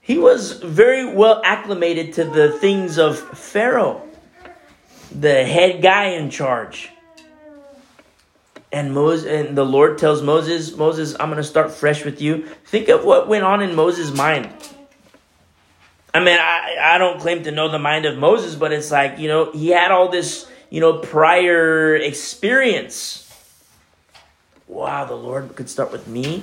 He 0.00 0.18
was 0.18 0.52
very 0.52 1.14
well 1.14 1.40
acclimated 1.44 2.14
to 2.14 2.24
the 2.24 2.52
things 2.52 2.98
of 2.98 3.18
Pharaoh, 3.18 4.06
the 5.10 5.44
head 5.44 5.82
guy 5.82 6.08
in 6.08 6.30
charge. 6.30 6.90
And 8.70 8.92
Moses 8.92 9.26
and 9.26 9.56
the 9.56 9.64
Lord 9.64 9.98
tells 9.98 10.20
Moses, 10.20 10.76
Moses, 10.76 11.14
I'm 11.18 11.28
going 11.28 11.36
to 11.36 11.44
start 11.44 11.70
fresh 11.70 12.04
with 12.04 12.20
you. 12.20 12.46
Think 12.66 12.88
of 12.88 13.04
what 13.04 13.28
went 13.28 13.44
on 13.44 13.62
in 13.62 13.74
Moses' 13.74 14.12
mind. 14.14 14.50
I 16.12 16.20
mean, 16.20 16.38
I, 16.38 16.76
I 16.80 16.98
don't 16.98 17.20
claim 17.20 17.44
to 17.44 17.50
know 17.50 17.68
the 17.68 17.78
mind 17.78 18.04
of 18.04 18.18
Moses, 18.18 18.56
but 18.56 18.72
it's 18.72 18.90
like, 18.90 19.18
you 19.18 19.28
know, 19.28 19.52
he 19.52 19.68
had 19.68 19.90
all 19.90 20.08
this, 20.08 20.50
you 20.70 20.80
know, 20.80 20.98
prior 20.98 21.94
experience 21.96 23.23
wow, 24.74 25.04
the 25.04 25.14
Lord 25.14 25.54
could 25.54 25.70
start 25.70 25.92
with 25.92 26.08
me. 26.08 26.42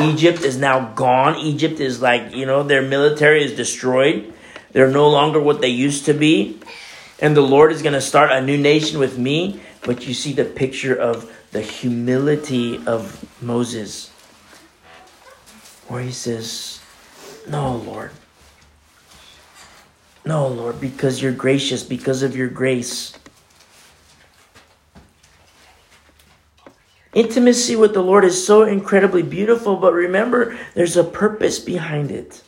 Egypt 0.00 0.40
is 0.40 0.56
now 0.56 0.92
gone. 0.94 1.36
Egypt 1.36 1.78
is 1.78 2.00
like, 2.00 2.34
you 2.34 2.46
know, 2.46 2.62
their 2.62 2.82
military 2.82 3.44
is 3.44 3.54
destroyed. 3.54 4.32
They're 4.72 4.90
no 4.90 5.08
longer 5.08 5.38
what 5.38 5.60
they 5.60 5.68
used 5.68 6.06
to 6.06 6.14
be. 6.14 6.58
And 7.20 7.36
the 7.36 7.42
Lord 7.42 7.70
is 7.70 7.82
going 7.82 7.92
to 7.92 8.00
start 8.00 8.32
a 8.32 8.40
new 8.40 8.58
nation 8.58 8.98
with 8.98 9.18
me. 9.18 9.60
But 9.82 10.06
you 10.08 10.14
see 10.14 10.32
the 10.32 10.44
picture 10.44 10.96
of 10.96 11.30
the 11.52 11.60
humility 11.60 12.84
of 12.86 13.24
Moses, 13.40 14.08
where 15.86 16.02
he 16.02 16.10
says, 16.10 16.80
No, 17.46 17.76
Lord. 17.76 18.10
No, 20.24 20.48
Lord, 20.48 20.80
because 20.80 21.20
you're 21.20 21.32
gracious, 21.32 21.82
because 21.82 22.22
of 22.22 22.34
your 22.34 22.48
grace. 22.48 23.12
Intimacy 27.14 27.76
with 27.76 27.94
the 27.94 28.02
Lord 28.02 28.24
is 28.24 28.44
so 28.44 28.64
incredibly 28.64 29.22
beautiful, 29.22 29.76
but 29.76 29.92
remember, 29.92 30.58
there's 30.74 30.96
a 30.96 31.04
purpose 31.04 31.60
behind 31.60 32.10
it. 32.10 32.42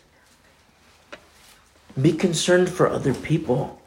Be 2.00 2.12
concerned 2.12 2.68
for 2.68 2.88
other 2.88 3.14
people. 3.14 3.80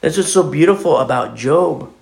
That's 0.00 0.16
what's 0.16 0.32
so 0.32 0.42
beautiful 0.42 0.98
about 0.98 1.36
Job. 1.36 1.92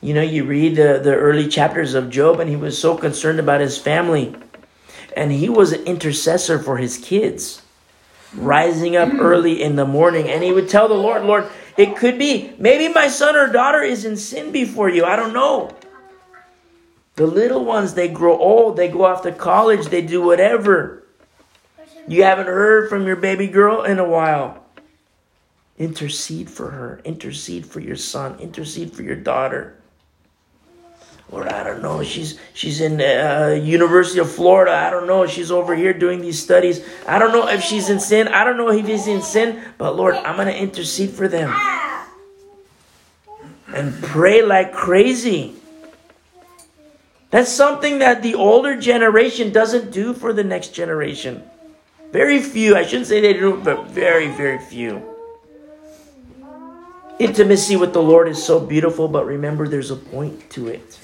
You 0.00 0.14
know, 0.14 0.22
you 0.22 0.44
read 0.44 0.76
the, 0.76 1.00
the 1.02 1.14
early 1.14 1.48
chapters 1.48 1.94
of 1.94 2.10
Job, 2.10 2.40
and 2.40 2.48
he 2.48 2.56
was 2.56 2.78
so 2.78 2.96
concerned 2.96 3.40
about 3.40 3.60
his 3.60 3.78
family. 3.78 4.36
And 5.16 5.32
he 5.32 5.48
was 5.48 5.72
an 5.72 5.84
intercessor 5.84 6.58
for 6.58 6.76
his 6.76 6.98
kids, 6.98 7.62
rising 8.34 8.96
up 8.96 9.12
early 9.14 9.62
in 9.62 9.76
the 9.76 9.86
morning. 9.86 10.28
And 10.28 10.42
he 10.42 10.52
would 10.52 10.68
tell 10.68 10.88
the 10.88 10.94
Lord, 10.94 11.24
Lord, 11.24 11.48
it 11.76 11.96
could 11.96 12.18
be, 12.18 12.52
maybe 12.58 12.92
my 12.92 13.08
son 13.08 13.34
or 13.34 13.50
daughter 13.50 13.82
is 13.82 14.04
in 14.04 14.16
sin 14.16 14.52
before 14.52 14.88
you. 14.88 15.04
I 15.04 15.16
don't 15.16 15.32
know. 15.32 15.75
The 17.16 17.26
little 17.26 17.64
ones, 17.64 17.94
they 17.94 18.08
grow 18.08 18.38
old, 18.38 18.76
they 18.76 18.88
go 18.88 19.06
off 19.06 19.22
to 19.22 19.32
college, 19.32 19.86
they 19.86 20.02
do 20.02 20.22
whatever. 20.22 21.02
You 22.06 22.22
haven't 22.22 22.46
heard 22.46 22.88
from 22.88 23.06
your 23.06 23.16
baby 23.16 23.48
girl 23.48 23.82
in 23.82 23.98
a 23.98 24.06
while. 24.06 24.64
Intercede 25.78 26.50
for 26.50 26.70
her, 26.70 27.00
intercede 27.04 27.66
for 27.66 27.80
your 27.80 27.96
son, 27.96 28.38
intercede 28.38 28.92
for 28.92 29.02
your 29.02 29.16
daughter. 29.16 29.76
Or 31.30 31.52
I 31.52 31.64
don't 31.64 31.82
know. 31.82 32.04
She's 32.04 32.38
she's 32.54 32.80
in 32.80 33.00
uh, 33.00 33.60
University 33.60 34.20
of 34.20 34.30
Florida. 34.30 34.72
I 34.72 34.90
don't 34.90 35.08
know. 35.08 35.26
She's 35.26 35.50
over 35.50 35.74
here 35.74 35.92
doing 35.92 36.20
these 36.20 36.40
studies. 36.40 36.86
I 37.08 37.18
don't 37.18 37.32
know 37.32 37.48
if 37.48 37.62
she's 37.62 37.90
in 37.90 37.98
sin. 37.98 38.28
I 38.28 38.44
don't 38.44 38.56
know 38.56 38.70
if 38.70 38.86
he's 38.86 39.08
in 39.08 39.22
sin. 39.22 39.60
But 39.76 39.96
Lord, 39.96 40.14
I'm 40.14 40.36
gonna 40.36 40.52
intercede 40.52 41.10
for 41.10 41.26
them 41.26 41.52
and 43.74 43.92
pray 44.04 44.42
like 44.42 44.72
crazy. 44.72 45.56
That's 47.36 47.52
something 47.52 47.98
that 47.98 48.22
the 48.22 48.34
older 48.34 48.80
generation 48.80 49.52
doesn't 49.52 49.90
do 49.90 50.14
for 50.14 50.32
the 50.32 50.42
next 50.42 50.68
generation. 50.68 51.42
Very 52.10 52.40
few, 52.40 52.74
I 52.74 52.86
shouldn't 52.86 53.08
say 53.08 53.20
they 53.20 53.34
do, 53.34 53.60
but 53.62 53.88
very, 53.88 54.28
very 54.28 54.58
few. 54.58 55.02
Intimacy 57.18 57.76
with 57.76 57.92
the 57.92 58.00
Lord 58.00 58.26
is 58.26 58.42
so 58.42 58.58
beautiful, 58.58 59.06
but 59.06 59.26
remember 59.26 59.68
there's 59.68 59.90
a 59.90 59.96
point 59.96 60.48
to 60.52 60.68
it. 60.68 60.98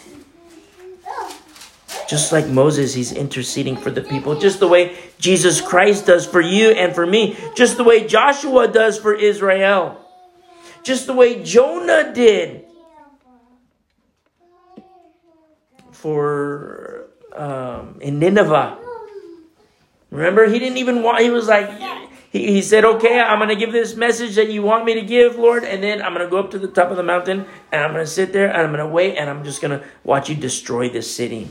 Just 2.09 2.33
like 2.33 2.47
Moses, 2.47 2.95
he's 2.95 3.13
interceding 3.13 3.77
for 3.77 3.91
the 3.91 4.01
people, 4.01 4.35
just 4.39 4.59
the 4.59 4.69
way 4.69 4.97
Jesus 5.19 5.61
Christ 5.61 6.07
does 6.07 6.25
for 6.25 6.41
you 6.41 6.71
and 6.71 6.95
for 6.95 7.07
me, 7.07 7.37
just 7.55 7.77
the 7.77 7.85
way 7.85 8.07
Joshua 8.07 8.69
does 8.69 8.99
for 8.99 9.13
Israel, 9.13 10.01
just 10.83 11.07
the 11.07 11.13
way 11.13 11.45
Jonah 11.45 12.11
did 12.15 12.65
for 16.03 17.07
um, 17.33 17.99
in 18.01 18.19
Nineveh. 18.19 18.77
Remember, 20.11 20.49
he 20.49 20.59
didn't 20.59 20.79
even 20.79 21.05
want, 21.05 21.23
he 21.23 21.31
was 21.31 21.47
like, 21.47 21.71
he, 22.33 22.53
he 22.55 22.61
said, 22.61 22.85
Okay, 22.85 23.21
I'm 23.21 23.39
going 23.39 23.51
to 23.51 23.57
give 23.57 23.73
this 23.73 23.95
message 23.95 24.35
that 24.35 24.51
you 24.51 24.63
want 24.63 24.85
me 24.85 24.95
to 24.95 25.03
give, 25.03 25.37
Lord, 25.37 25.63
and 25.63 25.81
then 25.81 26.03
I'm 26.03 26.13
going 26.13 26.27
to 26.27 26.31
go 26.31 26.39
up 26.39 26.51
to 26.51 26.59
the 26.59 26.67
top 26.67 26.91
of 26.91 26.97
the 26.97 27.05
mountain 27.05 27.47
and 27.71 27.85
I'm 27.85 27.93
going 27.93 28.05
to 28.05 28.11
sit 28.11 28.33
there 28.33 28.49
and 28.49 28.63
I'm 28.63 28.73
going 28.73 28.85
to 28.85 28.93
wait 28.93 29.17
and 29.17 29.31
I'm 29.31 29.45
just 29.45 29.63
going 29.63 29.79
to 29.79 29.87
watch 30.03 30.29
you 30.29 30.35
destroy 30.35 30.89
this 30.89 31.15
city. 31.15 31.49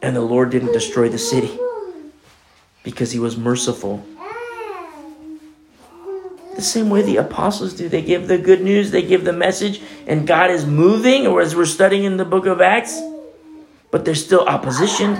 And 0.00 0.14
the 0.14 0.20
Lord 0.20 0.50
didn't 0.50 0.72
destroy 0.72 1.08
the 1.08 1.18
city 1.18 1.58
because 2.84 3.10
he 3.10 3.18
was 3.18 3.36
merciful. 3.36 4.06
The 6.60 6.66
same 6.66 6.90
way 6.90 7.00
the 7.00 7.16
apostles 7.16 7.72
do. 7.72 7.88
They 7.88 8.02
give 8.02 8.28
the 8.28 8.36
good 8.36 8.60
news, 8.60 8.90
they 8.90 9.00
give 9.00 9.24
the 9.24 9.32
message, 9.32 9.80
and 10.06 10.26
God 10.26 10.50
is 10.50 10.66
moving, 10.66 11.26
or 11.26 11.40
as 11.40 11.56
we're 11.56 11.64
studying 11.64 12.04
in 12.04 12.18
the 12.18 12.24
book 12.26 12.44
of 12.44 12.60
Acts, 12.60 13.00
but 13.90 14.04
there's 14.04 14.22
still 14.22 14.44
opposition. 14.44 15.16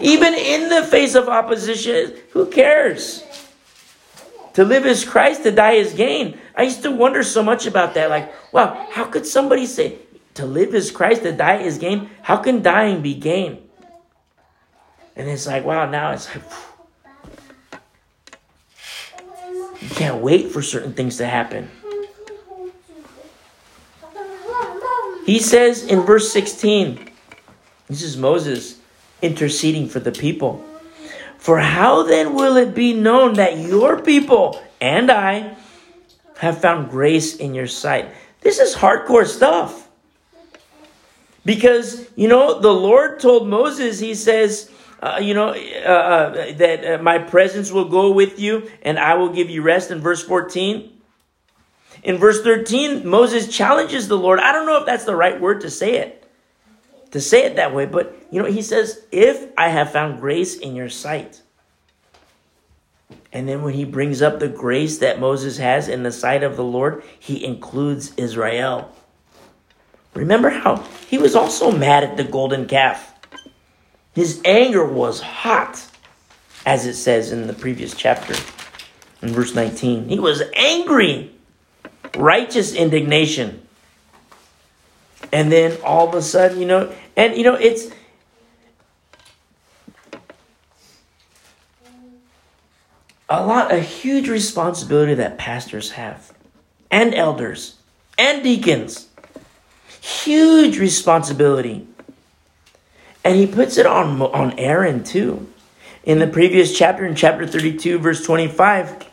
Even 0.00 0.32
in 0.32 0.68
the 0.68 0.84
face 0.84 1.16
of 1.16 1.28
opposition, 1.28 2.14
who 2.30 2.46
cares? 2.46 3.24
To 4.54 4.64
live 4.64 4.86
is 4.86 5.04
Christ, 5.04 5.42
to 5.42 5.50
die 5.50 5.72
is 5.72 5.92
gain. 5.92 6.38
I 6.54 6.62
used 6.62 6.84
to 6.84 6.92
wonder 6.92 7.24
so 7.24 7.42
much 7.42 7.66
about 7.66 7.94
that. 7.94 8.08
Like, 8.08 8.32
wow, 8.52 8.86
how 8.92 9.06
could 9.06 9.26
somebody 9.26 9.66
say, 9.66 9.98
to 10.34 10.46
live 10.46 10.72
is 10.72 10.92
Christ, 10.92 11.22
to 11.22 11.32
die 11.32 11.62
is 11.62 11.78
gain? 11.78 12.10
How 12.22 12.36
can 12.36 12.62
dying 12.62 13.02
be 13.02 13.14
gain? 13.14 13.58
And 15.16 15.28
it's 15.28 15.48
like, 15.48 15.64
wow, 15.64 15.90
now 15.90 16.12
it's 16.12 16.32
like, 16.32 16.44
you 19.86 19.94
can't 19.94 20.20
wait 20.20 20.50
for 20.50 20.62
certain 20.62 20.92
things 20.92 21.18
to 21.18 21.26
happen. 21.26 21.70
He 25.24 25.38
says 25.38 25.84
in 25.84 26.00
verse 26.00 26.32
16, 26.32 27.08
this 27.86 28.02
is 28.02 28.16
Moses 28.16 28.80
interceding 29.22 29.88
for 29.88 30.00
the 30.00 30.10
people. 30.10 30.64
For 31.38 31.60
how 31.60 32.02
then 32.02 32.34
will 32.34 32.56
it 32.56 32.74
be 32.74 32.94
known 32.94 33.34
that 33.34 33.58
your 33.58 34.02
people 34.02 34.60
and 34.80 35.08
I 35.08 35.56
have 36.38 36.60
found 36.60 36.90
grace 36.90 37.36
in 37.36 37.54
your 37.54 37.68
sight? 37.68 38.08
This 38.40 38.58
is 38.58 38.74
hardcore 38.74 39.26
stuff. 39.26 39.88
Because, 41.44 42.10
you 42.16 42.26
know, 42.26 42.58
the 42.58 42.74
Lord 42.74 43.20
told 43.20 43.46
Moses, 43.46 44.00
He 44.00 44.16
says, 44.16 44.68
uh, 45.00 45.18
you 45.20 45.34
know, 45.34 45.48
uh, 45.48 45.88
uh, 45.88 46.52
that 46.54 46.84
uh, 46.84 47.02
my 47.02 47.18
presence 47.18 47.70
will 47.70 47.88
go 47.88 48.12
with 48.12 48.38
you 48.38 48.70
and 48.82 48.98
I 48.98 49.14
will 49.14 49.28
give 49.28 49.50
you 49.50 49.62
rest 49.62 49.90
in 49.90 50.00
verse 50.00 50.22
14. 50.22 50.92
In 52.02 52.18
verse 52.18 52.42
13, 52.42 53.06
Moses 53.06 53.48
challenges 53.48 54.08
the 54.08 54.16
Lord. 54.16 54.38
I 54.40 54.52
don't 54.52 54.66
know 54.66 54.78
if 54.78 54.86
that's 54.86 55.04
the 55.04 55.16
right 55.16 55.40
word 55.40 55.60
to 55.62 55.70
say 55.70 55.96
it 55.96 56.26
to 57.16 57.20
say 57.20 57.44
it 57.44 57.56
that 57.56 57.74
way, 57.74 57.86
but 57.86 58.14
you 58.30 58.42
know, 58.42 58.46
he 58.46 58.62
says, 58.62 59.04
If 59.10 59.50
I 59.56 59.68
have 59.68 59.90
found 59.90 60.20
grace 60.20 60.56
in 60.56 60.74
your 60.74 60.90
sight. 60.90 61.40
And 63.32 63.48
then 63.48 63.62
when 63.62 63.74
he 63.74 63.84
brings 63.84 64.22
up 64.22 64.38
the 64.38 64.48
grace 64.48 64.98
that 64.98 65.20
Moses 65.20 65.58
has 65.58 65.88
in 65.88 66.02
the 66.02 66.12
sight 66.12 66.42
of 66.42 66.56
the 66.56 66.64
Lord, 66.64 67.02
he 67.18 67.44
includes 67.44 68.12
Israel. 68.16 68.92
Remember 70.14 70.50
how 70.50 70.76
he 71.08 71.18
was 71.18 71.34
also 71.34 71.70
mad 71.70 72.04
at 72.04 72.16
the 72.16 72.24
golden 72.24 72.66
calf. 72.66 73.14
His 74.16 74.40
anger 74.46 74.82
was 74.82 75.20
hot, 75.20 75.86
as 76.64 76.86
it 76.86 76.94
says 76.94 77.32
in 77.32 77.46
the 77.46 77.52
previous 77.52 77.94
chapter, 77.94 78.32
in 79.20 79.28
verse 79.28 79.54
19. 79.54 80.08
He 80.08 80.18
was 80.18 80.42
angry, 80.54 81.32
righteous 82.16 82.72
indignation. 82.72 83.60
And 85.30 85.52
then 85.52 85.76
all 85.84 86.08
of 86.08 86.14
a 86.14 86.22
sudden, 86.22 86.58
you 86.58 86.66
know, 86.66 86.90
and 87.14 87.36
you 87.36 87.44
know, 87.44 87.56
it's 87.56 87.90
a 93.28 93.44
lot, 93.44 93.70
a 93.70 93.80
huge 93.80 94.30
responsibility 94.30 95.12
that 95.12 95.36
pastors 95.36 95.90
have, 95.90 96.32
and 96.90 97.14
elders, 97.14 97.74
and 98.16 98.42
deacons. 98.42 99.08
Huge 100.00 100.78
responsibility. 100.78 101.86
And 103.26 103.34
he 103.34 103.48
puts 103.48 103.76
it 103.76 103.86
on, 103.86 104.22
on 104.22 104.56
Aaron 104.56 105.02
too. 105.02 105.52
In 106.04 106.20
the 106.20 106.28
previous 106.28 106.78
chapter, 106.78 107.04
in 107.04 107.16
chapter 107.16 107.44
32, 107.44 107.98
verse 107.98 108.24
25, 108.24 109.04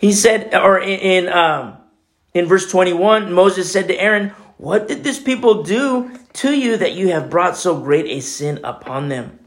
he 0.00 0.12
said, 0.12 0.52
or 0.52 0.80
in, 0.80 0.98
in, 0.98 1.28
um, 1.28 1.76
in 2.34 2.46
verse 2.46 2.68
21, 2.68 3.32
Moses 3.32 3.70
said 3.70 3.86
to 3.86 3.94
Aaron, 3.94 4.30
what 4.56 4.88
did 4.88 5.04
this 5.04 5.20
people 5.20 5.62
do 5.62 6.10
to 6.32 6.52
you 6.52 6.76
that 6.76 6.94
you 6.94 7.12
have 7.12 7.30
brought 7.30 7.56
so 7.56 7.80
great 7.80 8.06
a 8.06 8.18
sin 8.18 8.58
upon 8.64 9.10
them? 9.10 9.38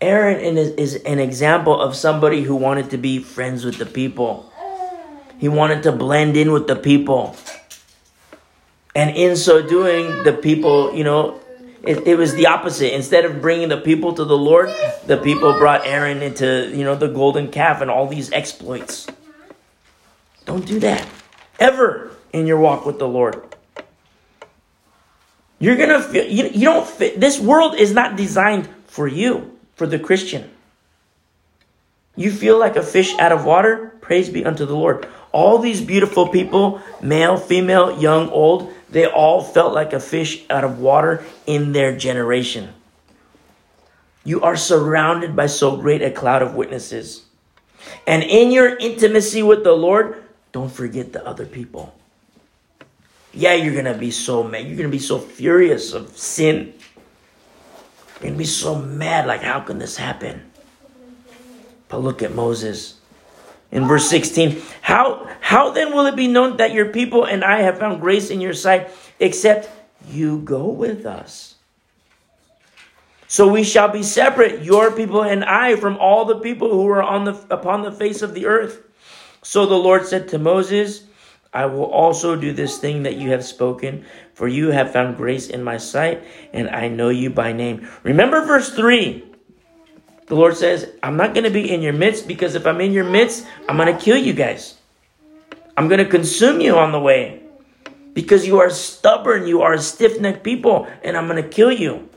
Aaron 0.00 0.56
is 0.56 0.94
an 1.02 1.18
example 1.18 1.80
of 1.80 1.96
somebody 1.96 2.42
who 2.42 2.54
wanted 2.54 2.90
to 2.90 2.96
be 2.96 3.18
friends 3.18 3.64
with 3.64 3.78
the 3.78 3.86
people. 3.86 4.52
He 5.38 5.48
wanted 5.48 5.82
to 5.82 5.90
blend 5.90 6.36
in 6.36 6.52
with 6.52 6.68
the 6.68 6.76
people. 6.76 7.34
And 8.94 9.16
in 9.16 9.34
so 9.34 9.66
doing, 9.66 10.22
the 10.22 10.32
people, 10.32 10.94
you 10.94 11.02
know, 11.02 11.40
it, 11.82 12.06
it, 12.06 12.16
was 12.16 12.34
the 12.34 12.46
opposite. 12.46 12.94
Instead 12.94 13.24
of 13.24 13.40
bringing 13.40 13.68
the 13.68 13.76
people 13.76 14.12
to 14.14 14.24
the 14.24 14.36
Lord, 14.36 14.68
the 15.06 15.16
people 15.16 15.58
brought 15.58 15.86
Aaron 15.86 16.22
into, 16.22 16.70
you 16.74 16.84
know, 16.84 16.94
the 16.94 17.08
golden 17.08 17.50
calf 17.50 17.80
and 17.80 17.90
all 17.90 18.06
these 18.06 18.30
exploits. 18.32 19.06
Don't 20.44 20.66
do 20.66 20.80
that 20.80 21.06
ever 21.58 22.10
in 22.32 22.46
your 22.46 22.58
walk 22.58 22.86
with 22.86 22.98
the 22.98 23.08
Lord. 23.08 23.42
You're 25.58 25.76
gonna 25.76 26.02
feel 26.02 26.26
you, 26.26 26.48
you 26.48 26.64
don't 26.64 26.86
fit. 26.86 27.20
This 27.20 27.38
world 27.38 27.74
is 27.74 27.92
not 27.92 28.16
designed 28.16 28.68
for 28.86 29.06
you, 29.06 29.58
for 29.74 29.86
the 29.86 29.98
Christian. 29.98 30.50
You 32.16 32.30
feel 32.30 32.58
like 32.58 32.76
a 32.76 32.82
fish 32.82 33.16
out 33.18 33.32
of 33.32 33.44
water? 33.44 33.94
Praise 34.00 34.28
be 34.28 34.44
unto 34.44 34.66
the 34.66 34.74
Lord. 34.74 35.06
All 35.32 35.58
these 35.58 35.80
beautiful 35.80 36.28
people, 36.28 36.80
male, 37.00 37.36
female, 37.36 38.00
young, 38.00 38.28
old, 38.30 38.72
they 38.90 39.06
all 39.06 39.42
felt 39.42 39.72
like 39.72 39.92
a 39.92 40.00
fish 40.00 40.44
out 40.50 40.64
of 40.64 40.80
water 40.80 41.24
in 41.46 41.72
their 41.72 41.96
generation. 41.96 42.74
You 44.24 44.42
are 44.42 44.56
surrounded 44.56 45.34
by 45.36 45.46
so 45.46 45.76
great 45.76 46.02
a 46.02 46.10
cloud 46.10 46.42
of 46.42 46.54
witnesses. 46.54 47.24
And 48.06 48.22
in 48.22 48.50
your 48.50 48.76
intimacy 48.76 49.42
with 49.42 49.64
the 49.64 49.72
Lord, 49.72 50.22
don't 50.52 50.70
forget 50.70 51.12
the 51.12 51.26
other 51.26 51.46
people. 51.46 51.94
Yeah, 53.32 53.54
you're 53.54 53.72
going 53.72 53.84
to 53.86 53.94
be 53.94 54.10
so 54.10 54.42
mad. 54.42 54.66
You're 54.66 54.76
going 54.76 54.88
to 54.88 54.92
be 54.92 54.98
so 54.98 55.18
furious 55.18 55.92
of 55.92 56.18
sin. 56.18 56.74
You're 58.14 58.22
going 58.22 58.34
to 58.34 58.38
be 58.38 58.44
so 58.44 58.74
mad, 58.74 59.26
like, 59.26 59.42
how 59.42 59.60
can 59.60 59.78
this 59.78 59.96
happen? 59.96 60.50
But 61.88 61.98
look 61.98 62.22
at 62.22 62.34
Moses. 62.34 62.99
In 63.72 63.86
verse 63.86 64.08
16, 64.10 64.60
how, 64.82 65.28
how 65.40 65.70
then 65.70 65.92
will 65.94 66.06
it 66.06 66.16
be 66.16 66.26
known 66.26 66.56
that 66.56 66.72
your 66.72 66.86
people 66.86 67.24
and 67.24 67.44
I 67.44 67.60
have 67.60 67.78
found 67.78 68.00
grace 68.00 68.30
in 68.30 68.40
your 68.40 68.54
sight, 68.54 68.90
except 69.20 69.70
you 70.08 70.38
go 70.40 70.68
with 70.68 71.06
us? 71.06 71.54
So 73.28 73.46
we 73.46 73.62
shall 73.62 73.88
be 73.88 74.02
separate, 74.02 74.64
your 74.64 74.90
people 74.90 75.22
and 75.22 75.44
I, 75.44 75.76
from 75.76 75.96
all 75.98 76.24
the 76.24 76.40
people 76.40 76.68
who 76.68 76.88
are 76.88 77.02
on 77.02 77.26
the, 77.26 77.40
upon 77.48 77.82
the 77.82 77.92
face 77.92 78.22
of 78.22 78.34
the 78.34 78.46
earth. 78.46 78.82
So 79.42 79.66
the 79.66 79.76
Lord 79.76 80.04
said 80.04 80.26
to 80.28 80.38
Moses, 80.38 81.04
I 81.52 81.66
will 81.66 81.84
also 81.84 82.34
do 82.34 82.52
this 82.52 82.78
thing 82.78 83.04
that 83.04 83.16
you 83.16 83.30
have 83.30 83.44
spoken, 83.44 84.04
for 84.34 84.48
you 84.48 84.72
have 84.72 84.92
found 84.92 85.16
grace 85.16 85.48
in 85.48 85.62
my 85.62 85.76
sight, 85.76 86.24
and 86.52 86.68
I 86.70 86.88
know 86.88 87.08
you 87.08 87.30
by 87.30 87.52
name. 87.52 87.88
Remember 88.02 88.44
verse 88.44 88.74
3. 88.74 89.29
The 90.30 90.34
Lord 90.38 90.56
says, 90.56 90.88
I'm 91.02 91.18
not 91.18 91.34
going 91.34 91.44
to 91.44 91.50
be 91.50 91.66
in 91.66 91.82
your 91.82 91.92
midst 91.92 92.26
because 92.30 92.54
if 92.54 92.66
I'm 92.66 92.80
in 92.80 92.94
your 92.94 93.04
midst, 93.04 93.44
I'm 93.68 93.76
going 93.76 93.92
to 93.92 94.00
kill 94.00 94.16
you 94.16 94.32
guys. 94.32 94.78
I'm 95.76 95.88
going 95.88 95.98
to 95.98 96.08
consume 96.08 96.62
you 96.62 96.78
on 96.78 96.92
the 96.92 97.00
way 97.00 97.42
because 98.14 98.46
you 98.46 98.60
are 98.60 98.70
stubborn, 98.70 99.46
you 99.46 99.62
are 99.62 99.76
stiff 99.76 100.20
necked 100.20 100.44
people, 100.44 100.86
and 101.02 101.16
I'm 101.16 101.26
going 101.26 101.42
to 101.42 101.48
kill 101.48 101.72
you. 101.72 102.08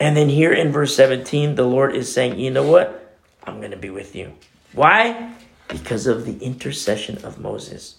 And 0.00 0.16
then 0.16 0.28
here 0.28 0.52
in 0.52 0.72
verse 0.72 0.96
17, 0.96 1.54
the 1.54 1.62
Lord 1.62 1.94
is 1.94 2.12
saying, 2.12 2.40
You 2.40 2.50
know 2.50 2.66
what? 2.66 3.16
I'm 3.44 3.58
going 3.58 3.70
to 3.70 3.76
be 3.76 3.90
with 3.90 4.16
you. 4.16 4.32
Why? 4.72 5.32
because 5.72 6.06
of 6.06 6.26
the 6.26 6.38
intercession 6.44 7.24
of 7.24 7.38
Moses. 7.38 7.96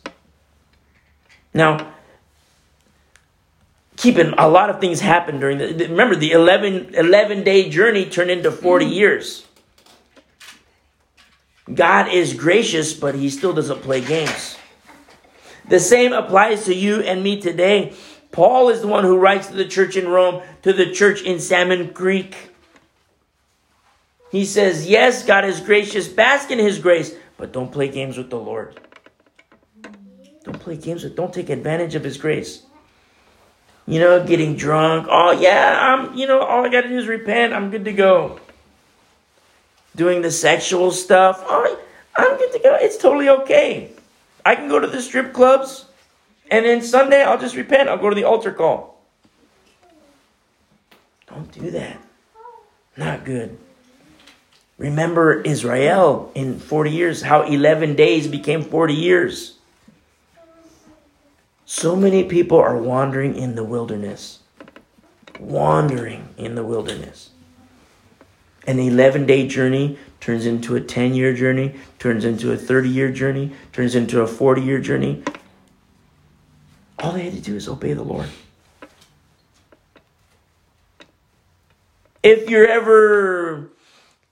Now, 1.53 1.93
keeping 3.95 4.33
a 4.37 4.47
lot 4.47 4.69
of 4.69 4.79
things 4.79 4.99
happened 4.99 5.39
during 5.41 5.57
the 5.57 5.87
remember 5.87 6.15
the 6.15 6.31
11, 6.31 6.95
11 6.95 7.43
day 7.43 7.69
journey 7.69 8.05
turned 8.05 8.31
into 8.31 8.51
40 8.51 8.85
mm-hmm. 8.85 8.93
years. 8.93 9.45
God 11.73 12.11
is 12.11 12.33
gracious, 12.33 12.93
but 12.93 13.15
he 13.15 13.29
still 13.29 13.53
doesn't 13.53 13.81
play 13.81 14.01
games. 14.01 14.57
The 15.69 15.79
same 15.79 16.11
applies 16.11 16.65
to 16.65 16.75
you 16.75 16.99
and 17.01 17.23
me 17.23 17.39
today. 17.39 17.93
Paul 18.31 18.69
is 18.69 18.81
the 18.81 18.87
one 18.87 19.03
who 19.03 19.17
writes 19.17 19.47
to 19.47 19.53
the 19.53 19.67
church 19.67 19.95
in 19.95 20.07
Rome, 20.07 20.41
to 20.63 20.73
the 20.73 20.91
church 20.91 21.21
in 21.21 21.39
Salmon 21.39 21.93
Creek. 21.93 22.49
He 24.31 24.43
says, 24.43 24.89
Yes, 24.89 25.23
God 25.23 25.45
is 25.45 25.61
gracious, 25.61 26.07
bask 26.07 26.51
in 26.51 26.59
his 26.59 26.79
grace, 26.79 27.15
but 27.37 27.53
don't 27.53 27.71
play 27.71 27.87
games 27.87 28.17
with 28.17 28.29
the 28.29 28.39
Lord. 28.39 28.79
Don't 30.43 30.59
play 30.59 30.75
games 30.75 31.03
with, 31.03 31.15
don't 31.15 31.33
take 31.33 31.49
advantage 31.49 31.95
of 31.95 32.03
his 32.03 32.17
grace. 32.17 32.63
You 33.85 33.99
know, 33.99 34.25
getting 34.25 34.55
drunk. 34.55 35.07
Oh, 35.09 35.31
yeah, 35.31 35.77
I'm, 35.81 36.15
you 36.15 36.25
know, 36.25 36.39
all 36.39 36.65
I 36.65 36.69
got 36.69 36.81
to 36.81 36.87
do 36.87 36.97
is 36.97 37.07
repent. 37.07 37.53
I'm 37.53 37.69
good 37.69 37.85
to 37.85 37.93
go. 37.93 38.39
Doing 39.95 40.21
the 40.21 40.31
sexual 40.31 40.91
stuff. 40.91 41.43
Oh, 41.45 41.79
I'm 42.15 42.37
good 42.37 42.53
to 42.53 42.59
go. 42.59 42.77
It's 42.79 42.97
totally 42.97 43.29
okay. 43.29 43.91
I 44.45 44.55
can 44.55 44.67
go 44.69 44.79
to 44.79 44.87
the 44.87 45.01
strip 45.01 45.33
clubs, 45.33 45.85
and 46.49 46.65
then 46.65 46.81
Sunday 46.81 47.23
I'll 47.23 47.39
just 47.39 47.55
repent. 47.55 47.89
I'll 47.89 47.97
go 47.97 48.09
to 48.09 48.15
the 48.15 48.23
altar 48.23 48.51
call. 48.51 49.01
Don't 51.27 51.51
do 51.51 51.71
that. 51.71 51.97
Not 52.95 53.25
good. 53.25 53.57
Remember 54.77 55.41
Israel 55.41 56.31
in 56.35 56.59
40 56.59 56.91
years, 56.91 57.21
how 57.21 57.43
11 57.43 57.95
days 57.95 58.27
became 58.27 58.63
40 58.63 58.93
years. 58.93 59.57
So 61.75 61.95
many 61.95 62.23
people 62.25 62.59
are 62.59 62.77
wandering 62.77 63.35
in 63.35 63.55
the 63.55 63.63
wilderness. 63.63 64.41
Wandering 65.39 66.29
in 66.37 66.53
the 66.53 66.63
wilderness. 66.63 67.31
An 68.67 68.77
11 68.77 69.25
day 69.25 69.47
journey 69.47 69.97
turns 70.19 70.45
into 70.45 70.75
a 70.75 70.79
10 70.79 71.15
year 71.15 71.33
journey, 71.33 71.73
turns 71.97 72.25
into 72.25 72.51
a 72.51 72.57
30 72.57 72.89
year 72.89 73.11
journey, 73.11 73.53
turns 73.71 73.95
into 73.95 74.21
a 74.21 74.27
40 74.27 74.61
year 74.61 74.79
journey. 74.79 75.23
All 76.99 77.11
they 77.11 77.23
had 77.23 77.33
to 77.33 77.41
do 77.41 77.55
is 77.55 77.67
obey 77.67 77.93
the 77.93 78.03
Lord. 78.03 78.29
If 82.21 82.51
you're 82.51 82.67
ever 82.67 83.71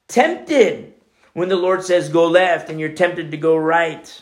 tempted 0.08 0.94
when 1.34 1.50
the 1.50 1.56
Lord 1.56 1.84
says 1.84 2.08
go 2.08 2.28
left 2.28 2.70
and 2.70 2.80
you're 2.80 2.94
tempted 2.94 3.32
to 3.32 3.38
go 3.38 3.58
right, 3.58 4.22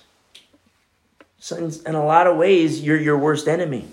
so 1.40 1.56
in, 1.56 1.72
in 1.88 1.96
a 1.96 2.06
lot 2.06 2.28
of 2.28 2.38
ways, 2.38 2.82
you're 2.82 3.00
your 3.00 3.18
worst 3.18 3.48
enemy. 3.48 3.88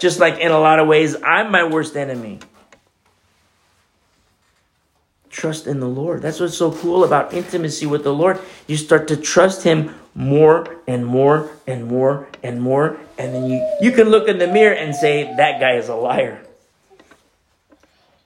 Just 0.00 0.20
like 0.20 0.38
in 0.38 0.50
a 0.50 0.58
lot 0.58 0.78
of 0.78 0.88
ways, 0.88 1.16
I'm 1.22 1.50
my 1.50 1.64
worst 1.64 1.96
enemy. 1.96 2.40
Trust 5.28 5.66
in 5.66 5.80
the 5.80 5.88
Lord. 5.88 6.22
That's 6.22 6.40
what's 6.40 6.56
so 6.56 6.72
cool 6.72 7.04
about 7.04 7.32
intimacy 7.32 7.86
with 7.86 8.02
the 8.02 8.12
Lord. 8.12 8.40
You 8.66 8.76
start 8.76 9.08
to 9.08 9.16
trust 9.16 9.62
Him 9.62 9.94
more 10.14 10.76
and 10.86 11.06
more 11.06 11.50
and 11.66 11.86
more 11.86 12.28
and 12.42 12.60
more. 12.60 12.98
And 13.16 13.34
then 13.34 13.46
you, 13.46 13.76
you 13.80 13.92
can 13.92 14.08
look 14.08 14.28
in 14.28 14.38
the 14.38 14.48
mirror 14.48 14.74
and 14.74 14.94
say, 14.94 15.24
That 15.36 15.60
guy 15.60 15.76
is 15.76 15.88
a 15.88 15.94
liar. 15.94 16.44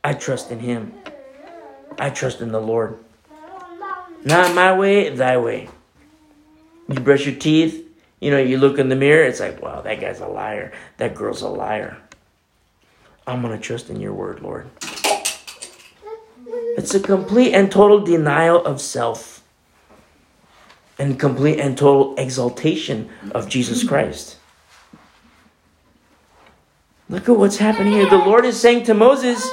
I 0.03 0.14
trust 0.14 0.51
in 0.51 0.61
Him. 0.61 0.95
I 1.99 2.11
trust 2.11 2.41
in 2.41 2.53
the 2.53 2.61
Lord. 2.61 2.99
Not 4.24 4.55
my 4.55 4.76
way, 4.76 5.11
thy 5.11 5.37
way. 5.37 5.68
You 6.89 7.01
brush 7.01 7.26
your 7.26 7.35
teeth, 7.35 7.84
you 8.25 8.31
know, 8.31 8.39
you 8.39 8.57
look 8.57 8.79
in 8.79 8.89
the 8.89 8.97
mirror, 8.97 9.22
it's 9.22 9.39
like, 9.39 9.61
wow, 9.61 9.83
that 9.83 10.01
guy's 10.01 10.20
a 10.20 10.27
liar. 10.27 10.72
That 10.97 11.14
girl's 11.14 11.43
a 11.43 11.49
liar. 11.49 11.99
I'm 13.27 13.43
going 13.43 13.55
to 13.55 13.62
trust 13.62 13.91
in 13.91 14.01
your 14.01 14.14
word, 14.14 14.41
Lord. 14.41 14.70
It's 16.79 16.95
a 16.95 17.01
complete 17.01 17.53
and 17.53 17.70
total 17.70 18.01
denial 18.01 18.64
of 18.64 18.81
self 18.81 19.45
and 20.99 21.20
complete 21.20 21.61
and 21.61 21.77
total 21.77 22.14
exaltation 22.16 23.11
of 23.33 23.47
Jesus 23.47 23.87
Christ. 23.87 24.39
Look 27.11 27.29
at 27.29 27.37
what's 27.37 27.59
happening 27.59 27.93
here. 27.93 28.09
The 28.09 28.16
Lord 28.16 28.47
is 28.47 28.59
saying 28.59 28.85
to 28.85 28.95
Moses, 28.95 29.47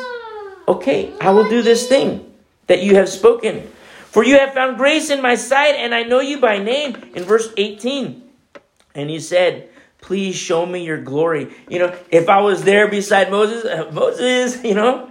Okay, 0.65 1.11
I 1.19 1.31
will 1.31 1.49
do 1.49 1.61
this 1.61 1.89
thing 1.89 2.33
that 2.67 2.83
you 2.83 2.95
have 2.95 3.09
spoken. 3.09 3.69
For 4.05 4.23
you 4.23 4.39
have 4.39 4.53
found 4.53 4.77
grace 4.77 5.09
in 5.09 5.21
my 5.21 5.35
sight, 5.35 5.75
and 5.75 5.93
I 5.93 6.03
know 6.03 6.21
you 6.21 6.39
by 6.39 6.57
name. 6.57 6.95
In 7.13 7.23
verse 7.25 7.49
18. 7.57 8.30
And 8.95 9.09
he 9.09 9.19
said, 9.19 9.69
Please 10.01 10.35
show 10.35 10.65
me 10.65 10.83
your 10.83 10.99
glory. 10.99 11.53
You 11.69 11.79
know, 11.79 11.95
if 12.09 12.27
I 12.27 12.41
was 12.41 12.63
there 12.63 12.87
beside 12.87 13.29
Moses, 13.29 13.63
uh, 13.65 13.91
Moses, 13.93 14.63
you 14.63 14.73
know, 14.73 15.09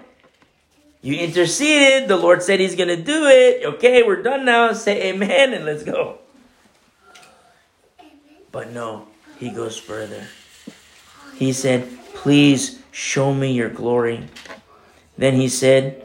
you 1.01 1.15
interceded. 1.15 2.09
The 2.09 2.17
Lord 2.17 2.43
said 2.43 2.61
he's 2.61 2.75
going 2.75 2.89
to 2.89 3.01
do 3.01 3.27
it. 3.27 3.65
Okay, 3.75 4.03
we're 4.03 4.23
done 4.23 4.45
now. 4.45 4.73
Say 4.73 5.11
amen 5.11 5.55
and 5.55 5.65
let's 5.65 5.85
go. 5.85 6.19
But 8.53 8.73
no, 8.73 9.07
he 9.39 9.51
goes 9.51 9.79
further. 9.79 10.27
He 11.37 11.53
said, 11.53 11.89
Please 12.15 12.83
show 12.91 13.33
me 13.33 13.53
your 13.53 13.71
glory. 13.71 14.29
Then 15.17 15.35
he 15.37 15.49
said, 15.49 16.05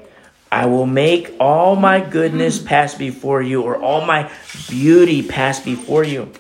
I 0.51 0.67
will 0.67 0.85
make 0.85 1.33
all 1.39 1.75
my 1.75 1.99
goodness 1.99 2.59
pass 2.61 2.93
before 2.93 3.41
you, 3.41 3.63
or 3.63 3.77
all 3.77 4.05
my 4.05 4.31
beauty 4.69 5.27
pass 5.27 5.59
before 5.59 6.03
you 6.03 6.31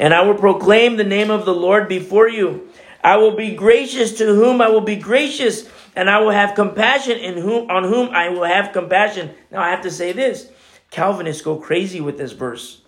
and 0.00 0.14
I 0.14 0.22
will 0.22 0.34
proclaim 0.34 0.96
the 0.96 1.04
name 1.04 1.30
of 1.30 1.44
the 1.44 1.54
Lord 1.54 1.86
before 1.86 2.26
you. 2.26 2.70
I 3.04 3.18
will 3.18 3.36
be 3.36 3.54
gracious 3.54 4.14
to 4.14 4.24
whom 4.24 4.62
I 4.62 4.68
will 4.68 4.80
be 4.80 4.96
gracious, 4.96 5.68
and 5.94 6.08
I 6.08 6.20
will 6.20 6.30
have 6.30 6.54
compassion 6.54 7.18
in 7.18 7.36
whom 7.36 7.70
on 7.70 7.84
whom 7.84 8.08
I 8.08 8.30
will 8.30 8.44
have 8.44 8.72
compassion. 8.72 9.30
Now 9.50 9.60
I 9.60 9.70
have 9.70 9.82
to 9.82 9.90
say 9.90 10.12
this. 10.12 10.50
Calvinists 10.90 11.42
go 11.42 11.56
crazy 11.56 12.00
with 12.00 12.16
this 12.16 12.32
verse. 12.32 12.80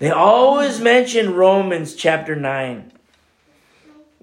They 0.00 0.10
always 0.10 0.80
mention 0.80 1.34
Romans 1.34 1.94
chapter 1.94 2.34
9. 2.34 2.92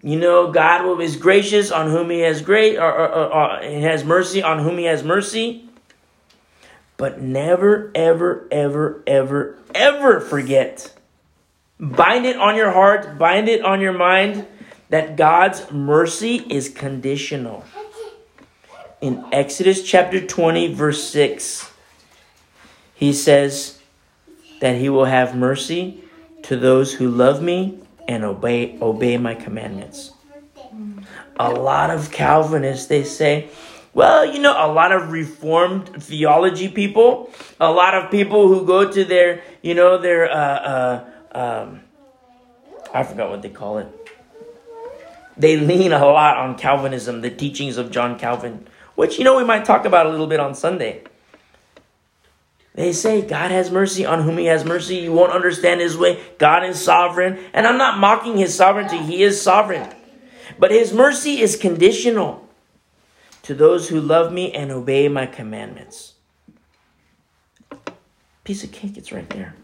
You 0.04 0.20
know, 0.20 0.52
God 0.52 0.86
will 0.86 1.00
is 1.00 1.16
gracious 1.16 1.72
on 1.72 1.90
whom 1.90 2.10
he 2.10 2.20
has 2.20 2.42
great 2.42 2.78
or, 2.78 2.92
or, 2.92 3.08
or, 3.08 3.34
or 3.34 3.62
has 3.62 4.04
mercy 4.04 4.44
on 4.44 4.60
whom 4.60 4.78
he 4.78 4.86
has 4.86 5.04
mercy. 5.04 5.70
But 6.98 7.22
never, 7.22 7.92
ever, 7.96 8.48
ever, 8.52 9.04
ever, 9.08 9.58
ever 9.74 10.20
forget 10.20 10.94
Bind 11.82 12.28
it 12.28 12.38
on 12.38 12.56
your 12.56 12.70
heart, 12.70 13.18
bind 13.18 13.50
it 13.50 13.66
on 13.66 13.82
your 13.82 13.94
mind 13.94 14.46
that 14.90 15.16
God's 15.18 15.72
mercy 15.72 16.36
is 16.36 16.70
conditional. 16.70 17.66
In 19.02 19.26
Exodus 19.32 19.82
chapter 19.82 20.24
20, 20.24 20.76
verse 20.76 21.04
6, 21.06 21.72
he 22.94 23.12
says 23.12 23.80
that 24.60 24.78
he 24.78 24.90
will 24.90 25.06
have 25.06 25.36
mercy 25.36 26.04
to 26.44 26.56
those 26.56 26.94
who 26.94 27.10
love 27.10 27.42
me 27.42 27.80
and 28.08 28.24
obey, 28.24 28.78
obey 28.80 29.18
my 29.18 29.34
commandments. 29.34 30.12
A 31.40 31.50
lot 31.50 31.90
of 31.90 32.12
Calvinists, 32.12 32.86
they 32.86 33.04
say, 33.04 33.50
well, 33.96 34.24
you 34.24 34.40
know, 34.40 34.54
a 34.54 34.72
lot 34.72 34.92
of 34.92 35.12
reformed 35.12 35.90
theology 36.04 36.68
people, 36.68 37.32
a 37.60 37.72
lot 37.72 37.96
of 37.96 38.12
people 38.12 38.48
who 38.48 38.68
go 38.68 38.92
to 38.92 39.04
their, 39.04 39.42
you 39.64 39.74
know, 39.74 39.98
their, 39.98 40.30
uh, 40.30 40.36
uh, 40.36 41.11
um, 41.32 41.82
I 42.94 43.04
forgot 43.04 43.30
what 43.30 43.42
they 43.42 43.50
call 43.50 43.78
it. 43.78 43.88
They 45.38 45.58
lean 45.58 45.94
a 45.94 46.06
lot 46.06 46.38
on 46.38 46.58
Calvinism, 46.58 47.22
the 47.22 47.30
teachings 47.30 47.78
of 47.78 47.90
John 47.90 48.20
Calvin, 48.20 48.68
which, 48.96 49.18
you 49.18 49.24
know, 49.24 49.38
we 49.38 49.44
might 49.44 49.66
talk 49.66 49.86
about 49.86 50.06
a 50.06 50.10
little 50.10 50.28
bit 50.28 50.40
on 50.40 50.54
Sunday. 50.54 51.04
They 52.76 52.94
say 52.94 53.22
God 53.22 53.52
has 53.52 53.72
mercy 53.72 54.06
on 54.06 54.24
whom 54.24 54.38
he 54.38 54.46
has 54.46 54.64
mercy. 54.64 54.98
You 54.98 55.14
won't 55.14 55.32
understand 55.32 55.82
his 55.82 55.98
way. 55.98 56.22
God 56.38 56.64
is 56.64 56.82
sovereign. 56.82 57.40
And 57.54 57.66
I'm 57.66 57.78
not 57.78 58.00
mocking 58.00 58.38
his 58.38 58.56
sovereignty, 58.56 58.98
he 58.98 59.24
is 59.24 59.42
sovereign. 59.42 59.90
But 60.60 60.72
his 60.72 60.94
mercy 60.94 61.42
is 61.42 61.56
conditional 61.56 62.48
to 63.44 63.56
those 63.56 63.90
who 63.90 64.00
love 64.00 64.32
me 64.32 64.52
and 64.52 64.72
obey 64.72 65.08
my 65.08 65.26
commandments. 65.26 66.14
Piece 68.44 68.64
of 68.64 68.72
cake, 68.72 68.98
it's 68.98 69.12
right 69.12 69.30
there 69.30 69.56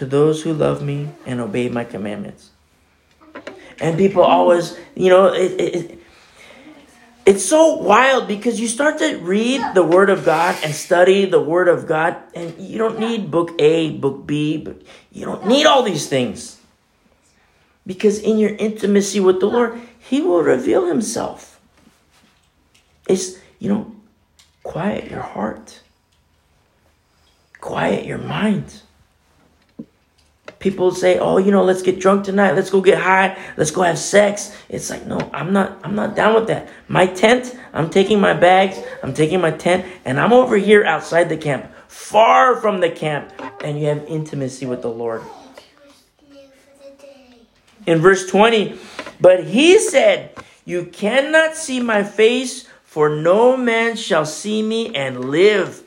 to 0.00 0.06
those 0.06 0.40
who 0.40 0.54
love 0.54 0.82
me 0.82 1.10
and 1.26 1.42
obey 1.42 1.68
my 1.68 1.84
commandments. 1.84 2.48
And 3.78 3.98
people 3.98 4.22
always, 4.22 4.74
you 4.94 5.10
know, 5.10 5.26
it, 5.26 5.60
it, 5.60 5.98
it's 7.26 7.44
so 7.44 7.74
wild 7.74 8.26
because 8.26 8.58
you 8.58 8.66
start 8.66 8.96
to 9.00 9.18
read 9.18 9.60
the 9.74 9.82
Word 9.82 10.08
of 10.08 10.24
God 10.24 10.56
and 10.64 10.74
study 10.74 11.26
the 11.26 11.38
Word 11.38 11.68
of 11.68 11.86
God, 11.86 12.16
and 12.34 12.58
you 12.58 12.78
don't 12.78 12.98
need 12.98 13.30
book 13.30 13.50
A, 13.58 13.90
book 13.90 14.26
B, 14.26 14.56
but 14.56 14.80
you 15.12 15.26
don't 15.26 15.46
need 15.46 15.66
all 15.66 15.82
these 15.82 16.08
things. 16.08 16.58
Because 17.86 18.18
in 18.20 18.38
your 18.38 18.56
intimacy 18.56 19.20
with 19.20 19.38
the 19.38 19.48
Lord, 19.48 19.78
He 19.98 20.22
will 20.22 20.40
reveal 20.40 20.86
Himself. 20.86 21.60
It's, 23.06 23.36
you 23.58 23.68
know, 23.68 23.94
quiet 24.62 25.10
your 25.10 25.20
heart, 25.20 25.82
quiet 27.60 28.06
your 28.06 28.16
mind. 28.16 28.80
People 30.60 30.92
say, 30.92 31.18
"Oh, 31.18 31.38
you 31.38 31.50
know, 31.50 31.64
let's 31.64 31.82
get 31.82 31.98
drunk 31.98 32.24
tonight. 32.24 32.52
Let's 32.52 32.70
go 32.70 32.80
get 32.80 32.98
high. 32.98 33.36
Let's 33.56 33.72
go 33.72 33.82
have 33.82 33.98
sex." 33.98 34.54
It's 34.68 34.88
like, 34.90 35.06
"No, 35.06 35.18
I'm 35.34 35.52
not 35.52 35.80
I'm 35.82 35.96
not 35.96 36.14
down 36.14 36.34
with 36.34 36.46
that. 36.46 36.68
My 36.86 37.06
tent, 37.06 37.56
I'm 37.72 37.90
taking 37.90 38.20
my 38.20 38.34
bags, 38.34 38.78
I'm 39.02 39.12
taking 39.12 39.40
my 39.40 39.50
tent, 39.50 39.84
and 40.04 40.20
I'm 40.20 40.32
over 40.32 40.56
here 40.56 40.84
outside 40.84 41.28
the 41.28 41.36
camp, 41.36 41.66
far 41.88 42.56
from 42.56 42.80
the 42.80 42.90
camp, 42.90 43.32
and 43.64 43.80
you 43.80 43.86
have 43.86 44.04
intimacy 44.06 44.66
with 44.66 44.82
the 44.82 44.90
Lord." 44.90 45.22
In 47.86 47.98
verse 48.00 48.26
20, 48.26 48.78
But 49.20 49.44
he 49.44 49.78
said, 49.78 50.30
You 50.64 50.84
cannot 50.86 51.56
see 51.56 51.80
my 51.80 52.02
face, 52.02 52.68
for 52.84 53.08
no 53.08 53.56
man 53.56 53.96
shall 53.96 54.24
see 54.24 54.62
me 54.62 54.94
and 54.94 55.30
live. 55.30 55.82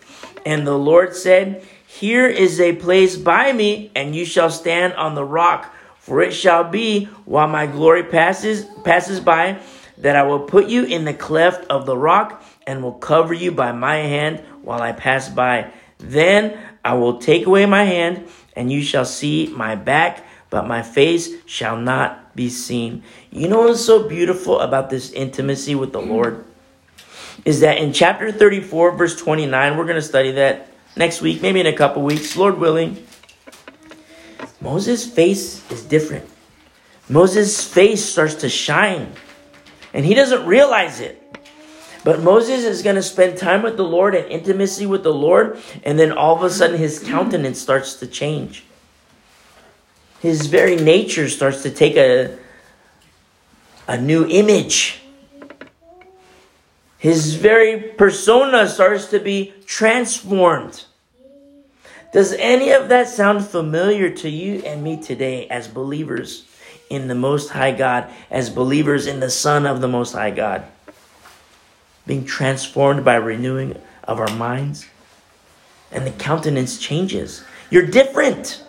And 0.46 0.68
the 0.68 0.78
Lord 0.78 1.16
said, 1.16 1.64
Here 2.00 2.26
is 2.26 2.60
a 2.60 2.76
place 2.76 3.16
by 3.16 3.54
me, 3.54 3.92
and 3.96 4.16
you 4.16 4.26
shall 4.26 4.50
stand 4.50 4.96
on 4.96 5.14
the 5.14 5.24
rock. 5.24 5.72
For 6.00 6.22
it 6.22 6.32
shall 6.32 6.64
be, 6.64 7.06
while 7.26 7.48
my 7.48 7.68
glory 7.68 8.02
passes 8.02 8.66
passes 8.84 9.20
by, 9.20 9.60
that 10.00 10.16
I 10.16 10.24
will 10.24 10.40
put 10.40 10.70
you 10.70 10.86
in 10.86 11.06
the 11.06 11.14
cleft 11.14 11.66
of 11.70 11.86
the 11.86 11.96
rock, 11.96 12.44
and 12.66 12.82
will 12.82 12.94
cover 12.94 13.32
you 13.32 13.52
by 13.52 13.74
my 13.74 13.98
hand 13.98 14.44
while 14.64 14.82
I 14.82 14.92
pass 14.92 15.30
by. 15.30 15.72
Then 16.00 16.58
I 16.84 16.96
will 16.96 17.20
take 17.20 17.46
away 17.46 17.68
my 17.68 17.84
hand, 17.84 18.28
and 18.56 18.72
you 18.72 18.82
shall 18.82 19.06
see 19.06 19.54
my 19.56 19.76
back, 19.76 20.26
but 20.50 20.68
my 20.68 20.82
face 20.82 21.30
shall 21.46 21.78
not 21.78 22.36
be 22.36 22.50
seen. 22.50 23.04
You 23.30 23.48
know 23.48 23.62
what's 23.62 23.86
so 23.86 24.10
beautiful 24.10 24.60
about 24.62 24.90
this 24.90 25.12
intimacy 25.12 25.76
with 25.76 25.94
the 25.94 26.02
Lord? 26.02 26.44
Is 27.46 27.60
that 27.60 27.78
in 27.78 27.94
chapter 27.94 28.32
34, 28.32 28.98
verse 28.98 29.16
29, 29.16 29.78
we're 29.78 29.86
going 29.86 29.96
to 29.96 30.02
study 30.02 30.32
that 30.32 30.73
next 30.96 31.22
week, 31.22 31.42
maybe 31.42 31.60
in 31.60 31.66
a 31.66 31.76
couple 31.76 32.02
weeks, 32.04 32.36
Lord 32.36 32.58
willing. 32.58 33.06
Moses' 34.62 35.06
face 35.06 35.70
is 35.72 35.84
different. 35.84 36.30
Moses' 37.10 37.64
face 37.68 38.04
starts 38.04 38.36
to 38.36 38.50
shine, 38.50 39.12
and 39.94 40.06
he 40.06 40.14
doesn't 40.14 40.46
realize 40.46 41.00
it. 41.00 41.20
But 42.04 42.22
Moses 42.22 42.64
is 42.66 42.82
going 42.82 42.96
to 42.96 43.04
spend 43.04 43.38
time 43.38 43.62
with 43.62 43.78
the 43.78 43.84
Lord 43.84 44.16
and 44.16 44.30
intimacy 44.30 44.86
with 44.86 45.04
the 45.04 45.14
Lord, 45.14 45.58
and 45.84 45.98
then 45.98 46.12
all 46.12 46.36
of 46.36 46.44
a 46.44 46.50
sudden 46.50 46.78
his 46.78 47.00
countenance 47.00 47.62
starts 47.62 47.96
to 47.96 48.08
change. 48.08 48.64
His 50.20 50.48
very 50.48 50.76
nature 50.76 51.30
starts 51.30 51.64
to 51.64 51.70
take 51.70 51.96
a, 51.98 52.38
a 53.88 54.00
new 54.00 54.26
image. 54.26 55.03
His 57.04 57.36
very 57.36 57.82
persona 57.82 58.68
starts 58.68 59.08
to 59.08 59.20
be 59.20 59.54
transformed. 59.66 60.86
Does 62.14 62.32
any 62.34 62.72
of 62.72 62.88
that 62.90 63.10
sound 63.10 63.46
familiar 63.46 64.10
to 64.10 64.30
you 64.30 64.64
and 64.66 64.82
me 64.82 65.02
today 65.02 65.48
as 65.50 65.68
believers 65.68 66.46
in 66.90 67.10
the 67.10 67.16
Most 67.16 67.50
High 67.50 67.74
God, 67.74 68.10
as 68.32 68.50
believers 68.50 69.06
in 69.06 69.20
the 69.20 69.30
Son 69.30 69.66
of 69.66 69.82
the 69.82 69.88
Most 69.88 70.14
High 70.14 70.32
God? 70.32 70.64
being 72.06 72.26
transformed 72.26 73.06
by 73.06 73.16
renewing 73.16 73.80
of 74.04 74.20
our 74.20 74.34
minds. 74.36 74.88
And 75.92 76.06
the 76.06 76.12
countenance 76.12 76.78
changes. 76.78 77.44
You're 77.70 77.86
different. 77.86 78.63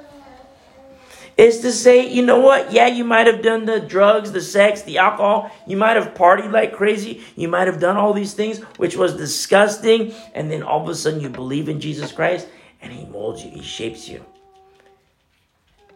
Is 1.36 1.60
to 1.60 1.72
say, 1.72 2.08
you 2.08 2.24
know 2.24 2.38
what? 2.38 2.72
Yeah, 2.72 2.86
you 2.86 3.02
might 3.02 3.26
have 3.26 3.42
done 3.42 3.64
the 3.64 3.80
drugs, 3.80 4.30
the 4.30 4.40
sex, 4.40 4.82
the 4.82 4.98
alcohol. 4.98 5.50
You 5.66 5.76
might 5.76 5.96
have 5.96 6.14
partied 6.14 6.52
like 6.52 6.72
crazy. 6.72 7.24
You 7.34 7.48
might 7.48 7.66
have 7.66 7.80
done 7.80 7.96
all 7.96 8.12
these 8.12 8.34
things, 8.34 8.60
which 8.76 8.96
was 8.96 9.16
disgusting. 9.16 10.14
And 10.34 10.50
then 10.50 10.62
all 10.62 10.82
of 10.82 10.88
a 10.88 10.94
sudden 10.94 11.20
you 11.20 11.28
believe 11.28 11.68
in 11.68 11.80
Jesus 11.80 12.12
Christ 12.12 12.46
and 12.80 12.92
He 12.92 13.04
molds 13.06 13.44
you, 13.44 13.50
He 13.50 13.62
shapes 13.62 14.08
you. 14.08 14.24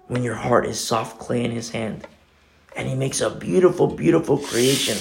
When 0.09 0.25
your 0.25 0.35
heart 0.35 0.67
is 0.67 0.81
soft 0.81 1.21
clay 1.21 1.45
in 1.45 1.53
His 1.53 1.71
hand 1.71 2.07
and 2.75 2.89
He 2.89 2.97
makes 2.97 3.21
a 3.21 3.31
beautiful, 3.31 3.87
beautiful 3.87 4.39
creation 4.39 4.97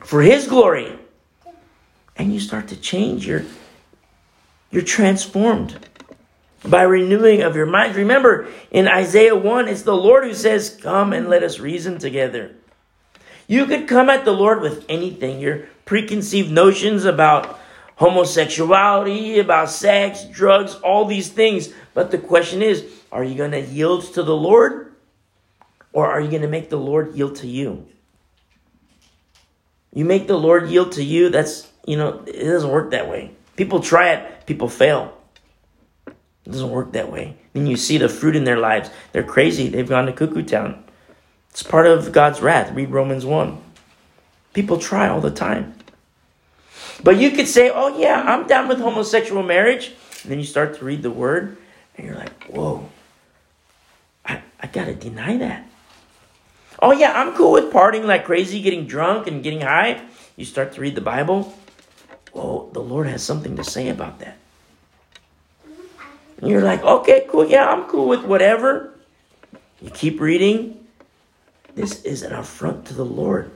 for 0.00 0.22
His 0.22 0.48
glory 0.48 0.98
and 2.16 2.32
you 2.32 2.40
start 2.40 2.68
to 2.68 2.76
change. 2.76 3.26
You're, 3.26 3.44
you're 4.70 4.82
transformed 4.82 5.88
by 6.68 6.82
renewing 6.82 7.42
of 7.42 7.56
your 7.56 7.66
mind. 7.66 7.94
Remember, 7.96 8.48
in 8.70 8.88
Isaiah 8.88 9.36
1, 9.36 9.68
it's 9.68 9.82
the 9.82 9.96
Lord 9.96 10.24
who 10.24 10.34
says, 10.34 10.78
Come 10.82 11.12
and 11.12 11.28
let 11.28 11.42
us 11.42 11.58
reason 11.58 11.98
together. 11.98 12.54
You 13.46 13.66
could 13.66 13.86
come 13.86 14.08
at 14.08 14.24
the 14.24 14.32
Lord 14.32 14.60
with 14.60 14.86
anything, 14.88 15.40
your 15.40 15.66
preconceived 15.84 16.50
notions 16.50 17.04
about 17.04 17.60
homosexuality, 17.96 19.38
about 19.38 19.70
sex, 19.70 20.24
drugs, 20.24 20.74
all 20.76 21.04
these 21.04 21.28
things. 21.28 21.72
But 21.92 22.10
the 22.10 22.18
question 22.18 22.62
is, 22.62 22.84
are 23.12 23.22
you 23.22 23.34
going 23.34 23.52
to 23.52 23.60
yield 23.60 24.14
to 24.14 24.22
the 24.22 24.34
Lord? 24.34 24.94
Or 25.92 26.10
are 26.10 26.20
you 26.20 26.28
going 26.28 26.42
to 26.42 26.48
make 26.48 26.70
the 26.70 26.78
Lord 26.78 27.14
yield 27.14 27.36
to 27.36 27.46
you? 27.46 27.86
You 29.92 30.04
make 30.04 30.26
the 30.26 30.38
Lord 30.38 30.68
yield 30.70 30.92
to 30.92 31.04
you, 31.04 31.28
that's 31.28 31.70
you 31.86 31.96
know, 31.96 32.24
it 32.26 32.44
doesn't 32.44 32.70
work 32.70 32.90
that 32.90 33.08
way. 33.08 33.30
People 33.56 33.80
try 33.80 34.12
it, 34.14 34.46
people 34.46 34.68
fail. 34.68 35.16
It 36.46 36.50
doesn't 36.50 36.70
work 36.70 36.92
that 36.92 37.10
way. 37.10 37.36
Then 37.52 37.66
you 37.66 37.76
see 37.76 37.98
the 37.98 38.08
fruit 38.08 38.36
in 38.36 38.44
their 38.44 38.58
lives. 38.58 38.90
They're 39.12 39.22
crazy. 39.22 39.68
They've 39.68 39.88
gone 39.88 40.06
to 40.06 40.12
cuckoo 40.12 40.42
town. 40.42 40.84
It's 41.50 41.62
part 41.62 41.86
of 41.86 42.12
God's 42.12 42.40
wrath. 42.40 42.72
Read 42.72 42.90
Romans 42.90 43.24
1. 43.24 43.58
People 44.52 44.78
try 44.78 45.08
all 45.08 45.20
the 45.20 45.30
time. 45.30 45.74
But 47.02 47.16
you 47.18 47.30
could 47.30 47.48
say, 47.48 47.70
oh, 47.70 47.98
yeah, 47.98 48.22
I'm 48.26 48.46
down 48.46 48.68
with 48.68 48.78
homosexual 48.78 49.42
marriage. 49.42 49.92
And 50.22 50.32
then 50.32 50.38
you 50.38 50.44
start 50.44 50.78
to 50.78 50.84
read 50.84 51.02
the 51.02 51.10
word, 51.10 51.56
and 51.96 52.06
you're 52.06 52.16
like, 52.16 52.44
whoa, 52.44 52.88
I, 54.24 54.42
I 54.60 54.66
got 54.68 54.86
to 54.86 54.94
deny 54.94 55.36
that. 55.38 55.68
Oh, 56.80 56.92
yeah, 56.92 57.12
I'm 57.12 57.34
cool 57.34 57.52
with 57.52 57.72
partying 57.72 58.04
like 58.04 58.24
crazy, 58.24 58.60
getting 58.62 58.86
drunk 58.86 59.26
and 59.26 59.42
getting 59.42 59.60
high. 59.60 60.02
You 60.36 60.44
start 60.44 60.72
to 60.72 60.80
read 60.80 60.94
the 60.94 61.00
Bible, 61.00 61.54
well, 62.32 62.68
the 62.72 62.80
Lord 62.80 63.06
has 63.06 63.22
something 63.22 63.56
to 63.56 63.64
say 63.64 63.88
about 63.88 64.18
that. 64.18 64.36
And 66.44 66.52
you're 66.52 66.60
like, 66.60 66.82
okay, 66.82 67.26
cool, 67.30 67.46
yeah, 67.46 67.66
I'm 67.70 67.84
cool 67.84 68.06
with 68.06 68.22
whatever. 68.22 68.92
You 69.80 69.88
keep 69.88 70.20
reading. 70.20 70.86
This 71.74 72.02
is 72.04 72.22
an 72.22 72.34
affront 72.34 72.84
to 72.88 72.92
the 72.92 73.02
Lord. 73.02 73.50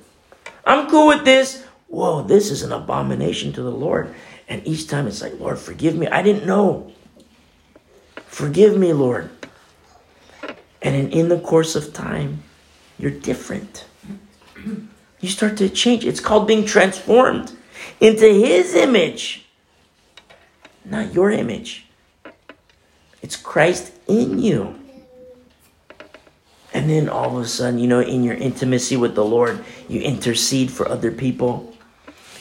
I'm 0.64 0.89
cool 0.89 1.07
with 1.07 1.22
this. 1.22 1.66
Whoa, 1.89 2.22
this 2.22 2.51
is 2.51 2.62
an 2.62 2.72
abomination 2.72 3.53
to 3.53 3.62
the 3.62 3.70
Lord. 3.70 4.14
And 4.49 4.66
each 4.66 4.89
time 4.89 5.07
it's 5.07 5.20
like, 5.20 5.39
Lord, 5.39 5.59
forgive 5.59 5.97
me. 5.97 6.07
I 6.07 6.22
didn't 6.22 6.47
know. 6.47 6.91
Forgive 8.24 8.78
me, 8.78 8.95
Lord. 8.95 9.28
And 10.80 10.97
in, 10.97 11.11
in 11.11 11.28
the 11.28 11.39
course 11.39 11.76
of 11.76 11.93
time, 11.93 12.43
you're 12.99 13.11
different. 13.11 13.84
You 15.20 15.28
start 15.28 15.59
to 15.59 15.68
change. 15.68 16.07
It's 16.07 16.20
called 16.20 16.47
being 16.47 16.64
transformed 16.64 17.53
into 18.01 18.24
his 18.24 18.74
image, 18.74 19.45
not 20.86 21.12
your 21.12 21.30
image. 21.30 21.84
It's 23.22 23.36
Christ 23.36 23.92
in 24.06 24.38
you. 24.38 24.78
And 26.72 26.88
then 26.88 27.08
all 27.08 27.36
of 27.36 27.42
a 27.42 27.48
sudden, 27.48 27.78
you 27.78 27.88
know, 27.88 28.00
in 28.00 28.22
your 28.22 28.34
intimacy 28.34 28.96
with 28.96 29.14
the 29.14 29.24
Lord, 29.24 29.64
you 29.88 30.00
intercede 30.00 30.70
for 30.70 30.88
other 30.88 31.10
people. 31.10 31.74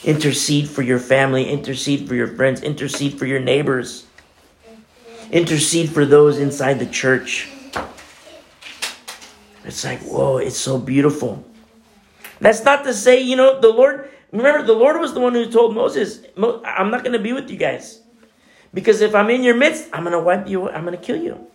Intercede 0.04 0.68
for 0.68 0.82
your 0.82 0.98
family, 0.98 1.48
intercede 1.48 2.06
for 2.06 2.14
your 2.14 2.28
friends, 2.28 2.62
intercede 2.62 3.18
for 3.18 3.26
your 3.26 3.40
neighbors. 3.40 4.06
Intercede 5.32 5.90
for 5.90 6.06
those 6.06 6.38
inside 6.38 6.78
the 6.78 6.86
church. 6.86 7.50
It's 9.64 9.84
like, 9.84 10.00
whoa, 10.00 10.38
it's 10.38 10.56
so 10.56 10.78
beautiful. 10.78 11.44
That's 12.40 12.64
not 12.64 12.84
to 12.84 12.94
say, 12.94 13.20
you 13.20 13.36
know, 13.36 13.60
the 13.60 13.68
Lord 13.68 14.10
Remember, 14.32 14.62
the 14.62 14.74
Lord 14.74 15.00
was 15.00 15.14
the 15.14 15.20
one 15.20 15.32
who 15.32 15.50
told 15.50 15.74
Moses, 15.74 16.20
I'm 16.36 16.90
not 16.90 17.02
going 17.02 17.14
to 17.14 17.18
be 17.18 17.32
with 17.32 17.50
you 17.50 17.56
guys. 17.56 18.02
Because 18.72 19.00
if 19.00 19.14
I'm 19.14 19.30
in 19.30 19.42
your 19.42 19.54
midst, 19.54 19.88
I'm 19.92 20.02
going 20.02 20.12
to 20.12 20.20
wipe 20.20 20.48
you, 20.48 20.68
I'm 20.68 20.84
going 20.84 20.96
to 20.96 21.02
kill 21.02 21.16
you. 21.16 21.46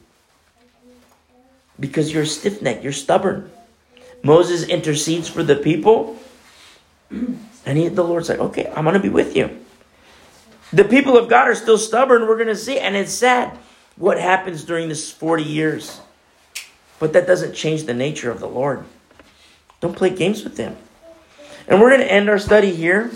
Because 1.80 2.14
you're 2.14 2.26
stiff 2.26 2.62
necked, 2.62 2.84
you're 2.84 2.92
stubborn. 2.92 3.52
Moses 4.24 4.64
intercedes 4.64 5.28
for 5.28 5.44
the 5.44 5.56
people. 5.56 6.18
And 7.66 7.78
he, 7.78 7.88
the 7.88 8.04
Lord's 8.04 8.28
like, 8.28 8.40
okay, 8.40 8.70
I'm 8.76 8.84
going 8.84 8.96
to 8.96 9.00
be 9.00 9.08
with 9.08 9.38
you. 9.38 9.58
The 10.74 10.84
people 10.84 11.18
of 11.18 11.30
God 11.30 11.48
are 11.48 11.56
still 11.56 11.78
stubborn. 11.78 12.28
We're 12.28 12.36
going 12.36 12.48
to 12.50 12.58
see. 12.58 12.78
And 12.78 12.94
it's 12.94 13.14
sad 13.14 13.58
what 13.96 14.20
happens 14.20 14.66
during 14.66 14.90
this 14.90 15.12
40 15.12 15.44
years. 15.44 16.02
But 17.00 17.14
that 17.14 17.26
doesn't 17.26 17.54
change 17.54 17.84
the 17.84 17.94
nature 17.94 18.30
of 18.32 18.42
the 18.42 18.48
Lord. 18.48 18.84
Don't 19.80 19.96
play 19.96 20.10
games 20.10 20.44
with 20.44 20.58
him. 20.58 20.76
And 21.68 21.80
we're 21.80 21.90
going 21.90 22.02
to 22.02 22.12
end 22.12 22.30
our 22.30 22.40
study 22.40 22.76
here. 22.76 23.12